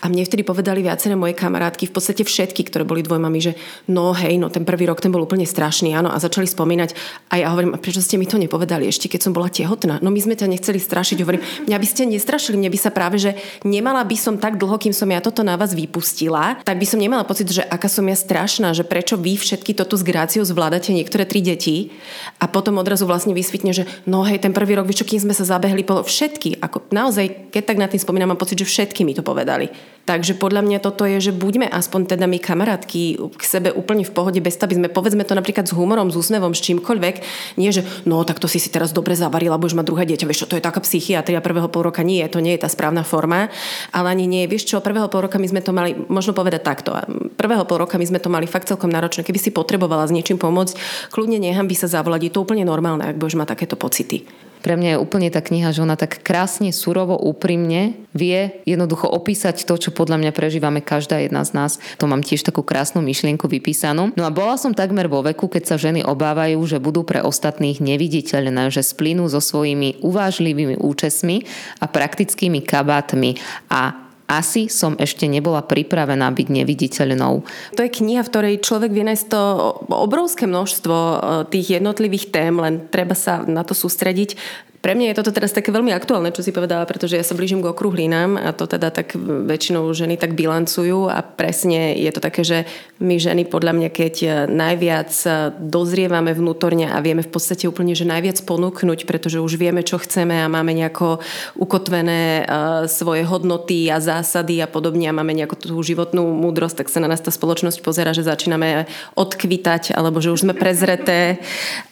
A 0.00 0.04
mne 0.12 0.28
vtedy 0.28 0.44
povedali 0.44 0.84
viaceré 0.84 1.16
moje 1.16 1.32
kamarátky, 1.32 1.88
v 1.88 1.94
podstate 1.96 2.20
všetky, 2.20 2.68
ktoré 2.68 2.84
boli 2.84 3.00
dvojmami, 3.00 3.38
že 3.40 3.56
no 3.88 4.12
hej, 4.12 4.36
no 4.36 4.52
ten 4.52 4.68
prvý 4.68 4.84
rok 4.84 5.00
ten 5.00 5.08
bol 5.08 5.24
úplne 5.24 5.48
strašný, 5.48 5.96
áno, 5.96 6.12
a 6.12 6.20
začali 6.20 6.44
spomínať. 6.44 6.92
A 7.32 7.40
ja 7.40 7.48
hovorím, 7.48 7.72
a 7.72 7.80
prečo 7.80 8.04
ste 8.04 8.20
mi 8.20 8.28
to 8.28 8.36
nepovedali 8.36 8.84
ešte, 8.84 9.08
keď 9.08 9.30
som 9.30 9.32
bola 9.32 9.48
tehotná? 9.48 10.02
No 10.04 10.12
my 10.12 10.20
sme 10.20 10.36
ťa 10.36 10.52
nechceli 10.52 10.76
strašiť, 10.76 11.16
hovorím, 11.24 11.42
mňa 11.64 11.76
by 11.80 11.86
ste 11.88 12.02
nestrašili, 12.04 12.60
mne 12.60 12.68
by 12.68 12.78
sa 12.78 12.90
práve, 12.92 13.16
že 13.16 13.32
nemala 13.64 14.04
by 14.04 14.16
som 14.18 14.36
tak 14.36 14.60
dlho, 14.60 14.76
kým 14.76 14.92
som 14.92 15.08
ja 15.08 15.22
to 15.22 15.29
toto 15.30 15.46
na 15.46 15.54
vás 15.54 15.70
vypustila, 15.70 16.58
tak 16.66 16.82
by 16.82 16.86
som 16.90 16.98
nemala 16.98 17.22
pocit, 17.22 17.46
že 17.46 17.62
aká 17.62 17.86
som 17.86 18.02
ja 18.10 18.18
strašná, 18.18 18.74
že 18.74 18.82
prečo 18.82 19.14
vy 19.14 19.38
všetky 19.38 19.78
toto 19.78 19.94
s 19.94 20.02
gráciou 20.02 20.42
zvládate 20.42 20.90
niektoré 20.90 21.22
tri 21.22 21.38
deti 21.38 21.94
a 22.42 22.50
potom 22.50 22.82
odrazu 22.82 23.06
vlastne 23.06 23.30
vysvetne, 23.30 23.70
že 23.70 23.86
no 24.10 24.26
hej, 24.26 24.42
ten 24.42 24.50
prvý 24.50 24.74
rok, 24.74 24.90
vieš 24.90 25.06
čo, 25.06 25.14
kým 25.14 25.22
sme 25.22 25.34
sa 25.38 25.46
zabehli, 25.46 25.86
po 25.86 26.02
všetky, 26.02 26.58
ako 26.58 26.90
naozaj, 26.90 27.54
keď 27.54 27.62
tak 27.62 27.78
na 27.78 27.86
tým 27.86 28.02
spomínam, 28.02 28.34
mám 28.34 28.42
pocit, 28.42 28.58
že 28.58 28.66
všetky 28.66 29.06
mi 29.06 29.14
to 29.14 29.22
povedali. 29.22 29.70
Takže 30.10 30.34
podľa 30.34 30.66
mňa 30.66 30.78
toto 30.82 31.06
je, 31.06 31.22
že 31.22 31.30
buďme 31.30 31.70
aspoň 31.70 32.16
teda 32.16 32.26
my 32.26 32.42
kamarátky 32.42 33.20
k 33.30 33.42
sebe 33.46 33.70
úplne 33.70 34.02
v 34.02 34.10
pohode, 34.10 34.42
bez 34.42 34.58
aby 34.58 34.74
sme 34.74 34.88
povedzme 34.90 35.22
to 35.22 35.38
napríklad 35.38 35.70
s 35.70 35.76
humorom, 35.76 36.10
s 36.10 36.18
úsmevom, 36.18 36.50
s 36.50 36.64
čímkoľvek. 36.66 37.14
Nie, 37.60 37.70
že 37.70 37.86
no 38.08 38.26
tak 38.26 38.42
to 38.42 38.50
si 38.50 38.58
si 38.58 38.74
teraz 38.74 38.90
dobre 38.90 39.14
zavarila, 39.14 39.60
budeš 39.60 39.78
mať 39.78 39.86
druhé 39.86 40.04
dieťa, 40.10 40.26
vieš 40.26 40.44
čo, 40.44 40.50
to 40.50 40.58
je 40.58 40.66
taká 40.66 40.82
psychiatria 40.82 41.38
prvého 41.38 41.70
pol 41.70 41.86
roka. 41.86 42.02
Nie, 42.02 42.26
to 42.26 42.42
nie 42.42 42.58
je 42.58 42.64
tá 42.64 42.68
správna 42.72 43.06
forma, 43.06 43.54
ale 43.94 44.06
ani 44.10 44.26
nie. 44.26 44.50
Vieš 44.50 44.74
čo, 44.74 44.82
prvého 44.82 45.06
pol 45.06 45.19
roka 45.24 45.36
my 45.38 45.48
sme 45.48 45.60
to 45.60 45.72
mali, 45.72 45.96
možno 46.08 46.32
povedať 46.32 46.60
takto, 46.64 46.96
prvého 47.36 47.64
pol 47.64 47.84
roka 47.84 47.96
my 47.96 48.06
sme 48.06 48.20
to 48.20 48.32
mali 48.32 48.44
fakt 48.48 48.68
celkom 48.68 48.92
náročné. 48.92 49.24
Keby 49.24 49.40
si 49.40 49.50
potrebovala 49.54 50.08
s 50.08 50.14
niečím 50.14 50.36
pomôcť, 50.36 51.08
kľudne 51.12 51.40
nechám 51.40 51.68
by 51.68 51.76
sa 51.76 51.88
zavolať. 51.88 52.28
Je 52.28 52.32
to 52.32 52.42
úplne 52.44 52.64
normálne, 52.68 53.04
ak 53.04 53.20
budeš 53.20 53.40
mať 53.40 53.56
takéto 53.56 53.76
pocity. 53.80 54.24
Pre 54.60 54.76
mňa 54.76 54.96
je 54.96 55.02
úplne 55.02 55.32
tá 55.32 55.40
kniha, 55.40 55.72
že 55.72 55.80
ona 55.80 55.96
tak 55.96 56.20
krásne, 56.20 56.68
surovo, 56.68 57.16
úprimne 57.16 57.96
vie 58.12 58.60
jednoducho 58.68 59.08
opísať 59.08 59.64
to, 59.64 59.80
čo 59.80 59.90
podľa 59.96 60.20
mňa 60.20 60.36
prežívame 60.36 60.84
každá 60.84 61.16
jedna 61.24 61.40
z 61.48 61.56
nás. 61.56 61.72
To 61.96 62.04
mám 62.04 62.20
tiež 62.20 62.44
takú 62.44 62.60
krásnu 62.60 63.00
myšlienku 63.00 63.48
vypísanú. 63.48 64.12
No 64.20 64.28
a 64.28 64.34
bola 64.34 64.60
som 64.60 64.76
takmer 64.76 65.08
vo 65.08 65.24
veku, 65.24 65.48
keď 65.48 65.64
sa 65.64 65.76
ženy 65.80 66.04
obávajú, 66.04 66.60
že 66.68 66.76
budú 66.76 67.08
pre 67.08 67.24
ostatných 67.24 67.80
neviditeľné, 67.80 68.68
že 68.68 68.84
splynú 68.84 69.32
so 69.32 69.40
svojimi 69.40 70.04
uvážlivými 70.04 70.76
účesmi 70.76 71.48
a 71.80 71.88
praktickými 71.88 72.60
kabátmi 72.60 73.40
a 73.72 74.09
asi 74.30 74.70
som 74.70 74.94
ešte 74.94 75.26
nebola 75.26 75.66
pripravená 75.66 76.30
byť 76.30 76.48
neviditeľnou. 76.62 77.34
To 77.74 77.80
je 77.82 77.90
kniha, 77.90 78.22
v 78.22 78.30
ktorej 78.30 78.62
človek 78.62 78.94
vie 78.94 79.02
nájsť 79.02 79.26
to 79.26 79.42
obrovské 79.90 80.46
množstvo 80.46 80.94
e, 80.94 81.16
tých 81.50 81.82
jednotlivých 81.82 82.30
tém, 82.30 82.54
len 82.54 82.86
treba 82.86 83.18
sa 83.18 83.42
na 83.42 83.66
to 83.66 83.74
sústrediť. 83.74 84.38
Pre 84.80 84.96
mňa 84.96 85.12
je 85.12 85.18
toto 85.20 85.36
teraz 85.36 85.52
také 85.52 85.68
veľmi 85.76 85.92
aktuálne, 85.92 86.32
čo 86.32 86.40
si 86.40 86.56
povedala, 86.56 86.88
pretože 86.88 87.12
ja 87.12 87.20
sa 87.20 87.36
blížim 87.36 87.60
k 87.60 87.68
okruhlinám 87.68 88.40
a 88.40 88.56
to 88.56 88.64
teda 88.64 88.88
tak 88.88 89.12
väčšinou 89.20 89.84
ženy 89.92 90.16
tak 90.16 90.32
bilancujú 90.32 91.04
a 91.04 91.20
presne 91.20 91.92
je 92.00 92.08
to 92.08 92.24
také, 92.24 92.40
že 92.40 92.58
my 92.96 93.20
ženy 93.20 93.44
podľa 93.44 93.76
mňa, 93.76 93.88
keď 93.92 94.14
najviac 94.48 95.12
dozrievame 95.60 96.32
vnútorne 96.32 96.88
a 96.88 96.96
vieme 97.04 97.20
v 97.20 97.28
podstate 97.28 97.68
úplne, 97.68 97.92
že 97.92 98.08
najviac 98.08 98.40
ponúknuť, 98.40 99.04
pretože 99.04 99.44
už 99.44 99.60
vieme, 99.60 99.84
čo 99.84 100.00
chceme 100.00 100.40
a 100.40 100.48
máme 100.48 100.72
nejako 100.72 101.20
ukotvené 101.60 102.48
svoje 102.88 103.28
hodnoty 103.28 103.92
a 103.92 104.00
zásady 104.00 104.64
a 104.64 104.68
podobne 104.68 105.12
a 105.12 105.16
máme 105.16 105.36
nejakú 105.36 105.60
tú 105.60 105.76
životnú 105.84 106.24
múdrosť, 106.24 106.80
tak 106.80 106.88
sa 106.88 107.04
na 107.04 107.12
nás 107.12 107.20
tá 107.20 107.28
spoločnosť 107.28 107.84
pozera, 107.84 108.16
že 108.16 108.24
začíname 108.24 108.88
odkvitať 109.12 109.92
alebo 109.92 110.24
že 110.24 110.32
už 110.32 110.48
sme 110.48 110.56
prezreté 110.56 111.36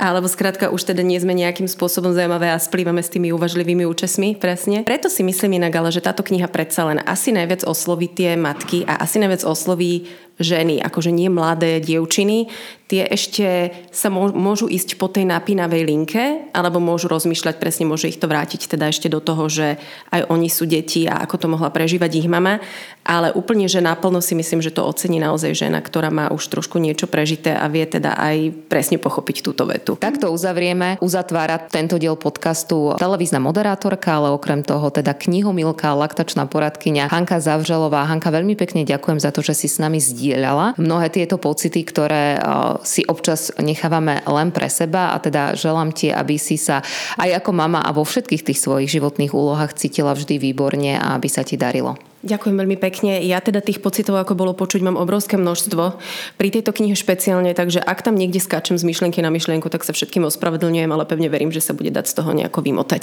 alebo 0.01 0.25
skrátka 0.25 0.73
už 0.73 0.89
teda 0.89 1.05
nie 1.05 1.21
sme 1.21 1.37
nejakým 1.37 1.69
spôsobom 1.69 2.17
zaujímavé 2.17 2.49
a 2.49 2.57
vplývame 2.79 3.03
s 3.03 3.11
tými 3.11 3.35
uvažlivými 3.35 3.83
účesmi, 3.91 4.39
presne. 4.39 4.87
Preto 4.87 5.11
si 5.11 5.27
myslím 5.27 5.59
inak, 5.59 5.75
ale 5.83 5.91
že 5.91 5.99
táto 5.99 6.23
kniha 6.23 6.47
predsa 6.47 6.87
len 6.87 7.03
asi 7.03 7.35
najviac 7.35 7.67
osloví 7.67 8.07
tie 8.07 8.39
matky 8.39 8.87
a 8.87 9.03
asi 9.03 9.19
najviac 9.19 9.43
osloví 9.43 10.07
ženy, 10.39 10.83
akože 10.83 11.11
nie 11.11 11.29
mladé 11.31 11.83
dievčiny, 11.83 12.49
tie 12.89 13.05
ešte 13.05 13.71
sa 13.93 14.09
môžu 14.09 14.65
ísť 14.65 14.97
po 14.97 15.13
tej 15.13 15.29
napínavej 15.29 15.85
linke, 15.85 16.49
alebo 16.57 16.81
môžu 16.81 17.13
rozmýšľať, 17.13 17.61
presne 17.61 17.85
môže 17.85 18.09
ich 18.09 18.17
to 18.17 18.25
vrátiť 18.25 18.65
teda 18.65 18.89
ešte 18.89 19.13
do 19.13 19.21
toho, 19.21 19.45
že 19.53 19.77
aj 20.09 20.33
oni 20.33 20.49
sú 20.49 20.65
deti 20.65 21.05
a 21.05 21.21
ako 21.21 21.37
to 21.37 21.47
mohla 21.53 21.69
prežívať 21.69 22.25
ich 22.25 22.29
mama. 22.33 22.65
Ale 23.05 23.33
úplne, 23.33 23.69
že 23.69 23.81
naplno 23.81 24.21
si 24.21 24.37
myslím, 24.37 24.61
že 24.61 24.73
to 24.73 24.85
ocení 24.85 25.17
naozaj 25.17 25.57
žena, 25.57 25.81
ktorá 25.81 26.13
má 26.13 26.29
už 26.29 26.49
trošku 26.49 26.77
niečo 26.77 27.09
prežité 27.09 27.57
a 27.57 27.65
vie 27.69 27.85
teda 27.89 28.17
aj 28.17 28.69
presne 28.69 29.01
pochopiť 29.01 29.45
túto 29.45 29.65
vetu. 29.65 29.97
Takto 29.97 30.29
uzavrieme, 30.29 31.01
uzatvára 31.01 31.57
tento 31.69 31.97
diel 31.97 32.21
podcastu 32.21 32.97
televízna 33.01 33.41
moderátorka, 33.41 34.21
ale 34.21 34.33
okrem 34.33 34.61
toho 34.61 34.93
teda 34.93 35.17
knihomilka, 35.17 35.97
laktačná 35.97 36.49
poradkyňa 36.49 37.09
Hanka 37.09 37.41
Zavželová. 37.41 38.05
Hanka, 38.09 38.29
veľmi 38.29 38.57
pekne 38.61 38.85
ďakujem 38.85 39.21
za 39.21 39.33
to, 39.33 39.41
že 39.41 39.57
si 39.57 39.73
s 39.73 39.81
nami 39.81 40.01
zdieľala 40.29 40.77
mnohé 40.77 41.09
tieto 41.09 41.41
pocity, 41.41 41.81
ktoré 41.89 42.37
si 42.85 43.01
občas 43.09 43.49
nechávame 43.57 44.21
len 44.29 44.53
pre 44.53 44.69
seba 44.69 45.17
a 45.17 45.17
teda 45.17 45.57
želám 45.57 45.97
ti, 45.97 46.13
aby 46.13 46.37
si 46.37 46.61
sa 46.61 46.85
aj 47.17 47.41
ako 47.41 47.57
mama 47.57 47.81
a 47.81 47.97
vo 47.97 48.05
všetkých 48.05 48.45
tých 48.53 48.61
svojich 48.61 49.01
životných 49.01 49.33
úlohách 49.33 49.73
cítila 49.73 50.13
vždy 50.13 50.37
výborne 50.37 51.01
a 51.01 51.17
aby 51.17 51.33
sa 51.33 51.41
ti 51.41 51.57
darilo. 51.57 51.97
Ďakujem 52.19 52.57
veľmi 52.59 52.77
pekne. 52.77 53.23
Ja 53.25 53.39
teda 53.39 53.63
tých 53.63 53.79
pocitov, 53.79 54.19
ako 54.19 54.35
bolo 54.35 54.53
počuť, 54.53 54.83
mám 54.83 54.99
obrovské 54.99 55.39
množstvo. 55.39 55.97
Pri 56.35 56.49
tejto 56.51 56.75
knihe 56.75 56.99
špeciálne, 56.99 57.55
takže 57.55 57.79
ak 57.79 58.03
tam 58.03 58.19
niekde 58.19 58.43
skáčem 58.43 58.75
z 58.75 58.85
myšlienky 58.85 59.23
na 59.23 59.31
myšlienku, 59.31 59.71
tak 59.71 59.87
sa 59.87 59.95
všetkým 59.95 60.27
ospravedlňujem, 60.27 60.91
ale 60.91 61.07
pevne 61.07 61.31
verím, 61.31 61.55
že 61.55 61.63
sa 61.63 61.79
bude 61.79 61.95
dať 61.95 62.11
z 62.11 62.17
toho 62.19 62.35
nejako 62.35 62.61
vymotať. 62.67 63.03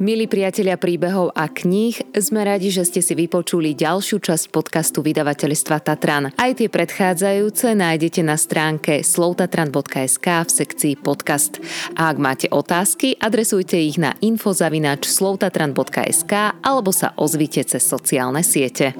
Milí 0.00 0.24
priatelia 0.24 0.80
príbehov 0.80 1.36
a 1.36 1.44
kníh, 1.52 1.92
sme 2.16 2.40
radi, 2.40 2.72
že 2.72 2.88
ste 2.88 3.04
si 3.04 3.12
vypočuli 3.12 3.76
ďalšiu 3.76 4.16
časť 4.16 4.48
podcastu 4.48 5.04
vydavateľstva 5.04 5.76
Tatran. 5.76 6.32
Aj 6.40 6.52
tie 6.56 6.72
predchádzajúce 6.72 7.76
nájdete 7.76 8.24
na 8.24 8.40
stránke 8.40 9.04
slovtatran.sk 9.04 10.24
v 10.24 10.48
sekcii 10.48 10.94
podcast. 11.04 11.60
A 12.00 12.08
ak 12.08 12.16
máte 12.16 12.48
otázky, 12.48 13.12
adresujte 13.20 13.76
ich 13.76 14.00
na 14.00 14.16
infozavinač 14.24 15.04
slovtatran.sk 15.04 16.32
alebo 16.64 16.96
sa 16.96 17.12
ozvite 17.20 17.60
cez 17.68 17.84
sociálne 17.84 18.40
siete. 18.40 18.96